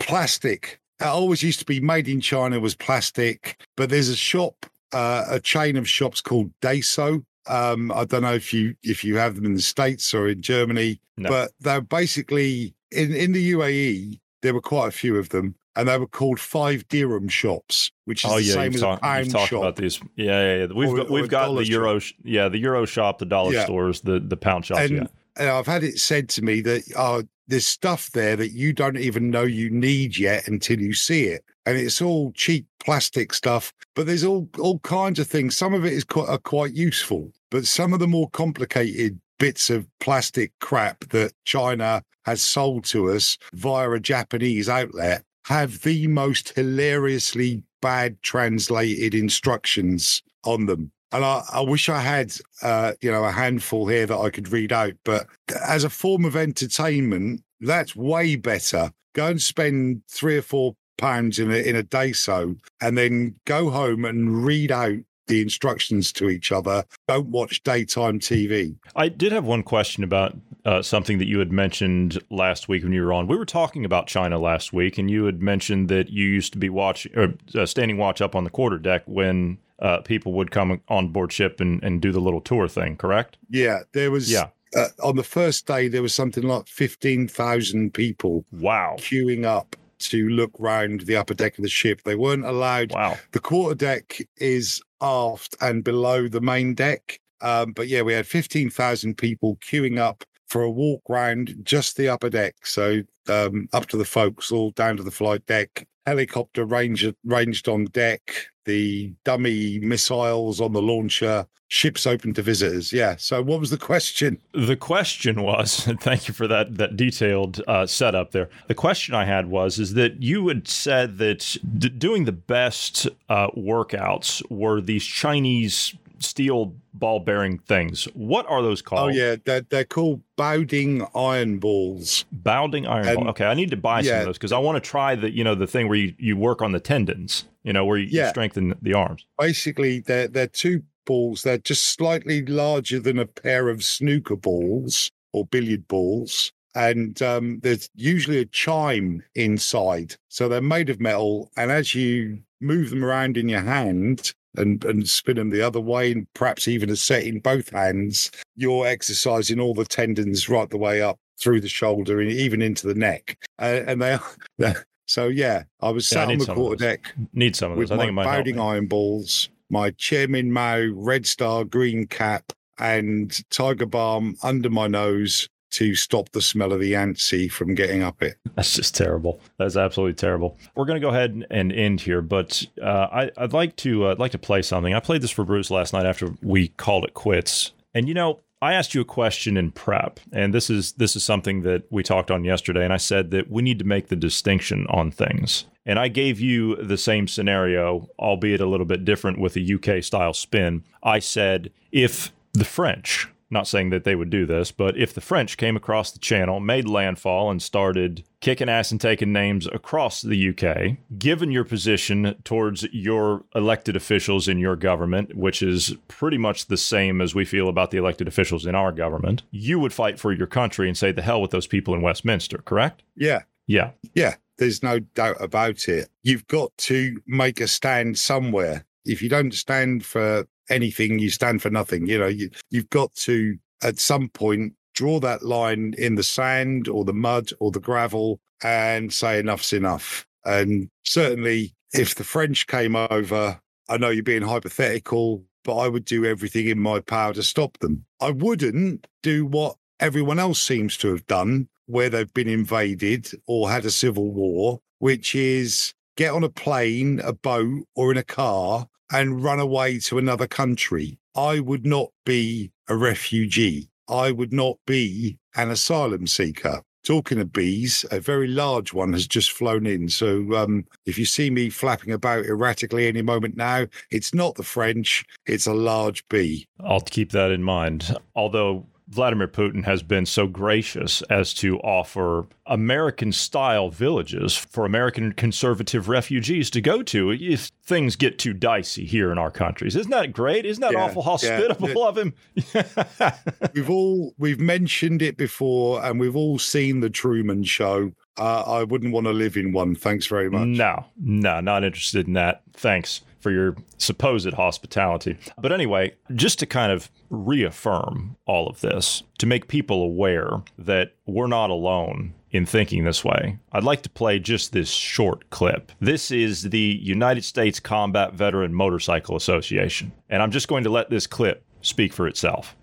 plastic. 0.00 0.80
It 1.00 1.04
always 1.04 1.42
used 1.42 1.58
to 1.58 1.66
be 1.66 1.80
made 1.80 2.08
in 2.08 2.20
China 2.22 2.58
was 2.58 2.74
plastic, 2.74 3.60
but 3.76 3.90
there's 3.90 4.08
a 4.08 4.16
shop, 4.16 4.64
uh, 4.92 5.24
a 5.28 5.38
chain 5.40 5.76
of 5.76 5.88
shops 5.88 6.22
called 6.22 6.50
Daiso. 6.62 7.22
Um, 7.48 7.92
I 7.92 8.04
don't 8.06 8.22
know 8.22 8.32
if 8.34 8.52
you 8.52 8.74
if 8.82 9.04
you 9.04 9.16
have 9.18 9.36
them 9.36 9.44
in 9.44 9.54
the 9.54 9.60
states 9.62 10.12
or 10.14 10.26
in 10.28 10.40
Germany, 10.42 11.00
No. 11.18 11.28
but 11.28 11.52
they're 11.60 11.80
basically 11.82 12.74
in 12.90 13.14
in 13.14 13.32
the 13.32 13.52
UAE. 13.52 14.18
There 14.42 14.54
were 14.54 14.60
quite 14.62 14.88
a 14.88 14.92
few 14.92 15.16
of 15.16 15.28
them, 15.28 15.54
and 15.76 15.88
they 15.88 15.98
were 15.98 16.06
called 16.06 16.40
five 16.40 16.86
dirham 16.88 17.28
shops, 17.28 17.90
which 18.06 18.24
is 18.24 18.30
Oh 18.30 18.36
the 18.36 18.42
yeah, 18.42 18.54
same 18.54 18.74
as 18.74 18.80
talk- 18.80 18.98
a 18.98 19.02
pound 19.02 19.30
talked 19.30 19.50
shop. 19.50 19.58
about 19.60 19.76
these. 19.76 20.00
Yeah, 20.16 20.24
yeah, 20.40 20.56
yeah. 20.56 20.66
We've 20.74 20.88
Or- 20.88 20.96
got, 20.96 21.10
we've 21.10 21.28
got 21.28 21.54
the 21.54 21.66
euro, 21.66 21.98
sh- 21.98 22.14
yeah, 22.24 22.48
the 22.48 22.58
euro 22.58 22.84
shop, 22.86 23.18
the 23.18 23.26
dollar 23.26 23.52
Yeah. 23.52 23.64
stores, 23.64 24.00
the 24.00 24.18
the 24.20 24.36
pound 24.36 24.64
shops. 24.66 24.80
and, 24.80 24.90
yeah, 24.90 25.06
and 25.36 25.48
I've 25.50 25.66
had 25.66 25.84
it 25.84 25.98
said 25.98 26.28
to 26.30 26.42
me 26.42 26.60
that 26.62 26.82
oh, 26.96 27.22
there's 27.48 27.66
stuff 27.66 28.10
there 28.12 28.34
that 28.36 28.52
you 28.52 28.72
don't 28.72 28.96
even 28.98 29.30
know 29.30 29.42
you 29.44 29.70
need 29.70 30.16
yet 30.18 30.48
until 30.48 30.80
you 30.80 30.94
see 30.94 31.24
it, 31.24 31.44
and 31.66 31.76
it's 31.76 32.00
all 32.02 32.32
cheap 32.32 32.66
plastic 32.84 33.32
stuff. 33.34 33.72
But 33.94 34.06
there's 34.06 34.24
all 34.24 34.48
all 34.58 34.78
kinds 34.80 35.18
of 35.18 35.26
things. 35.28 35.56
Some 35.56 35.74
of 35.74 35.84
it 35.84 35.92
is 35.92 36.04
quite 36.04 36.28
are 36.28 36.38
quite 36.38 36.72
useful, 36.74 37.30
but 37.50 37.66
some 37.66 37.92
of 37.92 38.00
the 38.00 38.08
more 38.08 38.28
complicated 38.30 39.20
bits 39.38 39.68
of 39.68 39.86
plastic 40.00 40.50
crap 40.60 41.00
that 41.10 41.30
China 41.44 42.02
has 42.24 42.40
sold 42.40 42.84
to 42.84 43.10
us 43.10 43.36
via 43.52 43.90
a 43.90 44.00
Japanese 44.00 44.66
outlet 44.68 45.22
have 45.46 45.82
the 45.82 46.08
most 46.08 46.50
hilariously 46.56 47.62
bad 47.80 48.20
translated 48.22 49.14
instructions 49.14 50.20
on 50.44 50.66
them. 50.66 50.90
And 51.12 51.24
I, 51.24 51.42
I 51.52 51.60
wish 51.60 51.88
I 51.88 52.00
had, 52.00 52.34
uh, 52.62 52.94
you 53.00 53.12
know, 53.12 53.24
a 53.24 53.30
handful 53.30 53.86
here 53.86 54.06
that 54.06 54.18
I 54.18 54.30
could 54.30 54.50
read 54.50 54.72
out. 54.72 54.94
But 55.04 55.28
as 55.64 55.84
a 55.84 55.90
form 55.90 56.24
of 56.24 56.34
entertainment, 56.34 57.42
that's 57.60 57.94
way 57.94 58.34
better. 58.34 58.90
Go 59.14 59.28
and 59.28 59.40
spend 59.40 60.02
three 60.10 60.36
or 60.36 60.42
four 60.42 60.74
pounds 60.98 61.38
in 61.38 61.52
a 61.52 61.56
in 61.56 61.76
a 61.76 61.84
Daiso, 61.84 62.58
and 62.80 62.98
then 62.98 63.36
go 63.44 63.70
home 63.70 64.04
and 64.04 64.44
read 64.44 64.72
out 64.72 64.98
the 65.26 65.40
instructions 65.42 66.12
to 66.12 66.28
each 66.28 66.52
other. 66.52 66.84
Don't 67.08 67.28
watch 67.28 67.62
daytime 67.62 68.18
TV. 68.20 68.76
I 68.94 69.08
did 69.08 69.32
have 69.32 69.44
one 69.44 69.62
question 69.62 70.04
about 70.04 70.36
uh, 70.64 70.82
something 70.82 71.18
that 71.18 71.28
you 71.28 71.38
had 71.38 71.52
mentioned 71.52 72.22
last 72.30 72.68
week 72.68 72.82
when 72.82 72.92
you 72.92 73.02
were 73.04 73.12
on. 73.12 73.26
We 73.26 73.36
were 73.36 73.44
talking 73.46 73.84
about 73.84 74.06
China 74.06 74.38
last 74.38 74.72
week, 74.72 74.98
and 74.98 75.10
you 75.10 75.24
had 75.24 75.40
mentioned 75.42 75.88
that 75.88 76.10
you 76.10 76.24
used 76.26 76.52
to 76.54 76.58
be 76.58 76.68
watching 76.68 77.12
or 77.16 77.34
uh, 77.54 77.66
standing 77.66 77.98
watch 77.98 78.20
up 78.20 78.34
on 78.34 78.44
the 78.44 78.50
quarter 78.50 78.78
deck 78.78 79.02
when 79.06 79.58
uh, 79.80 79.98
people 80.00 80.32
would 80.32 80.50
come 80.50 80.80
on 80.88 81.08
board 81.08 81.32
ship 81.32 81.60
and, 81.60 81.82
and 81.84 82.00
do 82.00 82.10
the 82.12 82.20
little 82.20 82.40
tour 82.40 82.66
thing. 82.68 82.96
Correct? 82.96 83.36
Yeah, 83.50 83.80
there 83.92 84.10
was. 84.10 84.30
Yeah. 84.30 84.48
Uh, 84.76 84.88
on 85.02 85.14
the 85.16 85.22
first 85.22 85.66
day, 85.66 85.86
there 85.88 86.02
was 86.02 86.12
something 86.14 86.42
like 86.44 86.66
fifteen 86.66 87.28
thousand 87.28 87.94
people 87.94 88.44
Wow. 88.52 88.96
queuing 88.98 89.44
up 89.44 89.76
to 89.98 90.28
look 90.28 90.50
round 90.58 91.02
the 91.02 91.16
upper 91.16 91.32
deck 91.34 91.56
of 91.56 91.62
the 91.62 91.68
ship. 91.70 92.02
They 92.02 92.16
weren't 92.16 92.44
allowed. 92.44 92.92
Wow. 92.92 93.16
The 93.32 93.40
quarter 93.40 93.74
deck 93.74 94.18
is 94.36 94.82
aft 95.00 95.56
and 95.60 95.84
below 95.84 96.28
the 96.28 96.40
main 96.40 96.74
deck. 96.74 97.18
Um, 97.40 97.72
but 97.72 97.88
yeah, 97.88 98.02
we 98.02 98.12
had 98.12 98.26
15,000 98.26 99.16
people 99.16 99.56
queuing 99.56 99.98
up 99.98 100.24
for 100.48 100.62
a 100.62 100.70
walk 100.70 101.02
round 101.08 101.54
just 101.62 101.96
the 101.96 102.08
upper 102.08 102.30
deck. 102.30 102.54
So 102.64 103.02
um, 103.28 103.68
up 103.72 103.86
to 103.86 103.96
the 103.96 104.04
folks, 104.04 104.52
all 104.52 104.70
down 104.70 104.96
to 104.96 105.02
the 105.02 105.10
flight 105.10 105.44
deck. 105.46 105.86
Helicopter 106.06 106.64
range, 106.64 107.06
ranged 107.24 107.68
on 107.68 107.86
deck, 107.86 108.48
the 108.64 109.12
dummy 109.24 109.78
missiles 109.80 110.60
on 110.60 110.72
the 110.72 110.82
launcher, 110.82 111.46
ships 111.68 112.06
open 112.06 112.32
to 112.34 112.42
visitors. 112.42 112.92
Yeah. 112.92 113.16
So 113.16 113.42
what 113.42 113.60
was 113.60 113.70
the 113.70 113.78
question? 113.78 114.38
The 114.52 114.76
question 114.76 115.42
was, 115.42 115.80
thank 116.00 116.28
you 116.28 116.34
for 116.34 116.46
that 116.46 116.76
that 116.76 116.96
detailed 116.96 117.60
uh, 117.66 117.86
setup 117.86 118.32
there. 118.32 118.48
The 118.68 118.74
question 118.74 119.14
I 119.14 119.24
had 119.24 119.48
was, 119.48 119.78
is 119.78 119.94
that 119.94 120.22
you 120.22 120.48
had 120.48 120.68
said 120.68 121.18
that 121.18 121.56
d- 121.78 121.88
doing 121.88 122.24
the 122.24 122.32
best 122.32 123.08
uh, 123.28 123.48
workouts 123.50 124.42
were 124.50 124.80
these 124.80 125.04
Chinese 125.04 125.94
steel 126.18 126.74
ball 126.94 127.20
bearing 127.20 127.58
things. 127.58 128.04
What 128.14 128.46
are 128.48 128.62
those 128.62 128.82
called? 128.82 129.10
Oh, 129.10 129.12
yeah. 129.12 129.36
They're, 129.44 129.60
they're 129.62 129.84
called 129.84 130.22
Baoding 130.36 131.06
iron 131.14 131.58
balls. 131.58 132.24
Bounding 132.32 132.86
iron 132.86 133.08
And- 133.08 133.16
ball. 133.16 133.28
Okay, 133.30 133.44
I 133.46 133.54
need 133.54 133.70
to 133.70 133.76
buy 133.76 134.02
some 134.02 134.18
of 134.20 134.24
those 134.26 134.38
because 134.38 134.52
I 134.52 134.58
want 134.58 134.82
to 134.82 134.90
try 134.90 135.14
the 135.14 135.30
you 135.30 135.44
know 135.44 135.54
the 135.54 135.66
thing 135.66 135.88
where 135.88 135.98
you, 135.98 136.14
you 136.18 136.36
work 136.36 136.62
on 136.62 136.72
the 136.72 136.80
tendons. 136.80 137.44
You 137.64 137.72
know 137.72 137.84
where 137.84 137.98
you, 137.98 138.06
you 138.06 138.28
strengthen 138.28 138.74
the 138.80 138.94
arms. 138.94 139.26
basically 139.38 140.00
they're 140.00 140.28
they're 140.28 140.46
two 140.46 140.82
balls. 141.04 141.42
They're 141.42 141.58
just 141.58 141.84
slightly 141.94 142.44
larger 142.44 143.00
than 143.00 143.18
a 143.18 143.26
pair 143.26 143.68
of 143.68 143.82
snooker 143.82 144.36
balls 144.36 145.10
or 145.32 145.46
billiard 145.46 145.86
balls. 145.88 146.52
And 146.74 147.20
um, 147.22 147.60
there's 147.62 147.88
usually 147.94 148.38
a 148.38 148.44
chime 148.44 149.22
inside. 149.34 150.16
So 150.28 150.48
they're 150.48 150.60
made 150.60 150.90
of 150.90 151.00
metal. 151.00 151.50
And 151.56 151.70
as 151.70 151.94
you 151.94 152.40
move 152.60 152.90
them 152.90 153.04
around 153.04 153.36
in 153.36 153.48
your 153.48 153.62
hand 153.62 154.34
and, 154.58 154.84
and 154.84 155.08
spin 155.08 155.36
them 155.36 155.50
the 155.50 155.62
other 155.62 155.80
way, 155.80 156.12
and 156.12 156.32
perhaps 156.34 156.68
even 156.68 156.90
a 156.90 156.96
set 156.96 157.24
in 157.24 157.40
both 157.40 157.70
hands, 157.70 158.30
you're 158.56 158.86
exercising 158.86 159.60
all 159.60 159.74
the 159.74 159.84
tendons 159.84 160.48
right 160.48 160.68
the 160.70 160.78
way 160.78 161.02
up 161.02 161.18
through 161.38 161.60
the 161.60 161.68
shoulder 161.68 162.20
and 162.20 162.30
even 162.30 162.62
into 162.62 162.86
the 162.86 162.94
neck. 162.94 163.38
Uh, 163.60 163.80
and 163.86 164.02
they 164.02 164.18
are. 164.58 164.74
So 165.06 165.28
yeah, 165.28 165.62
I 165.80 165.90
was 165.90 166.10
Yeah, 166.10 166.22
I 166.22 166.22
sat 166.24 166.32
on 166.32 166.38
the 166.38 166.52
quarter 166.52 166.84
deck 166.84 167.14
Need 167.32 167.54
some 167.54 167.72
of 167.72 167.78
with 167.78 167.90
those. 167.90 167.98
I 167.98 168.02
think 168.02 168.14
my 168.14 168.24
help. 168.24 168.58
Iron 168.58 168.86
balls, 168.86 169.48
my 169.70 169.90
Chairman 169.92 170.50
Mao 170.50 170.88
Red 170.94 171.26
Star 171.26 171.64
green 171.64 172.06
cap, 172.08 172.52
and 172.78 173.38
Tiger 173.50 173.86
Balm 173.86 174.36
under 174.42 174.68
my 174.68 174.88
nose 174.88 175.48
to 175.70 175.94
stop 175.94 176.30
the 176.30 176.42
smell 176.42 176.72
of 176.72 176.80
the 176.80 176.88
Yancy 176.88 177.48
from 177.48 177.74
getting 177.74 178.02
up 178.02 178.22
it. 178.22 178.36
That's 178.54 178.74
just 178.74 178.94
terrible. 178.94 179.40
That's 179.58 179.76
absolutely 179.76 180.14
terrible. 180.14 180.58
We're 180.74 180.86
going 180.86 181.00
to 181.00 181.06
go 181.06 181.10
ahead 181.10 181.44
and 181.50 181.72
end 181.72 182.00
here, 182.00 182.22
but 182.22 182.64
uh, 182.82 183.08
I, 183.12 183.30
I'd 183.36 183.52
like 183.52 183.76
to 183.76 184.06
uh, 184.06 184.12
I'd 184.12 184.18
like 184.18 184.32
to 184.32 184.38
play 184.38 184.62
something. 184.62 184.94
I 184.94 185.00
played 185.00 185.22
this 185.22 185.30
for 185.30 185.44
Bruce 185.44 185.70
last 185.70 185.92
night 185.92 186.06
after 186.06 186.34
we 186.42 186.68
called 186.68 187.04
it 187.04 187.14
quits, 187.14 187.72
and 187.94 188.08
you 188.08 188.14
know. 188.14 188.40
I 188.62 188.72
asked 188.72 188.94
you 188.94 189.02
a 189.02 189.04
question 189.04 189.58
in 189.58 189.70
prep, 189.70 190.18
and 190.32 190.54
this 190.54 190.70
is 190.70 190.92
this 190.92 191.14
is 191.14 191.22
something 191.22 191.60
that 191.62 191.82
we 191.90 192.02
talked 192.02 192.30
on 192.30 192.42
yesterday. 192.42 192.84
And 192.84 192.92
I 192.92 192.96
said 192.96 193.30
that 193.32 193.50
we 193.50 193.60
need 193.60 193.78
to 193.80 193.84
make 193.84 194.08
the 194.08 194.16
distinction 194.16 194.86
on 194.88 195.10
things. 195.10 195.66
And 195.84 195.98
I 195.98 196.08
gave 196.08 196.40
you 196.40 196.74
the 196.76 196.96
same 196.96 197.28
scenario, 197.28 198.08
albeit 198.18 198.62
a 198.62 198.66
little 198.66 198.86
bit 198.86 199.04
different 199.04 199.38
with 199.38 199.58
a 199.58 199.74
UK 199.74 200.02
style 200.02 200.32
spin. 200.32 200.84
I 201.02 201.18
said 201.18 201.70
if 201.92 202.32
the 202.54 202.64
French 202.64 203.28
not 203.50 203.68
saying 203.68 203.90
that 203.90 204.04
they 204.04 204.14
would 204.14 204.30
do 204.30 204.44
this, 204.46 204.72
but 204.72 204.96
if 204.96 205.14
the 205.14 205.20
French 205.20 205.56
came 205.56 205.76
across 205.76 206.10
the 206.10 206.18
channel, 206.18 206.58
made 206.60 206.88
landfall, 206.88 207.50
and 207.50 207.62
started 207.62 208.24
kicking 208.40 208.68
ass 208.68 208.90
and 208.90 209.00
taking 209.00 209.32
names 209.32 209.66
across 209.68 210.22
the 210.22 210.48
UK, 210.50 210.96
given 211.18 211.50
your 211.50 211.64
position 211.64 212.34
towards 212.44 212.82
your 212.92 213.44
elected 213.54 213.94
officials 213.96 214.48
in 214.48 214.58
your 214.58 214.76
government, 214.76 215.36
which 215.36 215.62
is 215.62 215.94
pretty 216.08 216.38
much 216.38 216.66
the 216.66 216.76
same 216.76 217.20
as 217.20 217.34
we 217.34 217.44
feel 217.44 217.68
about 217.68 217.90
the 217.90 217.98
elected 217.98 218.26
officials 218.28 218.66
in 218.66 218.74
our 218.74 218.92
government, 218.92 219.42
you 219.50 219.78
would 219.78 219.92
fight 219.92 220.18
for 220.18 220.32
your 220.32 220.46
country 220.46 220.88
and 220.88 220.96
say 220.98 221.12
the 221.12 221.22
hell 221.22 221.40
with 221.40 221.50
those 221.52 221.66
people 221.66 221.94
in 221.94 222.02
Westminster, 222.02 222.58
correct? 222.58 223.02
Yeah, 223.16 223.42
Yeah. 223.66 223.90
yeah, 224.14 224.34
there's 224.58 224.82
no 224.82 224.98
doubt 225.00 225.36
about 225.40 225.88
it. 225.88 226.08
You've 226.22 226.46
got 226.46 226.76
to 226.78 227.20
make 227.26 227.60
a 227.60 227.66
stand 227.68 228.18
somewhere. 228.18 228.84
If 229.06 229.22
you 229.22 229.28
don't 229.28 229.54
stand 229.54 230.04
for 230.04 230.46
anything, 230.68 231.18
you 231.18 231.30
stand 231.30 231.62
for 231.62 231.70
nothing. 231.70 232.06
You 232.06 232.18
know, 232.18 232.26
you, 232.26 232.50
you've 232.70 232.90
got 232.90 233.14
to 233.14 233.56
at 233.82 233.98
some 233.98 234.28
point 234.28 234.74
draw 234.94 235.20
that 235.20 235.44
line 235.44 235.94
in 235.98 236.14
the 236.14 236.22
sand 236.22 236.88
or 236.88 237.04
the 237.04 237.12
mud 237.12 237.50
or 237.60 237.70
the 237.70 237.80
gravel 237.80 238.40
and 238.62 239.12
say 239.12 239.38
enough's 239.38 239.72
enough. 239.72 240.26
And 240.44 240.88
certainly, 241.04 241.74
if 241.92 242.14
the 242.14 242.24
French 242.24 242.66
came 242.66 242.96
over, 242.96 243.60
I 243.88 243.96
know 243.98 244.08
you're 244.08 244.22
being 244.22 244.42
hypothetical, 244.42 245.44
but 245.64 245.76
I 245.76 245.88
would 245.88 246.04
do 246.04 246.24
everything 246.24 246.66
in 246.68 246.80
my 246.80 247.00
power 247.00 247.34
to 247.34 247.42
stop 247.42 247.78
them. 247.78 248.06
I 248.20 248.30
wouldn't 248.30 249.06
do 249.22 249.44
what 249.44 249.76
everyone 250.00 250.38
else 250.38 250.60
seems 250.60 250.96
to 250.98 251.08
have 251.10 251.26
done, 251.26 251.68
where 251.86 252.08
they've 252.08 252.32
been 252.32 252.48
invaded 252.48 253.30
or 253.46 253.70
had 253.70 253.84
a 253.84 253.90
civil 253.90 254.32
war, 254.32 254.80
which 254.98 255.34
is 255.34 255.92
get 256.16 256.32
on 256.32 256.44
a 256.44 256.48
plane, 256.48 257.20
a 257.20 257.32
boat, 257.32 257.84
or 257.94 258.10
in 258.10 258.16
a 258.16 258.24
car 258.24 258.88
and 259.12 259.42
run 259.42 259.60
away 259.60 259.98
to 260.00 260.18
another 260.18 260.46
country. 260.46 261.18
I 261.34 261.60
would 261.60 261.86
not 261.86 262.10
be 262.24 262.72
a 262.88 262.96
refugee. 262.96 263.88
I 264.08 264.30
would 264.30 264.52
not 264.52 264.78
be 264.86 265.38
an 265.56 265.70
asylum 265.70 266.26
seeker. 266.26 266.82
Talking 267.04 267.38
of 267.38 267.52
bees, 267.52 268.04
a 268.10 268.18
very 268.18 268.48
large 268.48 268.92
one 268.92 269.12
has 269.12 269.28
just 269.28 269.52
flown 269.52 269.86
in. 269.86 270.08
So 270.08 270.56
um, 270.56 270.84
if 271.04 271.18
you 271.18 271.24
see 271.24 271.50
me 271.50 271.70
flapping 271.70 272.12
about 272.12 272.46
erratically 272.46 273.06
any 273.06 273.22
moment 273.22 273.56
now, 273.56 273.86
it's 274.10 274.34
not 274.34 274.56
the 274.56 274.64
French, 274.64 275.24
it's 275.46 275.66
a 275.66 275.74
large 275.74 276.26
bee. 276.28 276.66
I'll 276.80 277.00
keep 277.00 277.30
that 277.30 277.52
in 277.52 277.62
mind. 277.62 278.16
Although 278.34 278.86
Vladimir 279.08 279.46
Putin 279.46 279.84
has 279.84 280.02
been 280.02 280.26
so 280.26 280.46
gracious 280.48 281.22
as 281.22 281.54
to 281.54 281.78
offer 281.78 282.46
American 282.66 283.30
style 283.30 283.88
villages 283.88 284.56
for 284.56 284.84
American 284.84 285.32
conservative 285.32 286.08
refugees 286.08 286.70
to 286.70 286.80
go 286.80 287.02
to 287.04 287.30
if 287.30 287.70
things 287.84 288.16
get 288.16 288.38
too 288.38 288.52
dicey 288.52 289.04
here 289.06 289.30
in 289.30 289.38
our 289.38 289.50
countries. 289.50 289.94
Isn't 289.94 290.10
that 290.10 290.32
great? 290.32 290.66
Isn't 290.66 290.80
that 290.80 290.92
Yeah, 290.92 291.04
awful 291.04 291.22
yeah. 291.22 291.30
hospitable 291.30 292.04
of 292.04 292.18
him? 292.18 292.34
we've 293.74 293.90
all 293.90 294.34
we've 294.38 294.60
mentioned 294.60 295.22
it 295.22 295.36
before 295.36 296.04
and 296.04 296.18
we've 296.18 296.36
all 296.36 296.58
seen 296.58 297.00
the 297.00 297.10
Truman 297.10 297.62
show. 297.64 298.12
Uh, 298.38 298.62
I 298.62 298.82
wouldn't 298.84 299.12
want 299.12 299.26
to 299.26 299.32
live 299.32 299.56
in 299.56 299.72
one. 299.72 299.94
Thanks 299.94 300.26
very 300.26 300.50
much. 300.50 300.66
No, 300.66 301.06
no, 301.16 301.60
not 301.60 301.84
interested 301.84 302.26
in 302.26 302.34
that. 302.34 302.62
Thanks 302.72 303.22
for 303.46 303.52
your 303.52 303.76
supposed 303.96 304.52
hospitality. 304.54 305.38
But 305.56 305.70
anyway, 305.70 306.14
just 306.34 306.58
to 306.58 306.66
kind 306.66 306.90
of 306.90 307.12
reaffirm 307.30 308.36
all 308.44 308.66
of 308.66 308.80
this, 308.80 309.22
to 309.38 309.46
make 309.46 309.68
people 309.68 310.02
aware 310.02 310.64
that 310.78 311.12
we're 311.26 311.46
not 311.46 311.70
alone 311.70 312.34
in 312.50 312.66
thinking 312.66 313.04
this 313.04 313.24
way, 313.24 313.56
I'd 313.70 313.84
like 313.84 314.02
to 314.02 314.10
play 314.10 314.40
just 314.40 314.72
this 314.72 314.90
short 314.90 315.48
clip. 315.50 315.92
This 316.00 316.32
is 316.32 316.70
the 316.70 316.98
United 317.00 317.44
States 317.44 317.78
Combat 317.78 318.34
Veteran 318.34 318.74
Motorcycle 318.74 319.36
Association. 319.36 320.10
And 320.28 320.42
I'm 320.42 320.50
just 320.50 320.66
going 320.66 320.82
to 320.82 320.90
let 320.90 321.08
this 321.08 321.28
clip 321.28 321.64
speak 321.82 322.12
for 322.12 322.26
itself. 322.26 322.74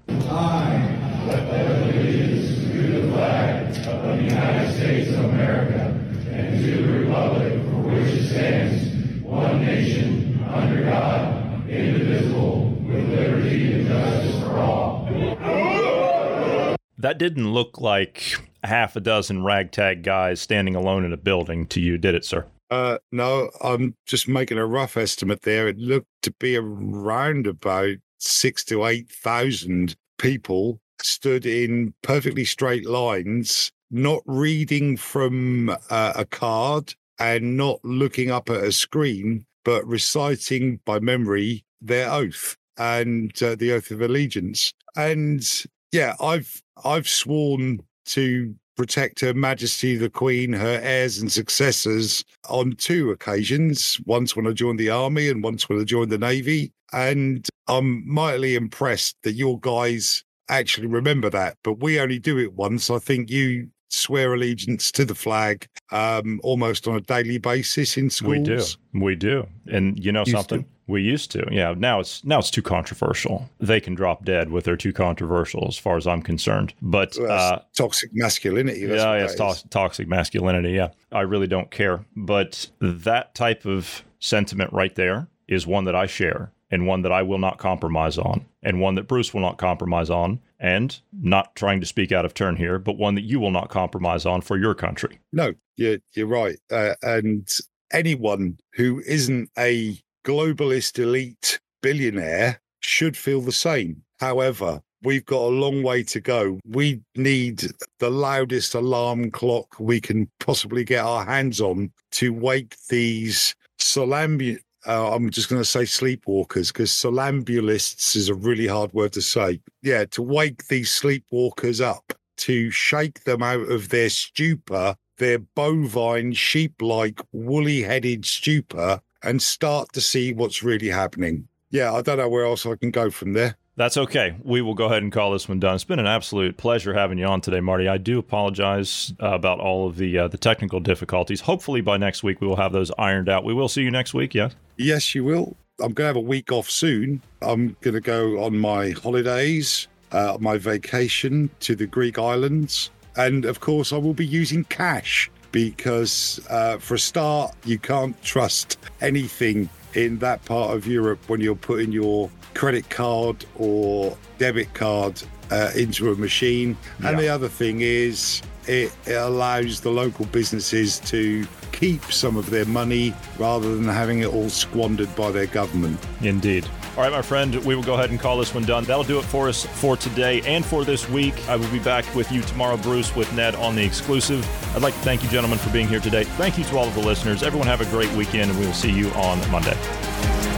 That 17.04 17.18
didn't 17.18 17.52
look 17.52 17.82
like 17.82 18.36
half 18.64 18.96
a 18.96 19.02
dozen 19.02 19.44
ragtag 19.44 20.04
guys 20.04 20.40
standing 20.40 20.74
alone 20.74 21.04
in 21.04 21.12
a 21.12 21.18
building 21.18 21.68
to 21.68 21.82
you, 21.82 21.98
did 21.98 22.16
it, 22.16 22.24
sir? 22.24 22.46
Uh, 22.72 22.98
no, 23.12 23.50
I'm 23.62 23.96
just 24.06 24.28
making 24.28 24.58
a 24.58 24.66
rough 24.66 24.96
estimate 24.96 25.42
there. 25.42 25.68
It 25.68 25.78
looked 25.78 26.08
to 26.22 26.32
be 26.40 26.56
around 26.56 27.46
about 27.46 27.98
six 28.20 28.64
to 28.66 28.86
8,000 28.86 29.96
people 30.18 30.80
stood 31.02 31.46
in 31.46 31.94
perfectly 32.02 32.46
straight 32.46 32.88
lines, 32.88 33.72
not 33.92 34.22
reading 34.26 34.98
from 34.98 35.70
uh, 35.90 36.14
a 36.16 36.26
card 36.26 36.96
and 37.20 37.58
not 37.58 37.84
looking 37.84 38.32
up 38.32 38.50
at 38.50 38.64
a 38.64 38.72
screen, 38.72 39.46
but 39.64 39.86
reciting 39.88 40.80
by 40.86 41.00
memory 41.00 41.64
their 41.82 42.10
oath 42.12 42.56
and 42.78 43.32
uh, 43.44 43.56
the 43.56 43.72
oath 43.74 43.92
of 43.92 44.02
allegiance. 44.02 44.74
And 44.96 45.48
yeah, 45.92 46.16
I've 46.20 46.62
I've 46.84 47.08
sworn 47.08 47.82
to 48.06 48.56
protect 48.76 49.20
Her 49.20 49.34
Majesty 49.34 49.96
the 49.96 50.10
Queen, 50.10 50.52
her 50.54 50.80
heirs 50.82 51.20
and 51.20 51.32
successors 51.32 52.24
on 52.50 52.74
two 52.74 53.12
occasions. 53.12 54.00
Once 54.06 54.36
when 54.36 54.48
I 54.48 54.52
joined 54.52 54.80
the 54.80 54.90
army, 54.90 55.30
and 55.30 55.44
once 55.44 55.70
when 55.70 55.80
I 55.80 55.84
joined 55.84 56.12
the 56.12 56.18
navy. 56.18 56.72
And 56.92 57.48
I'm 57.68 58.08
mightily 58.08 58.56
impressed 58.56 59.18
that 59.24 59.34
your 59.34 59.60
guys 59.60 60.24
actually 60.50 60.88
remember 60.88 61.30
that. 61.30 61.58
But 61.64 61.82
we 61.82 62.00
only 62.00 62.20
do 62.20 62.38
it 62.38 62.54
once. 62.54 62.90
I 62.90 63.00
think 63.00 63.30
you 63.30 63.70
swear 63.94 64.34
allegiance 64.34 64.92
to 64.92 65.06
the 65.06 65.16
flag 65.16 65.68
um, 65.92 66.40
almost 66.44 66.88
on 66.88 66.96
a 66.96 67.02
daily 67.02 67.38
basis 67.38 67.98
in 67.98 68.10
schools. 68.10 68.32
We 68.32 68.44
do. 68.44 68.64
We 69.06 69.16
do. 69.16 69.48
And 69.72 70.04
you 70.04 70.12
know 70.12 70.22
Used 70.22 70.32
something? 70.32 70.64
to. 70.64 70.70
We 70.88 71.02
used 71.02 71.32
to. 71.32 71.48
Yeah. 71.50 71.74
Now 71.78 72.02
it's 72.02 72.24
now 72.26 72.40
it's 72.40 72.52
too 72.52 72.62
controversial. 72.62 73.50
They 73.60 73.80
can 73.80 73.96
drop 73.96 74.26
dead 74.26 74.50
with 74.50 74.66
their 74.66 74.76
too 74.76 74.92
controversial, 74.92 75.66
as 75.68 75.78
far 75.78 75.96
as 75.96 76.06
I'm 76.08 76.22
concerned. 76.22 76.74
But 76.82 77.16
Well, 77.20 77.32
uh, 77.32 77.60
toxic 77.78 78.10
masculinity. 78.14 78.82
Yeah, 78.82 79.16
yeah, 79.16 79.24
it's 79.24 79.36
to- 79.36 79.70
toxic 79.70 80.08
masculinity. 80.10 80.72
Yeah, 80.72 80.90
I 81.12 81.22
really 81.22 81.48
don't 81.48 81.72
care. 81.72 82.04
But 82.18 82.70
that 82.82 83.34
type 83.36 83.66
of 83.66 84.04
sentiment 84.20 84.74
right 84.74 84.94
there 84.96 85.28
is 85.48 85.66
one 85.68 85.86
that 85.86 85.96
I 85.96 86.06
share, 86.06 86.52
and 86.70 86.86
one 86.86 87.02
that 87.04 87.12
I 87.14 87.22
will 87.22 87.38
not 87.40 87.60
compromise 87.60 88.18
on, 88.18 88.46
and 88.62 88.82
one 88.82 88.96
that 88.96 89.08
Bruce 89.08 89.34
will 89.34 89.42
not 89.42 89.58
compromise 89.58 90.10
on, 90.10 90.40
and 90.64 91.02
not 91.12 91.56
trying 91.56 91.82
to 91.82 91.86
speak 91.86 92.14
out 92.14 92.26
of 92.26 92.34
turn 92.34 92.56
here, 92.56 92.80
but 92.80 92.98
one 92.98 93.16
that 93.16 93.26
you 93.26 93.40
will 93.40 93.52
not 93.52 93.70
compromise 93.70 94.26
on 94.26 94.42
for 94.42 94.58
your 94.58 94.74
country. 94.74 95.20
No, 95.34 95.54
you're, 95.76 96.00
you're 96.14 96.26
right. 96.26 96.58
Uh, 96.72 96.96
and 97.04 97.48
anyone 97.92 98.58
who 98.74 99.04
isn't 99.06 99.50
a 99.58 99.98
globalist 100.26 100.98
elite 100.98 101.60
billionaire 101.82 102.62
should 102.80 103.18
feel 103.18 103.42
the 103.42 103.52
same. 103.52 104.02
However, 104.22 104.82
we've 105.04 105.26
got 105.26 105.42
a 105.42 105.48
long 105.48 105.84
way 105.84 106.02
to 106.04 106.22
go. 106.22 106.60
We 106.66 107.02
need 107.16 107.66
the 108.00 108.10
loudest 108.10 108.74
alarm 108.74 109.32
clock 109.32 109.76
we 109.80 110.00
can 110.00 110.30
possibly 110.40 110.86
get 110.86 111.04
our 111.04 111.26
hands 111.26 111.60
on 111.60 111.92
to 112.12 112.34
wake 112.34 112.78
these 112.90 113.54
solambu. 113.80 114.60
Uh, 114.86 115.14
I'm 115.14 115.30
just 115.30 115.50
going 115.50 115.62
to 115.62 115.66
say 115.66 115.84
sleepwalkers 115.84 116.74
because 116.74 116.92
solambulists 116.92 118.16
is 118.16 118.30
a 118.30 118.34
really 118.34 118.68
hard 118.68 118.94
word 118.94 119.14
to 119.14 119.22
say. 119.22 119.62
Yeah, 119.82 120.06
to 120.06 120.22
wake 120.22 120.68
these 120.68 120.90
sleepwalkers 120.90 121.84
up, 121.84 122.14
to 122.38 122.70
shake 122.72 123.24
them 123.24 123.42
out 123.42 123.70
of 123.72 123.90
their 123.90 124.10
stupor, 124.10 124.96
their 125.18 125.40
bovine, 125.40 126.34
sheep 126.34 126.82
like, 126.82 127.22
woolly 127.32 127.82
headed 127.82 128.26
stupor, 128.26 129.00
and 129.24 129.42
start 129.42 129.94
to 129.94 130.02
see 130.02 130.34
what's 130.34 130.64
really 130.64 130.90
happening. 130.90 131.48
Yeah, 131.70 131.94
I 131.94 132.02
don't 132.02 132.18
know 132.18 132.30
where 132.30 132.46
else 132.46 132.66
I 132.66 132.76
can 132.76 132.92
go 132.92 133.10
from 133.10 133.34
there. 133.34 133.56
That's 133.76 133.98
okay. 133.98 134.36
We 134.44 134.62
will 134.62 134.76
go 134.76 134.86
ahead 134.86 135.02
and 135.02 135.12
call 135.12 135.32
this 135.32 135.50
one 135.50 135.60
done. 135.60 135.74
It's 135.74 135.84
been 135.84 135.98
an 135.98 136.06
absolute 136.06 136.58
pleasure 136.58 136.94
having 136.94 137.18
you 137.18 137.26
on 137.26 137.42
today, 137.42 137.60
Marty. 137.60 137.88
I 137.88 137.98
do 137.98 138.20
apologize 138.20 139.14
uh, 139.22 139.30
about 139.30 139.60
all 139.60 139.88
of 139.88 139.98
the 139.98 140.20
uh, 140.20 140.28
the 140.28 140.38
technical 140.38 140.80
difficulties. 140.80 141.42
Hopefully, 141.42 141.82
by 141.82 141.98
next 141.98 142.22
week 142.22 142.40
we 142.40 142.48
will 142.48 142.58
have 142.58 142.72
those 142.72 142.92
ironed 143.00 143.30
out. 143.30 143.44
We 143.44 143.54
will 143.54 143.68
see 143.68 143.82
you 143.82 143.90
next 143.90 144.14
week. 144.14 144.36
Yes. 144.36 144.56
Yes, 144.78 145.16
you 145.16 145.24
will. 145.24 145.58
I'm 145.80 145.94
going 145.94 146.06
to 146.06 146.06
have 146.06 146.16
a 146.16 146.20
week 146.20 146.52
off 146.52 146.70
soon. 146.70 147.22
I'm 147.42 147.76
going 147.82 147.96
to 147.96 148.02
go 148.02 148.44
on 148.44 148.56
my 148.56 148.92
holidays, 148.92 149.88
uh, 150.12 150.38
my 150.40 150.60
vacation 150.60 151.50
to 151.62 151.76
the 151.76 151.88
Greek 151.88 152.20
islands. 152.20 152.92
And 153.16 153.44
of 153.46 153.60
course, 153.60 153.92
I 153.92 153.98
will 153.98 154.14
be 154.14 154.26
using 154.26 154.66
cash 154.66 155.32
because, 155.52 156.40
uh, 156.50 156.78
for 156.78 156.94
a 156.94 157.00
start, 157.00 157.56
you 157.66 157.80
can't 157.80 158.22
trust 158.24 158.78
anything 159.02 159.68
in 159.96 160.20
that 160.20 160.46
part 160.46 160.76
of 160.76 160.86
Europe 160.86 161.20
when 161.28 161.42
you're 161.42 161.56
putting 161.56 161.92
your 161.92 162.30
credit 162.54 162.90
card 162.90 163.46
or 163.56 164.18
debit 164.38 164.74
card 164.74 165.22
uh, 165.52 165.72
into 165.76 166.12
a 166.12 166.16
machine. 166.16 166.78
And 167.04 167.18
the 167.18 167.30
other 167.30 167.48
thing 167.48 167.82
is, 167.82 168.42
it, 168.68 168.96
it 169.06 169.16
allows 169.16 169.82
the 169.82 169.90
local 169.90 170.26
businesses 170.26 171.00
to 171.02 171.46
keep 171.72 172.04
some 172.06 172.38
of 172.38 172.50
their 172.50 172.66
money 172.66 173.14
rather 173.38 173.76
than 173.76 173.86
having 173.86 174.20
it 174.20 174.28
all 174.28 174.50
squandered 174.50 175.14
by 175.16 175.32
their 175.32 175.48
government. 175.48 176.00
Indeed. 176.22 176.68
All 176.96 177.02
right, 177.02 177.12
my 177.12 177.24
friend, 177.24 177.56
we 177.66 177.76
will 177.76 177.84
go 177.84 177.96
ahead 177.96 178.12
and 178.12 178.20
call 178.20 178.38
this 178.38 178.54
one 178.54 178.66
done. 178.66 178.84
That'll 178.84 179.04
do 179.04 179.18
it 179.18 179.26
for 179.26 179.50
us 179.50 179.66
for 179.66 179.98
today 179.98 180.42
and 180.42 180.64
for 180.64 180.86
this 180.86 181.10
week. 181.10 181.34
I 181.50 181.56
will 181.56 181.72
be 181.72 181.80
back 181.80 182.06
with 182.14 182.32
you 182.32 182.42
tomorrow, 182.42 182.78
Bruce, 182.78 183.16
with 183.16 183.34
Ned 183.34 183.56
on 183.56 183.76
the 183.76 183.84
exclusive. 183.84 184.48
I'd 184.76 184.84
like 184.84 184.94
to 184.94 185.00
thank 185.00 185.24
you, 185.24 185.30
gentlemen, 185.30 185.58
for 185.58 185.72
being 185.72 185.88
here 185.88 186.00
today. 186.00 186.24
Thank 186.24 186.60
you 186.60 186.64
to 186.66 186.78
all 186.78 186.88
of 186.88 186.94
the 186.94 187.02
listeners. 187.02 187.42
Everyone 187.42 187.68
have 187.68 187.82
a 187.82 187.86
great 187.86 188.12
weekend, 188.12 188.52
and 188.52 188.60
we 188.60 188.68
will 188.68 188.74
see 188.74 188.92
you 188.92 189.10
on 189.10 189.40
Monday. 189.50 190.53